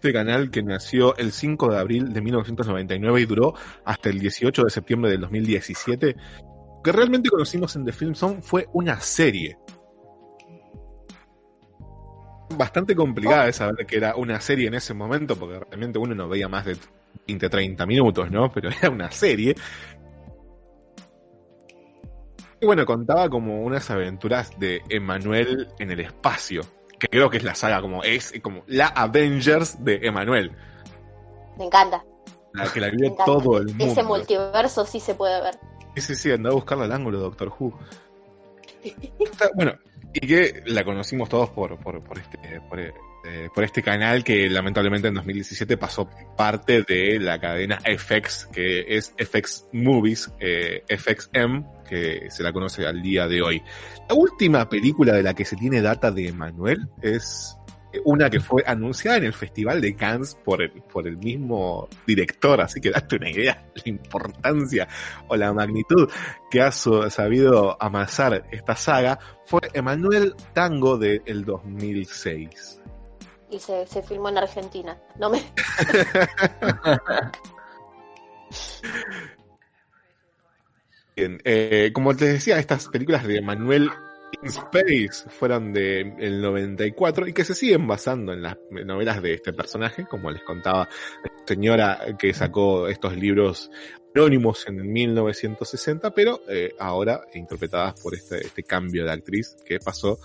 [0.00, 3.54] este canal que nació el 5 de abril de 1999 y duró
[3.84, 6.16] hasta el 18 de septiembre del 2017.
[6.16, 9.58] Lo que realmente conocimos en The Film Zone fue una serie.
[12.56, 16.30] Bastante complicada de saber que era una serie en ese momento, porque realmente uno no
[16.30, 16.78] veía más de
[17.28, 18.50] 20, 30 minutos, ¿no?
[18.50, 19.54] Pero era una serie.
[22.58, 26.62] Y bueno, contaba como unas aventuras de Emanuel en el espacio,
[27.00, 30.52] que creo que es la saga como es como la Avengers de Emanuel,
[31.58, 32.04] Me encanta.
[32.52, 33.24] la que la encanta.
[33.24, 33.84] todo el mundo.
[33.86, 35.58] Ese multiverso sí se puede ver.
[35.96, 37.76] Sí, sí, sí, andaba a buscarla al ángulo, Doctor Who.
[39.54, 39.72] Bueno,
[40.12, 42.92] y que la conocimos todos por, por, por este, por, eh,
[43.54, 49.14] por este canal que lamentablemente en 2017 pasó parte de la cadena FX, que es
[49.18, 53.62] FX Movies, eh, FXM, que se la conoce al día de hoy.
[54.08, 57.56] La última película de la que se tiene data de Manuel es
[58.04, 62.60] una que fue anunciada en el Festival de Cannes por el, por el mismo director,
[62.60, 64.88] así que date una idea de la importancia
[65.26, 66.08] o la magnitud
[66.50, 72.80] que ha sabido amasar esta saga, fue Emanuel Tango del 2006.
[73.50, 74.96] Y se, se filmó en Argentina.
[75.18, 75.42] No me.
[81.44, 83.90] Eh, como les decía, estas películas de Manuel
[84.42, 89.34] in Space fueron del el 94 y que se siguen basando en las novelas de
[89.34, 90.88] este personaje, como les contaba
[91.24, 93.70] la señora que sacó estos libros
[94.14, 100.18] anónimos en 1960, pero eh, ahora interpretadas por este, este cambio de actriz que pasó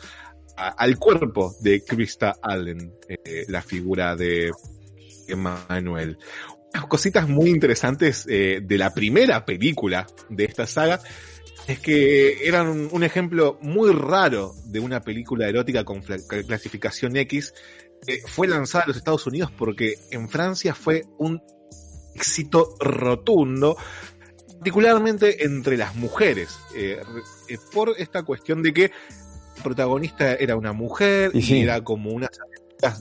[0.55, 4.51] al cuerpo de Krista Allen, eh, la figura de
[5.27, 6.17] Emmanuel.
[6.83, 10.99] Cositas muy interesantes eh, de la primera película de esta saga
[11.67, 17.53] es que eran un, ejemplo muy raro de una película erótica con clasificación X.
[18.05, 21.41] que fue lanzada en los Estados Unidos porque en Francia fue un
[22.13, 23.77] éxito rotundo,
[24.53, 27.01] particularmente entre las mujeres, eh,
[27.49, 32.11] eh, por esta cuestión de que el protagonista era una mujer Y y, era como
[32.11, 32.29] unas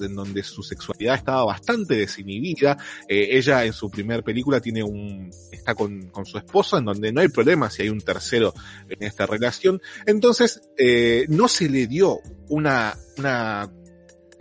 [0.00, 2.76] en donde su sexualidad estaba bastante desinhibida.
[3.08, 7.12] Eh, ella en su primer película tiene un está con, con su esposo en donde
[7.12, 8.54] no hay problema si hay un tercero
[8.88, 9.80] en esta relación.
[10.06, 13.70] Entonces eh, no se le dio una una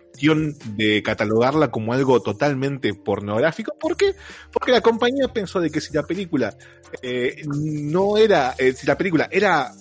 [0.10, 3.74] cuestión de catalogarla como algo totalmente pornográfico.
[3.80, 4.16] ¿Por qué?
[4.52, 6.56] Porque la compañía pensó de que si la película
[7.02, 9.72] eh, no era, si la película era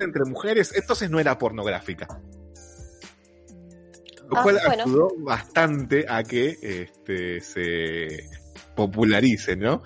[0.00, 2.08] entre mujeres, entonces no era pornográfica.
[4.30, 4.82] Lo Ah, cual bueno.
[4.84, 8.28] ayudó bastante a que este, se
[8.74, 9.82] popularice, ¿no?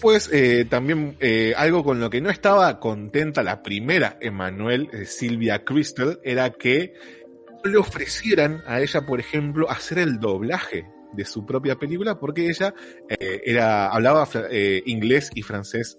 [0.00, 5.04] Pues eh, también eh, algo con lo que no estaba contenta la primera Emanuel, eh,
[5.04, 6.94] Silvia Crystal, era que
[7.62, 12.48] no le ofrecieran a ella, por ejemplo, hacer el doblaje de su propia película porque
[12.48, 12.72] ella
[13.08, 14.28] era hablaba
[14.86, 15.98] inglés y francés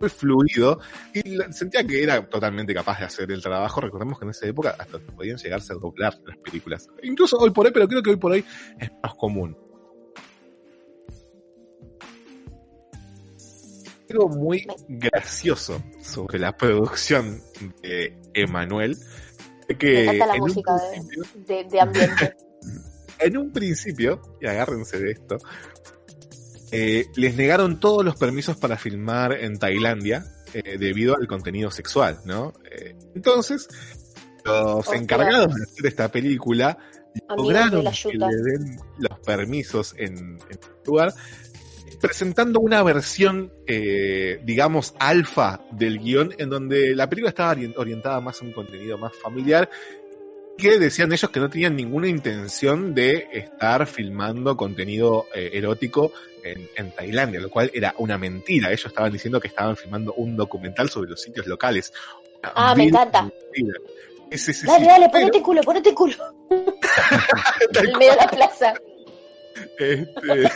[0.00, 0.80] muy fluido
[1.12, 3.80] y sentía que era totalmente capaz de hacer el trabajo.
[3.80, 6.88] Recordemos que en esa época hasta podían llegarse a doblar las películas.
[7.02, 8.44] Incluso hoy por hoy, pero creo que hoy por hoy
[8.78, 9.56] es más común.
[14.10, 17.40] Algo muy gracioso sobre la producción
[17.82, 18.96] de Emanuel.
[19.68, 22.36] Me Que la música principio- de, de, de ambiente.
[23.18, 25.38] en un principio, y agárrense de esto,
[26.76, 32.18] eh, les negaron todos los permisos para filmar en Tailandia eh, debido al contenido sexual,
[32.24, 32.52] ¿no?
[32.70, 33.68] Eh, entonces,
[34.44, 35.00] los Ostras.
[35.00, 36.76] encargados de hacer esta película
[37.28, 41.14] Amigos lograron que le den los permisos en, en el lugar,
[42.00, 43.52] presentando una versión,
[44.44, 48.98] digamos, alfa del guion, en donde la película estaba ori- orientada más a un contenido
[48.98, 49.70] más familiar,
[50.58, 56.12] que decían ellos que no tenían ninguna intención de estar filmando contenido eh, erótico
[56.44, 58.68] en, en Tailandia, lo cual era una mentira.
[58.70, 61.92] Ellos estaban diciendo que estaban filmando un documental sobre los sitios locales.
[62.42, 63.22] Una Ah, me encanta.
[63.22, 64.66] Dale, sí.
[64.66, 66.14] dale, Pero, ponete culo, ponete culo.
[66.50, 68.74] En medio de la plaza.
[69.78, 70.48] Este,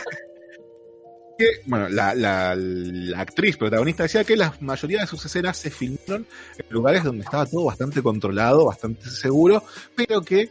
[1.65, 6.27] bueno, la, la- la actriz protagonista decía que la mayoría de sus escenas se filmaron
[6.57, 9.63] en lugares donde estaba todo bastante controlado, bastante seguro,
[9.95, 10.49] pero que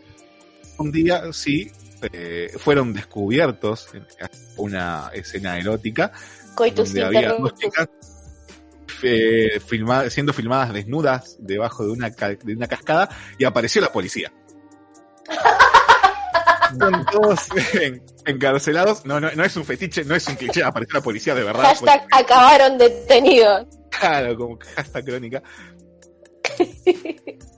[0.79, 1.71] un día sí
[2.13, 4.07] eh, fueron descubiertos en
[4.57, 6.13] una escena erótica
[6.55, 7.89] Coitus donde había dos chicas
[9.03, 13.09] eh, filma- siendo filmadas desnudas debajo de una, de una cascada
[13.39, 14.33] y apareció la policía.
[16.73, 17.47] Están todos
[17.81, 19.05] en- encarcelados.
[19.07, 21.63] No, no, no es un fetiche, no es un cliché, apareció la policía de verdad.
[21.63, 23.67] Hashtag acabaron detenidos.
[23.91, 25.43] Claro, como hashtag crónica.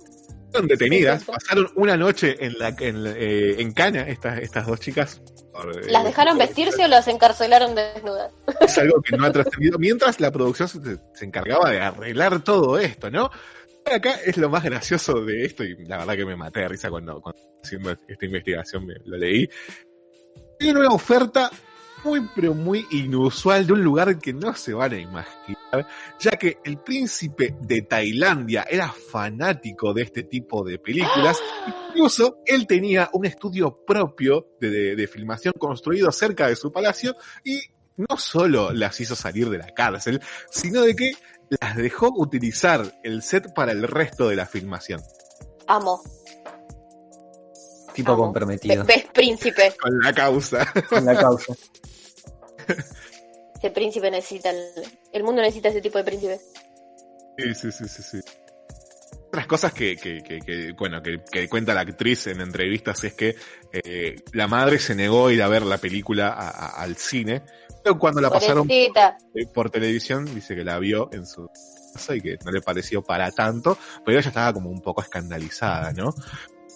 [0.50, 4.80] Fueron detenidas, pasaron una noche en la en, la- eh, en Cana estas, estas dos
[4.80, 5.22] chicas.
[5.52, 8.32] por, eh, ¿Las dejaron vestirse o las encarcelaron desnudas?
[8.60, 9.78] es algo que no ha trascendido.
[9.78, 10.80] Mientras la producción se,
[11.14, 13.30] se encargaba de arreglar todo esto, ¿no?
[13.84, 16.90] Acá es lo más gracioso de esto, y la verdad que me maté de risa
[16.90, 19.48] cuando, cuando haciendo esta investigación me lo leí.
[20.60, 21.50] Hay una oferta
[22.04, 25.59] muy, pero muy inusual de un lugar que no se van a imaginar,
[26.18, 31.38] ya que el príncipe de Tailandia era fanático de este tipo de películas.
[31.90, 37.14] Incluso él tenía un estudio propio de, de- de filmación construido cerca de su palacio
[37.44, 37.60] y
[37.96, 40.20] no solo las hizo salir de la cárcel,
[40.50, 41.12] sino de que
[41.60, 45.02] las dejó utilizar el set para el resto de la filmación.
[45.66, 46.00] Amo.
[47.92, 48.22] Tipo Amo.
[48.24, 49.74] comprometido Ves príncipe.
[49.80, 50.72] Con la causa.
[50.88, 51.52] con la causa.
[53.58, 54.50] Ese príncipe necesita.
[54.50, 54.68] El,
[55.12, 56.52] el mundo necesita ese tipo de príncipes.
[57.38, 58.20] Sí, sí, sí, sí, sí.
[59.28, 63.36] Otras cosas que, que, que, que, bueno, que, cuenta la actriz en entrevistas es que
[63.72, 67.42] eh, la madre se negó a ir a ver la película a- a- al cine,
[67.82, 69.16] pero cuando la pasaron Pobrecita.
[69.34, 71.48] eh, por televisión dice que la vio en su
[71.94, 75.92] casa y que no le pareció para tanto, pero ella estaba como un poco escandalizada,
[75.92, 76.12] ¿no?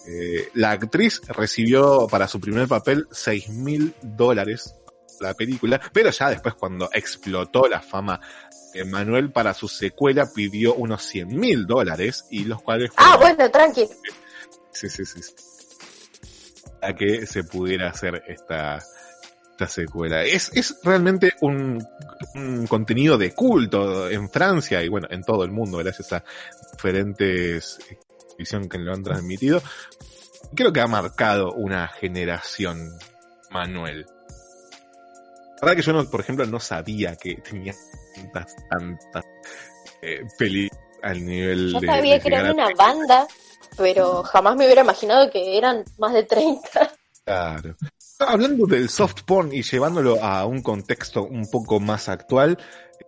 [0.07, 4.75] Eh, la actriz recibió para su primer papel seis mil dólares
[5.19, 8.19] la película, pero ya después cuando explotó la fama
[8.87, 13.51] Manuel para su secuela pidió unos 100 mil dólares y los cuales Ah, fueron- bueno,
[13.51, 13.87] tranqui.
[14.73, 15.21] sí, sí, sí,
[16.81, 18.79] a que se pudiera hacer esta,
[19.51, 20.23] esta secuela.
[20.23, 21.81] Es, es realmente un,
[22.35, 26.23] un contenido de culto en Francia y bueno, en todo el mundo, gracias a
[26.73, 27.79] diferentes
[28.29, 29.61] televisión que lo han transmitido.
[30.53, 32.91] Creo que ha marcado una generación,
[33.49, 34.05] Manuel.
[35.61, 37.73] La verdad que yo, no, por ejemplo, no sabía que tenía
[38.15, 39.25] tantas, tantas
[40.01, 41.87] eh, películas al nivel Yo de...
[41.87, 43.27] sabía de que eran una banda,
[43.77, 46.91] pero jamás me hubiera imaginado que eran más de 30.
[47.23, 47.75] Claro.
[48.19, 52.57] Hablando del soft porn y llevándolo a un contexto un poco más actual,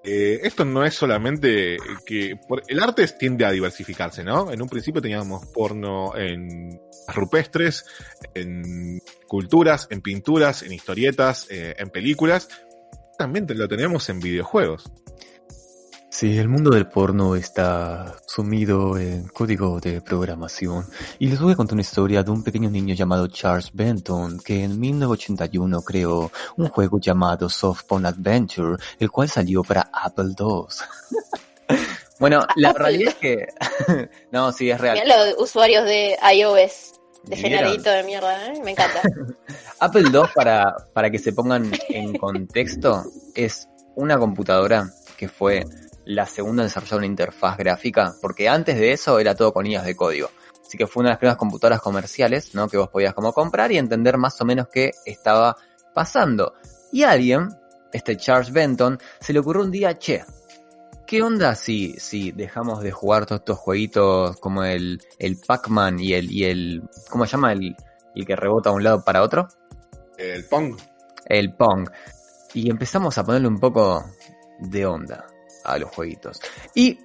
[0.03, 4.51] eh, esto no es solamente que por- el arte tiende a diversificarse, ¿no?
[4.51, 6.79] En un principio teníamos porno en
[7.13, 7.85] rupestres,
[8.33, 12.47] en culturas, en pinturas, en historietas, eh, en películas.
[13.17, 14.91] También lo tenemos en videojuegos.
[16.17, 20.83] Sí, el mundo del porno está sumido en código de programación.
[21.19, 24.63] Y les voy a contar una historia de un pequeño niño llamado Charles Benton, que
[24.63, 30.65] en 1981 creó un juego llamado Soft Porn Adventure, el cual salió para Apple II.
[32.19, 32.83] bueno, la Apple.
[32.83, 34.09] realidad es que...
[34.31, 34.99] no, sí, es real.
[35.07, 36.93] Los usuarios de iOS.
[37.25, 38.59] Degeneradito de mierda, ¿eh?
[38.63, 39.03] Me encanta.
[39.79, 43.03] Apple II, para, para que se pongan en contexto,
[43.35, 45.63] es una computadora que fue
[46.07, 49.85] la segunda en desarrollar una interfaz gráfica, porque antes de eso era todo con líneas
[49.85, 50.29] de código.
[50.65, 52.67] Así que fue una de las primeras computadoras comerciales, ¿no?
[52.67, 55.55] Que vos podías como comprar y entender más o menos qué estaba
[55.93, 56.53] pasando.
[56.91, 57.49] Y a alguien,
[57.91, 60.23] este Charles Benton, se le ocurrió un día, che,
[61.05, 66.13] ¿qué onda si, si dejamos de jugar todos estos jueguitos como el, el Pac-Man y
[66.13, 67.51] el, y el, ¿cómo se llama?
[67.51, 67.75] El,
[68.15, 69.47] el que rebota de un lado para otro.
[70.17, 70.77] El Pong.
[71.25, 71.89] El Pong.
[72.53, 74.05] Y empezamos a ponerle un poco
[74.59, 75.27] de onda
[75.67, 76.39] a los jueguitos.
[76.73, 76.99] Y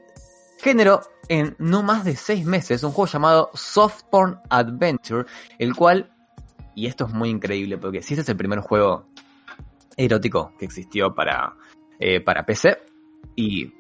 [0.63, 5.27] generó en no más de seis meses un juego llamado Soft Porn Adventure,
[5.59, 6.11] el cual,
[6.75, 9.09] y esto es muy increíble porque si este es el primer juego
[9.97, 11.57] erótico que existió para,
[11.99, 12.79] eh, para PC
[13.35, 13.73] y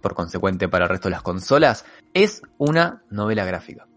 [0.00, 3.88] por consecuente para el resto de las consolas, es una novela gráfica.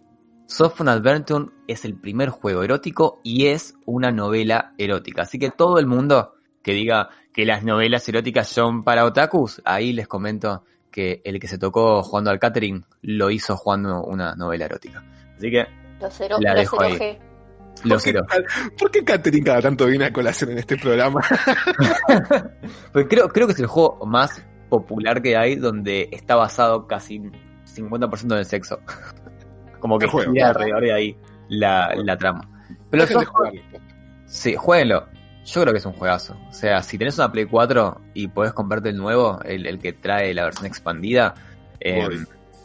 [0.48, 5.24] Soft Porn Adventure es el primer juego erótico y es una novela erótica.
[5.24, 6.37] Así que todo el mundo
[6.68, 11.48] que diga que las novelas eróticas son para otakus, ahí les comento que el que
[11.48, 15.02] se tocó jugando al catering lo hizo jugando una novela erótica.
[15.38, 15.66] Así que
[16.02, 17.18] Los ero- la los dejo ahí.
[17.86, 18.20] Los ¿Por qué.
[18.78, 21.22] ¿Por qué Catherine cada tanto viene a colación en este programa?
[22.92, 27.20] Pues creo, creo que es el juego más popular que hay donde está basado casi
[27.66, 28.80] 50% en el sexo.
[29.80, 31.18] Como que gira alrededor de ahí
[31.48, 32.50] la, la trama.
[32.90, 33.06] Pero.
[34.26, 35.08] Sí, jueguenlo.
[35.48, 36.36] Yo creo que es un juegazo.
[36.50, 39.94] O sea, si tenés una Play 4 y podés comprarte el nuevo, el, el que
[39.94, 41.34] trae la versión expandida,
[41.80, 42.06] eh,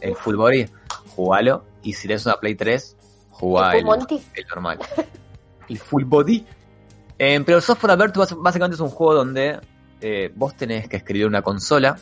[0.01, 0.65] el Full Body,
[1.15, 1.63] jugalo.
[1.81, 2.97] Y si tenés una Play 3,
[3.31, 3.71] jugá
[4.35, 4.79] ¿El normal.
[5.69, 6.45] el Full Body.
[7.17, 9.59] Eh, pero el Software bas- básicamente es un juego donde
[10.01, 11.97] eh, vos tenés que escribir una consola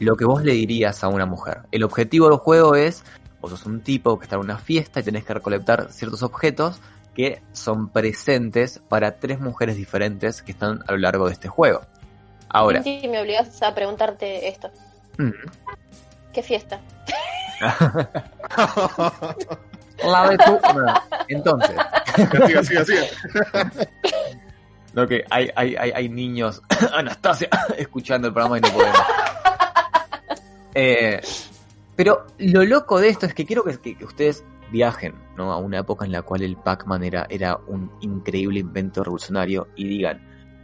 [0.00, 1.62] lo que vos le dirías a una mujer.
[1.70, 3.04] El objetivo del juego es,
[3.40, 6.80] vos sos un tipo que está en una fiesta y tenés que recolectar ciertos objetos
[7.14, 11.82] que son presentes para tres mujeres diferentes que están a lo largo de este juego.
[12.48, 14.70] Ahora, Sí, me obligas a preguntarte esto.
[15.18, 15.30] mm,
[16.32, 16.80] ¿Qué fiesta?
[20.04, 20.50] la de tu...
[20.74, 20.94] no,
[21.28, 21.76] entonces,
[22.46, 23.04] Siga, siga, siga.
[24.92, 26.62] lo que hay, hay, hay, hay niños,
[26.92, 28.98] Anastasia, escuchando el programa y no podemos.
[30.74, 31.20] Eh,
[31.96, 34.44] pero lo loco de esto es que quiero que, que- que ustedes
[34.74, 35.52] viajen ¿no?
[35.52, 39.86] a una época en la cual el Pac-Man era, era un increíble invento revolucionario y
[39.86, 40.20] digan,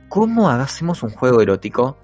[0.09, 1.97] ¿cómo hacemos un juego erótico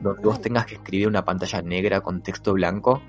[0.00, 3.00] donde vos tengas que escribir una pantalla negra con texto blanco?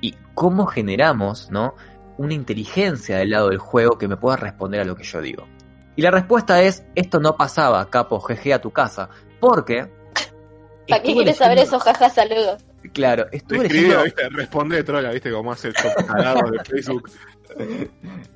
[0.00, 1.74] ¿Y cómo generamos ¿no?
[2.16, 5.48] una inteligencia del lado del juego que me pueda responder a lo que yo digo?
[5.96, 9.08] Y la respuesta es, esto no pasaba, capo, jeje a tu casa,
[9.40, 9.90] porque...
[10.88, 11.80] ¿Para qué quieres saber eso?
[11.80, 12.64] Jaja, saludos.
[12.92, 14.04] Claro, estuve Escribía, leyendo...
[14.04, 14.28] ¿viste?
[14.28, 15.32] Responde trola, ¿viste?
[15.32, 17.10] Como hace el de Facebook.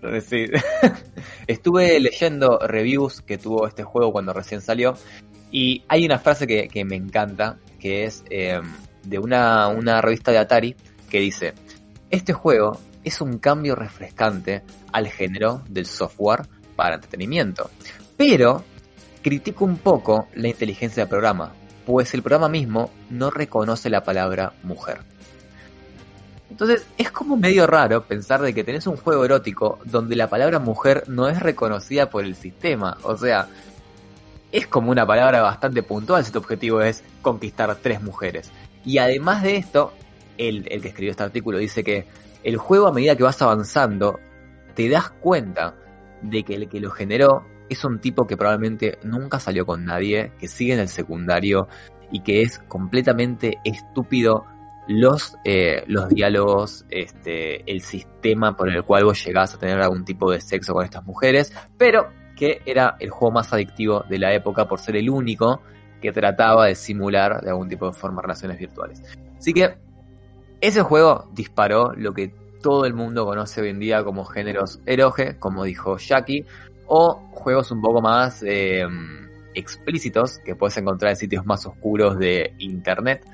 [1.46, 4.94] Estuve leyendo reviews que tuvo este juego cuando recién salió
[5.50, 8.60] y hay una frase que, me encanta, que es eh,
[9.04, 10.74] de una, una revista de Atari
[11.10, 11.52] que dice,
[12.10, 14.62] este juego es un cambio refrescante
[14.92, 17.70] al género del software para entretenimiento,
[18.16, 18.64] pero
[19.22, 21.52] critico un poco la inteligencia del programa,
[21.84, 25.00] pues el programa mismo no reconoce la palabra mujer.
[26.52, 30.58] Entonces es como medio raro pensar de que tenés un juego erótico donde la palabra
[30.58, 32.98] mujer no es reconocida por el sistema.
[33.04, 33.48] O sea,
[34.52, 38.52] es como una palabra bastante puntual si tu objetivo es conquistar tres mujeres.
[38.84, 39.94] Y además de esto,
[40.36, 42.06] el, el que escribió este artículo dice que
[42.44, 44.20] el juego a medida que vas avanzando,
[44.74, 45.74] te das cuenta
[46.20, 50.32] de que el que lo generó es un tipo que probablemente nunca salió con nadie,
[50.38, 51.66] que sigue en el secundario
[52.10, 54.44] y que es completamente estúpido
[54.88, 60.04] los, eh, los diálogos, este, el sistema por el cual vos llegás a tener algún
[60.04, 64.32] tipo de sexo con estas mujeres, pero que era el juego más adictivo de la
[64.32, 65.60] época por ser el único
[66.00, 69.02] que trataba de simular de algún tipo de forma relaciones virtuales.
[69.38, 69.76] Así que
[70.60, 75.38] ese juego disparó lo que todo el mundo conoce hoy en día como géneros eroge,
[75.38, 76.46] como dijo Jackie,
[76.86, 78.84] o juegos un poco más eh,
[79.54, 83.24] explícitos que puedes encontrar en sitios más oscuros de internet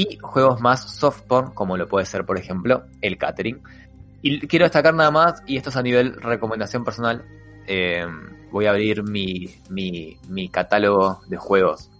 [0.00, 3.60] y juegos más soft porn como lo puede ser por ejemplo el catering
[4.22, 7.24] y quiero destacar nada más y esto es a nivel recomendación personal
[7.66, 8.06] eh,
[8.50, 11.90] voy a abrir mi, mi, mi catálogo de juegos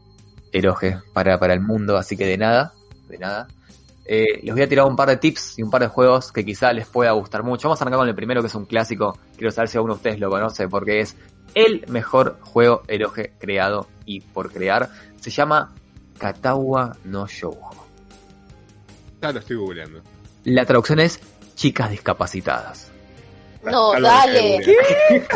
[0.52, 2.72] eroge para, para el mundo así que de nada
[3.09, 3.48] de nada
[4.06, 6.44] eh, les voy a tirar un par de tips y un par de juegos que
[6.44, 7.68] quizá les pueda gustar mucho.
[7.68, 9.16] Vamos a arrancar con el primero que es un clásico.
[9.36, 11.16] Quiero saber si alguno de ustedes lo conoce porque es
[11.55, 14.89] el mejor juego eroge creado y por crear.
[15.20, 15.72] Se llama
[16.18, 17.90] Katawa no Shoujo.
[19.23, 20.01] Ya lo estoy googleando.
[20.45, 21.21] La traducción es
[21.55, 22.91] chicas discapacitadas.
[23.63, 24.61] No, dale.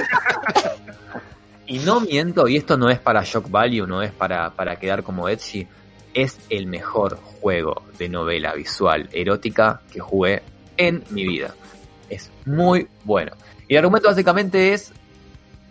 [1.66, 5.02] Y no miento, y esto no es para shock value, no es para, para quedar
[5.02, 5.66] como Etsy,
[6.12, 10.42] es el mejor juego de novela visual erótica que jugué
[10.76, 11.54] en mi vida.
[12.10, 13.32] Es muy bueno.
[13.66, 14.92] Y el argumento básicamente es,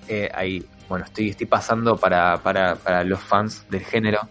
[0.08, 4.22] eh, ahí, bueno, estoy, estoy pasando para, para, para los fans del género.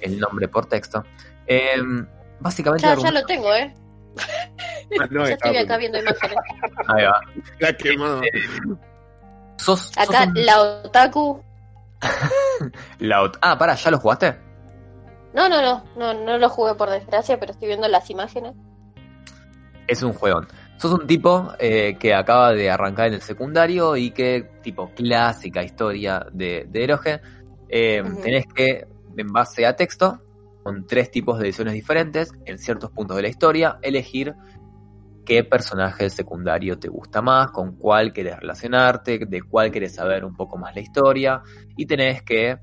[0.00, 1.04] el nombre por texto.
[1.46, 1.76] Eh,
[2.42, 2.86] básicamente...
[2.86, 3.74] Ya, lo tengo, ¿eh.
[5.00, 6.36] Ah, no, ya estoy acá viendo imágenes.
[6.88, 7.20] Ahí va.
[7.60, 8.20] Ya quemado.
[9.56, 11.42] Sos, sos Acá un- la otaku.
[12.98, 14.36] la ot- Ah, pará, ¿ya lo jugaste?
[15.34, 18.54] No, no, no, no, no lo jugué por desgracia, pero estoy viendo las imágenes.
[19.86, 20.46] Es un juegón.
[20.76, 25.62] Sos un tipo eh, que acaba de arrancar en el secundario y que, tipo, clásica
[25.62, 27.20] historia de, de Eroge,
[27.68, 28.86] eh, tenés que,
[29.16, 30.20] en base a texto,
[30.62, 34.34] con tres tipos de ediciones diferentes, en ciertos puntos de la historia, elegir
[35.24, 40.34] qué personaje secundario te gusta más, con cuál querés relacionarte, de cuál querés saber un
[40.34, 41.42] poco más la historia,
[41.76, 42.58] y tenés que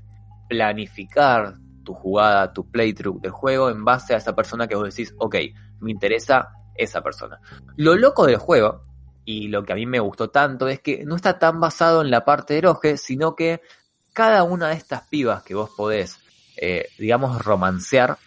[0.48, 5.14] planificar tu jugada, tu playthrough del juego en base a esa persona que vos decís,
[5.18, 5.36] ok,
[5.80, 7.40] me interesa esa persona.
[7.76, 8.84] Lo loco del juego,
[9.24, 12.10] y lo que a mí me gustó tanto, es que no está tan basado en
[12.10, 13.60] la parte de eroge, sino que
[14.12, 16.19] cada una de estas pibas que vos podés,
[16.60, 18.18] eh, digamos, romancear,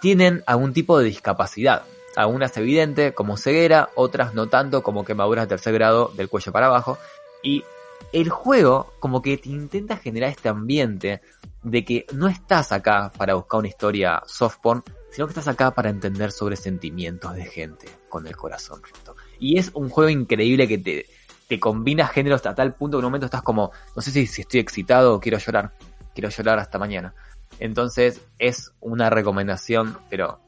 [0.00, 1.82] tienen algún tipo de discapacidad.
[2.16, 6.66] Algunas evidente, como ceguera, otras no tanto, como quemaduras de tercer grado del cuello para
[6.66, 6.98] abajo.
[7.42, 7.64] Y
[8.12, 11.20] el juego como que te intenta generar este ambiente
[11.62, 15.70] de que no estás acá para buscar una historia soft porn, sino que estás acá
[15.72, 19.16] para entender sobre sentimientos de gente con el corazón roto.
[19.38, 21.06] Y es un juego increíble que te,
[21.46, 24.26] te combina géneros a tal punto que en un momento estás como, no sé si,
[24.26, 25.72] si estoy excitado o quiero llorar,
[26.18, 27.14] quiero llorar hasta mañana.
[27.60, 30.40] Entonces es una recomendación, pero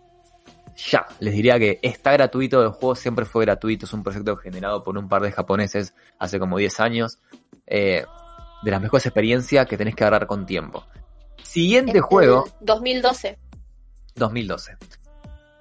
[0.76, 4.82] ya, les diría que está gratuito, el juego siempre fue gratuito, es un proyecto generado
[4.82, 7.20] por un par de japoneses hace como 10 años,
[7.68, 8.04] eh,
[8.64, 10.84] de las mejores experiencias que tenés que agarrar con tiempo.
[11.40, 13.38] Siguiente Este, juego, 2012.
[14.16, 14.76] 2012.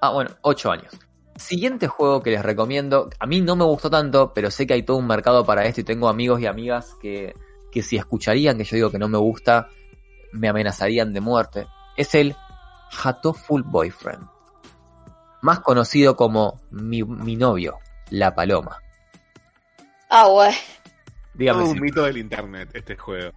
[0.00, 0.92] Ah, bueno, 8 años.
[1.36, 4.82] Siguiente juego que les recomiendo, a mí no me gustó tanto, pero sé que hay
[4.82, 7.32] todo un mercado para esto y tengo amigos y amigas que,
[7.70, 9.68] que si escucharían que yo digo que no me gusta,
[10.32, 11.66] me amenazarían de muerte.
[11.96, 12.34] Es el
[13.02, 14.26] Hatoful Boyfriend.
[15.42, 17.78] Más conocido como mi, mi novio,
[18.10, 18.78] la paloma.
[20.08, 20.52] Ah, güey.
[21.34, 23.32] Dígame Todo si un mito del internet este juego.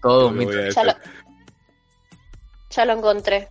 [0.00, 0.52] todo un mito.
[0.52, 0.92] Ya lo,
[2.70, 3.48] ya lo encontré.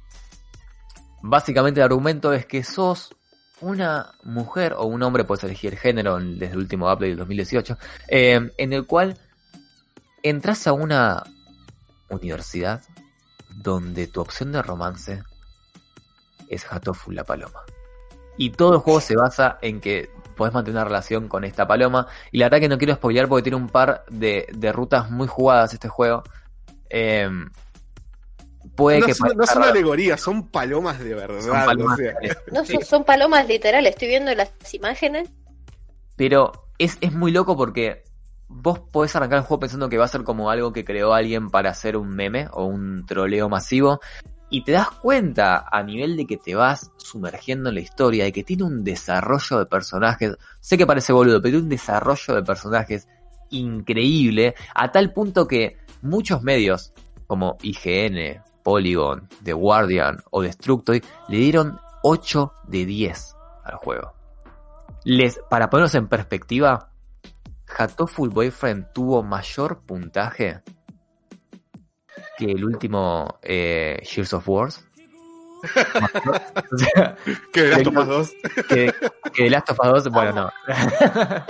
[1.22, 3.14] Básicamente el argumento es que sos
[3.60, 7.78] una mujer o un hombre, puedes elegir género en- desde el último update del 2018,
[8.08, 9.20] eh, en el cual
[10.24, 11.24] entras a una
[12.16, 12.82] universidad
[13.50, 15.24] donde tu opción de romance
[16.48, 17.62] es Hatofu la paloma.
[18.38, 22.08] Y todo el juego se basa en que podés mantener una relación con esta paloma.
[22.32, 25.28] Y la verdad que no quiero spoilear porque tiene un par de, de rutas muy
[25.28, 26.24] jugadas este juego.
[26.90, 27.30] Eh,
[28.76, 31.42] puede No, que son, no son alegorías, son palomas de verdad.
[31.42, 32.16] Son palomas o sea.
[32.52, 33.94] No, son, son palomas literales.
[33.94, 35.30] Estoy viendo las imágenes.
[36.16, 38.04] Pero es, es muy loco porque
[38.54, 41.50] vos podés arrancar el juego pensando que va a ser como algo que creó alguien
[41.50, 44.00] para hacer un meme o un troleo masivo.
[44.50, 48.34] Y te das cuenta a nivel de que te vas sumergiendo en la historia, de
[48.34, 50.38] que tiene un desarrollo de personajes.
[50.60, 53.08] Sé que parece boludo, pero tiene un desarrollo de personajes
[53.50, 54.56] increíble.
[54.76, 56.92] A tal punto que muchos medios,
[57.28, 64.14] como IGN, Polygon, The Guardian o Destructoid, le dieron 8 de 10 al juego.
[65.06, 66.91] Les, para ponernos en perspectiva,
[67.78, 70.62] Hatoful Boyfriend tuvo mayor puntaje
[72.38, 74.86] que el último eh, Gears of Wars.
[75.64, 77.16] o sea,
[77.54, 78.32] Que de Last of Us 2.
[78.68, 78.94] que,
[79.34, 80.52] que The Last of Us 2, bueno, no.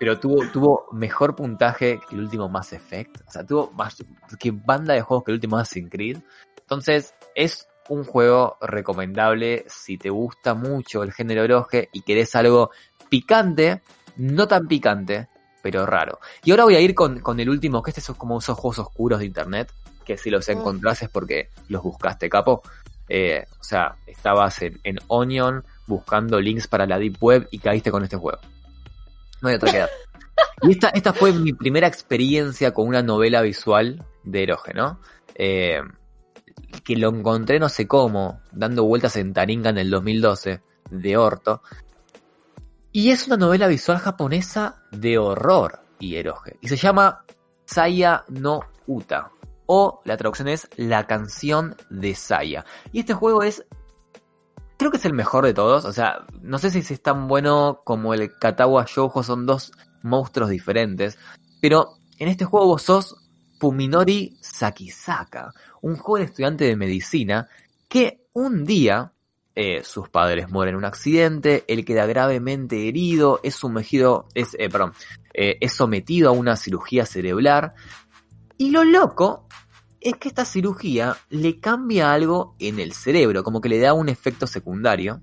[0.00, 3.20] Pero tuvo, tuvo mejor puntaje que el último Mass Effect.
[3.26, 3.96] O sea, tuvo más
[4.38, 6.18] que banda de juegos que el último Assassin's Creed.
[6.58, 12.70] Entonces, es un juego recomendable si te gusta mucho el género eroge y querés algo
[13.10, 13.82] picante,
[14.16, 15.28] no tan picante,
[15.62, 16.18] pero raro.
[16.44, 18.78] Y ahora voy a ir con, con el último, que este son como esos juegos
[18.78, 19.72] oscuros de internet,
[20.04, 22.62] que si los encontrás es porque los buscaste, capo.
[23.08, 27.90] Eh, o sea, estabas en, en Onion buscando links para la Deep Web y caíste
[27.90, 28.38] con este juego.
[29.42, 29.90] No hay otra que dar.
[30.62, 35.00] Y esta, esta fue mi primera experiencia con una novela visual de eroge, ¿no?
[35.34, 35.80] Eh,
[36.84, 40.60] que lo encontré no sé cómo, dando vueltas en Taringa en el 2012,
[40.90, 41.62] de orto.
[42.92, 46.56] Y es una novela visual japonesa de horror y eroge.
[46.60, 47.24] Y se llama
[47.64, 49.30] Saya no Uta.
[49.66, 52.64] O la traducción es La canción de Saya.
[52.92, 53.64] Y este juego es.
[54.76, 55.84] Creo que es el mejor de todos.
[55.84, 59.22] O sea, no sé si es tan bueno como el Katawa Shoujo.
[59.22, 59.70] Son dos
[60.02, 61.16] monstruos diferentes.
[61.60, 63.14] Pero en este juego vos sos
[63.60, 65.52] Fuminori Sakisaka.
[65.80, 67.48] Un joven estudiante de medicina
[67.88, 69.12] que un día
[69.56, 74.68] eh, sus padres mueren en un accidente, él queda gravemente herido, es sumergido, es, eh,
[74.68, 74.92] perdón,
[75.34, 77.72] eh, es sometido a una cirugía cerebral.
[78.56, 79.48] Y lo loco
[80.00, 84.08] es que esta cirugía le cambia algo en el cerebro, como que le da un
[84.08, 85.20] efecto secundario,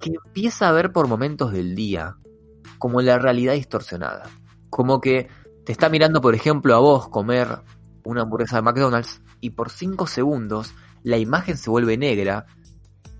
[0.00, 2.16] que empieza a ver por momentos del día
[2.78, 4.28] como la realidad distorsionada.
[4.70, 5.28] Como que
[5.64, 7.60] te está mirando, por ejemplo, a vos comer
[8.04, 12.46] una hamburguesa de McDonald's y por 5 segundos la imagen se vuelve negra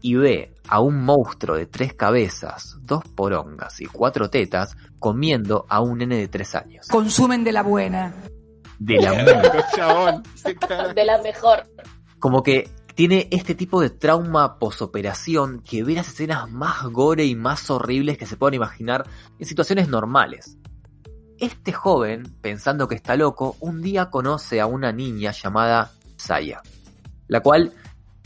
[0.04, 5.80] y ve a un monstruo de tres cabezas, dos porongas y cuatro tetas comiendo a
[5.80, 6.88] un nene de tres años.
[6.88, 8.14] Consumen de la buena.
[8.78, 10.22] De la buena.
[10.94, 11.66] De la mejor.
[12.18, 17.34] Como que tiene este tipo de trauma posoperación que ve las escenas más gore y
[17.34, 19.08] más horribles que se puedan imaginar
[19.38, 20.58] en situaciones normales.
[21.38, 26.60] Este joven, pensando que está loco, un día conoce a una niña llamada Saya,
[27.26, 27.72] la cual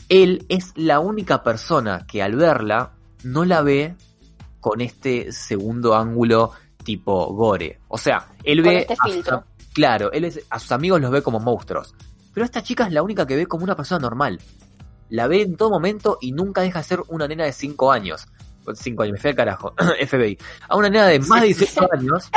[0.09, 2.91] él es la única persona que al verla
[3.23, 3.95] no la ve
[4.59, 6.51] con este segundo ángulo
[6.83, 7.79] tipo gore.
[7.87, 9.43] O sea, él Con ve este filtro.
[9.73, 11.93] claro, él es- a sus amigos los ve como monstruos.
[12.33, 14.39] Pero esta chica es la única que ve como una persona normal.
[15.09, 18.27] La ve en todo momento y nunca deja de ser una nena de 5 años.
[18.73, 19.73] 5 años, me fui al carajo.
[20.07, 20.37] FBI.
[20.67, 22.29] A una nena de más de 18 años.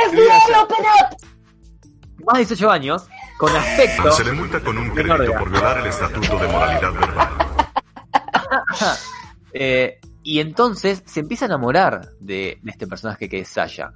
[2.24, 3.06] Más de 18 años.
[3.38, 4.10] Con aspecto.
[4.12, 7.51] Se le multa con un crédito por violar el estatuto de moralidad verbal.
[9.54, 13.90] Eh, y entonces se empieza a enamorar de, de este personaje que es Saya.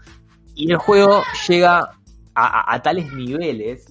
[0.54, 1.90] Y el juego llega a,
[2.34, 3.86] a- a tales niveles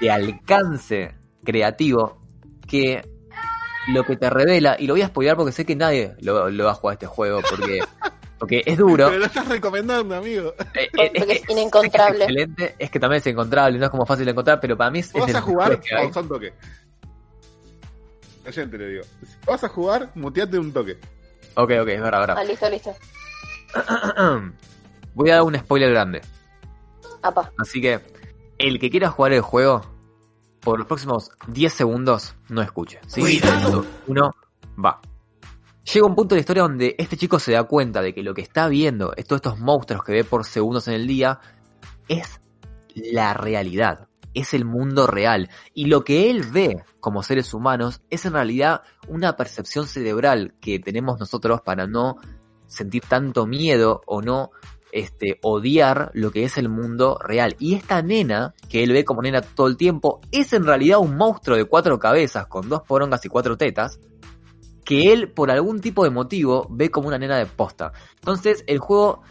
[0.00, 2.20] de alcance creativo
[2.68, 3.02] que
[3.88, 6.64] lo que te revela, y lo voy a spoiler porque sé que nadie lo, lo
[6.66, 7.80] va a jugar este juego porque,
[8.38, 9.06] porque es duro.
[9.06, 10.52] Pero lo estás recomendando, amigo.
[10.74, 12.24] Eh, eh, es, Porque es que- inencontrable.
[12.24, 14.90] es excelente, es que también es encontrable, no es como fácil de encontrar, pero para
[14.90, 16.52] mí es, Vas a jugar, pausa un toque.
[18.46, 19.04] Oyente le digo.
[19.24, 20.98] Si vas a jugar, muteate un toque.
[21.54, 22.36] Ok, ok, es verdad, verdad.
[22.38, 22.94] Ah, listo, listo.
[25.14, 26.22] Voy a dar un spoiler grande.
[27.22, 27.52] Apa.
[27.58, 28.00] Así que
[28.58, 29.82] el que quiera jugar el juego,
[30.60, 33.00] por los próximos 10 segundos, no escuche.
[33.06, 33.40] ¿sí?
[34.06, 34.34] Uno,
[34.82, 35.00] va.
[35.92, 38.34] Llega un punto de la historia donde este chico se da cuenta de que lo
[38.34, 41.40] que está viendo, es todos estos monstruos que ve por segundos en el día,
[42.08, 42.40] es
[42.94, 45.50] la realidad, es el mundo real.
[45.74, 50.78] Y lo que él ve como seres humanos es en realidad una percepción cerebral que
[50.78, 52.16] tenemos nosotros para no
[52.66, 54.50] sentir tanto miedo o no
[54.92, 57.56] este, odiar lo que es el mundo real.
[57.58, 61.16] Y esta nena, que él ve como nena todo el tiempo, es en realidad un
[61.16, 63.98] monstruo de cuatro cabezas con dos porongas y cuatro tetas,
[64.84, 67.92] que él por algún tipo de motivo ve como una nena de posta.
[68.16, 69.22] Entonces el juego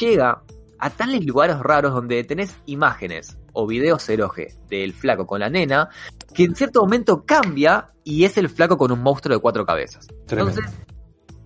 [0.00, 0.42] llega
[0.78, 5.88] a tales lugares raros donde tenés imágenes o videos eroge del flaco con la nena,
[6.34, 10.06] que en cierto momento cambia y es el flaco con un monstruo de cuatro cabezas.
[10.26, 10.60] Tremendo.
[10.60, 10.80] Entonces,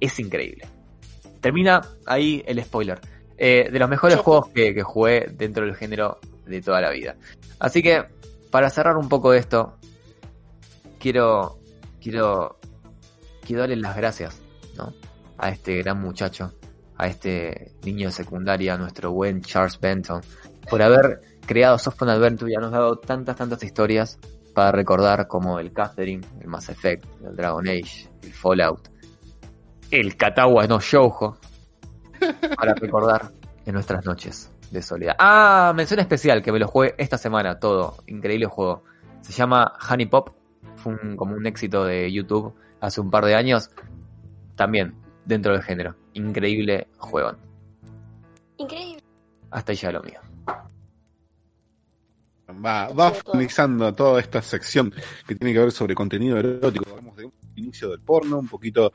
[0.00, 0.66] es increíble.
[1.40, 3.00] Termina ahí el spoiler.
[3.38, 7.16] Eh, de los mejores juegos que, que jugué dentro del género de toda la vida.
[7.58, 8.04] Así que,
[8.50, 9.78] para cerrar un poco esto,
[10.98, 11.58] quiero,
[12.00, 12.58] quiero,
[13.44, 14.40] quiero darle las gracias,
[14.76, 14.92] ¿no?
[15.38, 16.52] A este gran muchacho,
[16.96, 20.22] a este niño de secundaria, a nuestro buen Charles Benton,
[20.70, 24.18] por haber creado Softphone Adventure y habernos dado tantas, tantas historias
[24.54, 28.88] para recordar como el Catherine, el Mass Effect, el Dragon Age, el Fallout,
[29.90, 31.38] el Katawa no Shoujo,
[32.56, 33.30] para recordar
[33.64, 35.14] en nuestras noches de soledad.
[35.18, 37.96] Ah, mención especial que me lo jugué esta semana, todo.
[38.06, 38.84] Increíble juego.
[39.20, 40.30] Se llama Honey Pop.
[40.76, 43.70] Fue un- como un éxito de YouTube hace un par de años.
[44.56, 44.94] También
[45.26, 45.94] dentro del género.
[46.14, 47.32] Increíble juego.
[48.56, 49.02] Increíble.
[49.50, 50.20] Hasta ahí ya lo mío.
[52.52, 54.92] Va, va finalizando toda esta sección
[55.26, 56.84] que tiene que ver sobre contenido erótico.
[56.90, 58.92] Hablamos de un inicio del porno, un poquito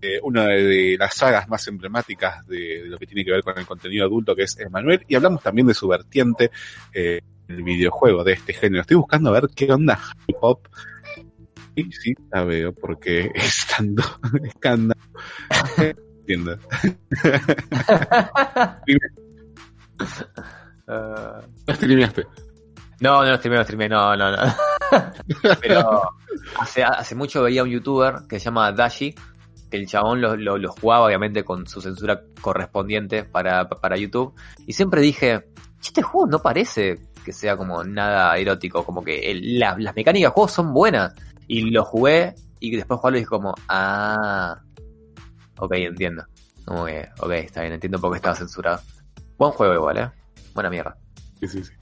[0.00, 3.58] de una de las sagas más emblemáticas de, de lo que tiene que ver con
[3.58, 6.50] el contenido adulto, que es Emanuel, y hablamos también de su vertiente,
[6.92, 8.80] eh, el videojuego de este género.
[8.82, 10.60] Estoy buscando a ver qué onda hip hop.
[11.74, 14.02] Y sí, la veo, porque es tanto
[14.42, 15.00] escándalo.
[16.20, 16.58] Entiendo.
[21.66, 22.26] ¿Lo streameaste?
[23.00, 24.54] No, no lo streamé, lo streamé, no, no, no.
[25.60, 26.02] Pero
[26.58, 29.14] hace, hace mucho veía un youtuber que se llama Dashi,
[29.70, 34.34] que el chabón lo, jugaba obviamente con su censura correspondiente para, para YouTube.
[34.66, 35.40] Y siempre dije,
[35.80, 39.94] "Che, este juego no parece que sea como nada erótico, como que el- la- las
[39.96, 41.12] mecánicas del juego son buenas.
[41.48, 44.58] Y lo jugué y después jugarlo y dije como, ah,
[45.58, 46.24] ok, entiendo.
[46.64, 48.80] Como que, ok, está bien, entiendo por qué estaba censurado.
[49.36, 50.10] Buen juego igual, eh.
[50.54, 50.96] Buena mierda.
[51.40, 51.72] Sí, sí, sí.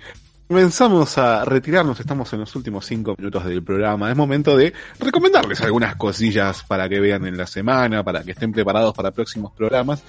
[0.46, 4.10] Comenzamos a retirarnos, estamos en los últimos cinco minutos del programa.
[4.10, 8.52] Es momento de recomendarles algunas cosillas para que vean en la semana, para que estén
[8.52, 10.02] preparados para próximos programas.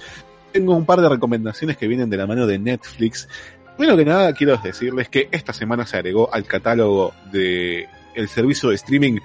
[0.52, 3.26] Tengo un par de recomendaciones que vienen de la mano de Netflix.
[3.78, 8.68] Primero que nada, quiero decirles que esta semana se agregó al catálogo de el servicio
[8.68, 9.18] de streaming,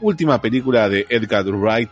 [0.00, 1.90] última película de Edgar Wright,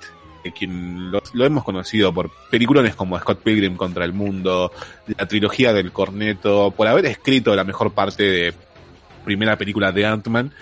[0.56, 4.72] quien lo, lo hemos conocido por peliculones como Scott Pilgrim contra el mundo,
[5.18, 8.54] la trilogía del corneto, por haber escrito la mejor parte de
[9.24, 10.52] primera película de Ant-Man,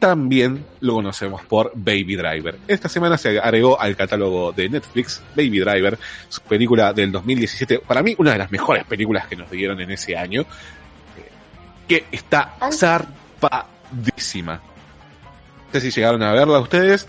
[0.00, 2.58] también lo conocemos por Baby Driver.
[2.66, 5.98] Esta semana se agregó al catálogo de Netflix Baby Driver,
[6.28, 9.90] su película del 2017, para mí una de las mejores películas que nos dieron en
[9.90, 11.30] ese año, eh,
[11.86, 14.54] que está zarpadísima.
[15.72, 17.06] No sé si llegaron a verla ustedes,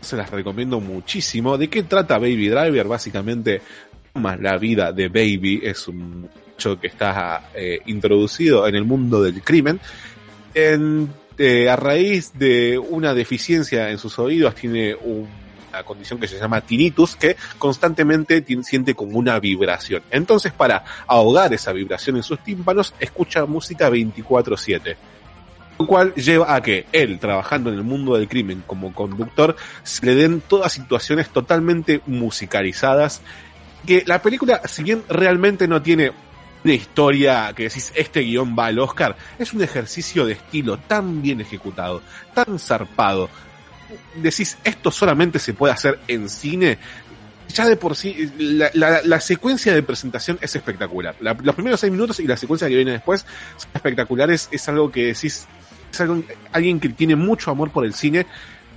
[0.00, 1.58] se las recomiendo muchísimo.
[1.58, 2.86] ¿De qué trata Baby Driver?
[2.86, 3.60] Básicamente,
[4.14, 9.22] más la vida de Baby, es un hecho que está eh, introducido en el mundo
[9.22, 9.80] del crimen.
[10.54, 11.08] En
[11.38, 16.62] eh, a raíz de una deficiencia en sus oídos, tiene una condición que se llama
[16.62, 20.02] tinnitus, que constantemente siente como una vibración.
[20.10, 24.96] Entonces, para ahogar esa vibración en sus tímpanos, escucha música 24/7.
[25.78, 30.06] Lo cual lleva a que él, trabajando en el mundo del crimen como conductor, se
[30.06, 33.20] le den todas situaciones totalmente musicalizadas.
[33.86, 36.12] Que la película, si bien realmente no tiene
[36.66, 41.22] una historia que decís, este guion va al Oscar, es un ejercicio de estilo tan
[41.22, 42.02] bien ejecutado,
[42.34, 43.30] tan zarpado.
[44.16, 46.78] Decís, esto solamente se puede hacer en cine.
[47.48, 51.14] Ya de por sí, la, secuencia de presentación es espectacular.
[51.20, 53.24] La, los primeros seis minutos y la secuencia que viene después
[53.56, 54.48] son espectaculares.
[54.50, 55.46] Es algo que decís,
[56.00, 56.10] es
[56.52, 58.26] alguien que tiene mucho amor por el cine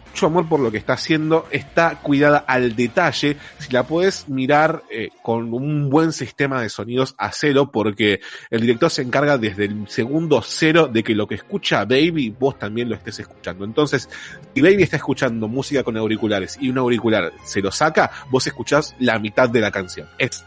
[0.09, 3.37] mucho amor por lo que está haciendo, está cuidada al detalle.
[3.59, 8.19] Si la puedes mirar eh, con un buen sistema de sonidos a cero, porque
[8.49, 12.57] el director se encarga desde el segundo cero de que lo que escucha Baby, vos
[12.57, 13.65] también lo estés escuchando.
[13.65, 14.09] Entonces,
[14.53, 18.95] si Baby está escuchando música con auriculares y un auricular se lo saca, vos escuchás
[18.99, 20.07] la mitad de la canción.
[20.17, 20.43] Es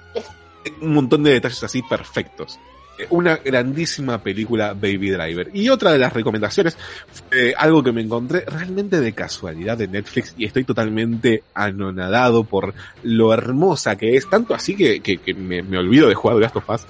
[0.81, 2.59] un montón de detalles así perfectos
[3.11, 5.51] una grandísima película Baby Driver.
[5.53, 6.77] Y otra de las recomendaciones
[7.29, 12.75] fue algo que me encontré realmente de casualidad de Netflix y estoy totalmente anonadado por
[13.03, 16.71] lo hermosa que es, tanto así que, que, me, olvido de jugar The Last of
[16.71, 16.87] Us.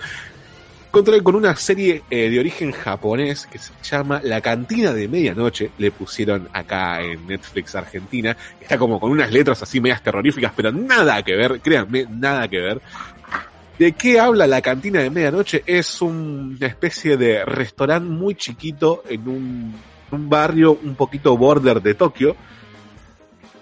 [0.89, 5.71] Encontré con una serie eh, de origen japonés que se llama La Cantina de Medianoche,
[5.79, 10.71] le pusieron acá en Netflix Argentina, está como con unas letras así medias terroríficas, pero
[10.71, 12.83] nada que ver, créanme, nada que ver.
[13.83, 15.65] ¿De qué habla la cantina de medianoche?
[15.67, 19.75] Es un, una especie de restaurante muy chiquito en un,
[20.13, 22.37] un barrio un poquito border de Tokio.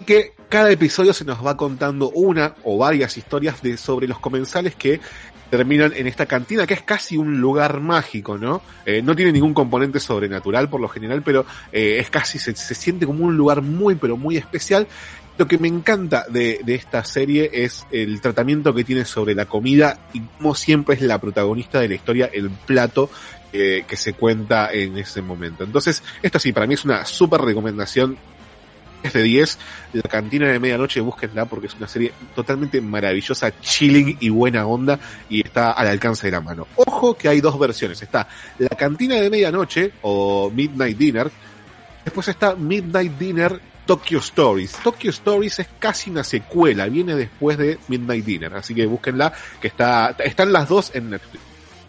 [0.05, 4.75] Que cada episodio se nos va contando una o varias historias de, sobre los comensales
[4.75, 5.01] que
[5.49, 8.61] terminan en esta cantina, que es casi un lugar mágico, ¿no?
[8.85, 12.75] Eh, no tiene ningún componente sobrenatural por lo general, pero eh, es casi, se, se,
[12.75, 14.87] siente como un lugar muy, pero muy especial.
[15.41, 19.99] Lo que me encanta de, esta serie es el tratamiento que tiene sobre la comida
[20.13, 23.09] y como siempre es la protagonista de la historia, el plato
[23.51, 25.65] eh, que se cuenta en ese momento.
[25.65, 28.19] Entonces, esto sí, para mí es una súper recomendación
[29.03, 29.59] es de 10.
[29.95, 35.01] La cantina de medianoche, búsquenla porque es una serie totalmente maravillosa, chilling y buena onda
[35.31, 36.67] y está al alcance de la mano.
[36.77, 38.03] Ojo que hay dos versiones.
[38.03, 41.31] Está la cantina de medianoche o Midnight Dinner.
[42.05, 44.77] Después está Midnight Dinner Tokyo Stories.
[44.85, 49.67] Tokyo Stories es casi una secuela, viene después de Midnight Dinner, así que búsquenla, que
[49.67, 51.43] está, están las dos en Netflix.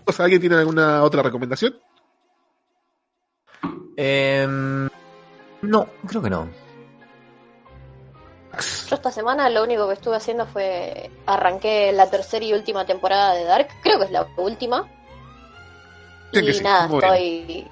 [0.06, 1.80] O sea, ¿Alguien tiene alguna otra recomendación?
[3.96, 4.48] Eh,
[5.62, 6.50] no, creo que no.
[8.90, 13.36] Yo esta semana lo único que estuve haciendo fue arranqué la tercera y última temporada
[13.36, 14.90] de Dark, creo que es la última.
[16.34, 17.68] Sí, y sí, nada, estoy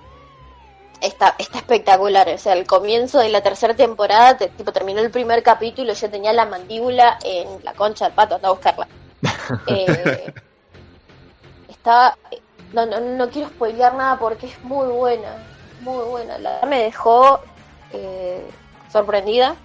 [1.01, 5.11] está, está espectacular, o sea, el comienzo de la tercera temporada, te- tipo terminó el
[5.11, 8.87] primer capítulo, yo tenía la mandíbula en la concha del pato, anda a buscarla.
[9.65, 10.33] Eh,
[11.67, 12.15] está
[12.73, 15.47] no, no, no quiero spoilear nada porque es muy buena,
[15.79, 16.37] muy buena.
[16.37, 17.39] La verdad me dejó
[17.91, 18.47] eh,
[18.91, 19.55] sorprendida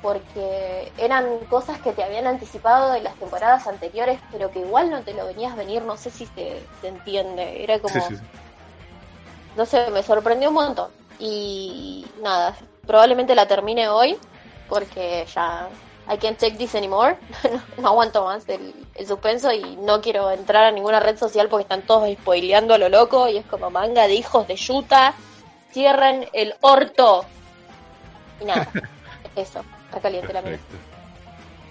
[0.00, 5.02] porque eran cosas que te habían anticipado de las temporadas anteriores, pero que igual no
[5.04, 7.64] te lo venías venir, no sé si se, se entiende.
[7.64, 8.26] Era como, Sí, sí, sí.
[9.58, 10.88] No sé, me sorprendió un montón.
[11.18, 12.56] Y nada,
[12.86, 14.16] probablemente la termine hoy,
[14.68, 15.68] porque ya
[16.08, 17.16] I can't take this anymore.
[17.52, 21.48] no, no aguanto más el, el suspenso y no quiero entrar a ninguna red social
[21.48, 25.12] porque están todos spoileando a lo loco y es como manga de hijos de yuta.
[25.72, 27.24] Cierren el orto.
[28.40, 28.70] Y nada,
[29.34, 30.58] eso, está caliente la mina.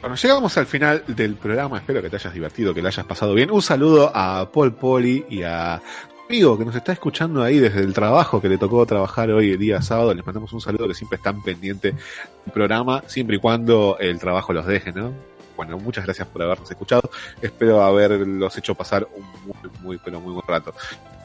[0.01, 1.77] Bueno, llegamos al final del programa.
[1.77, 3.49] Espero que te hayas divertido, que lo hayas pasado bien.
[3.49, 5.81] Un saludo a Paul Poli y a
[6.27, 9.59] amigo que nos está escuchando ahí desde el trabajo que le tocó trabajar hoy el
[9.59, 10.13] día sábado.
[10.13, 14.51] Les mandamos un saludo que siempre están pendientes del programa, siempre y cuando el trabajo
[14.51, 15.13] los deje, ¿no?
[15.55, 17.09] Bueno, muchas gracias por habernos escuchado.
[17.41, 20.73] Espero haberlos hecho pasar un muy, muy, pero muy buen rato.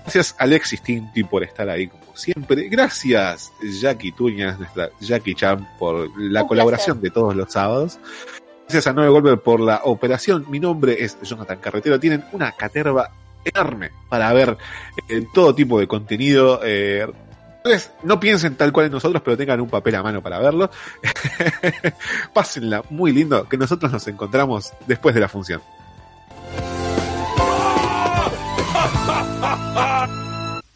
[0.03, 2.69] Gracias Alexis Tinti por estar ahí como siempre.
[2.69, 7.99] Gracias Jackie Tuñas, nuestra Jackie Chan, por la Un colaboración de todos los sábados.
[8.63, 10.47] Gracias a Nueve Golpe por la operación.
[10.49, 11.99] Mi nombre es Jonathan Carretero.
[11.99, 13.11] Tienen una caterva
[13.45, 14.57] enorme para ver
[15.09, 16.61] eh, todo tipo de contenido.
[16.63, 17.07] eh,
[17.65, 20.69] entonces, no piensen tal cual en nosotros, pero tengan un papel a mano para verlo.
[22.35, 25.63] Pásenla muy lindo, que nosotros nos encontramos después de la función.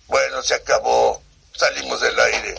[0.09, 1.21] Bueno, se acabó.
[1.53, 2.55] Salimos del aire.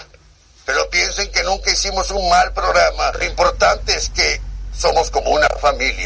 [0.66, 3.12] Pero piensen que nunca hicimos un mal programa.
[3.18, 4.42] Lo importante es que
[4.74, 6.06] somos como una familia.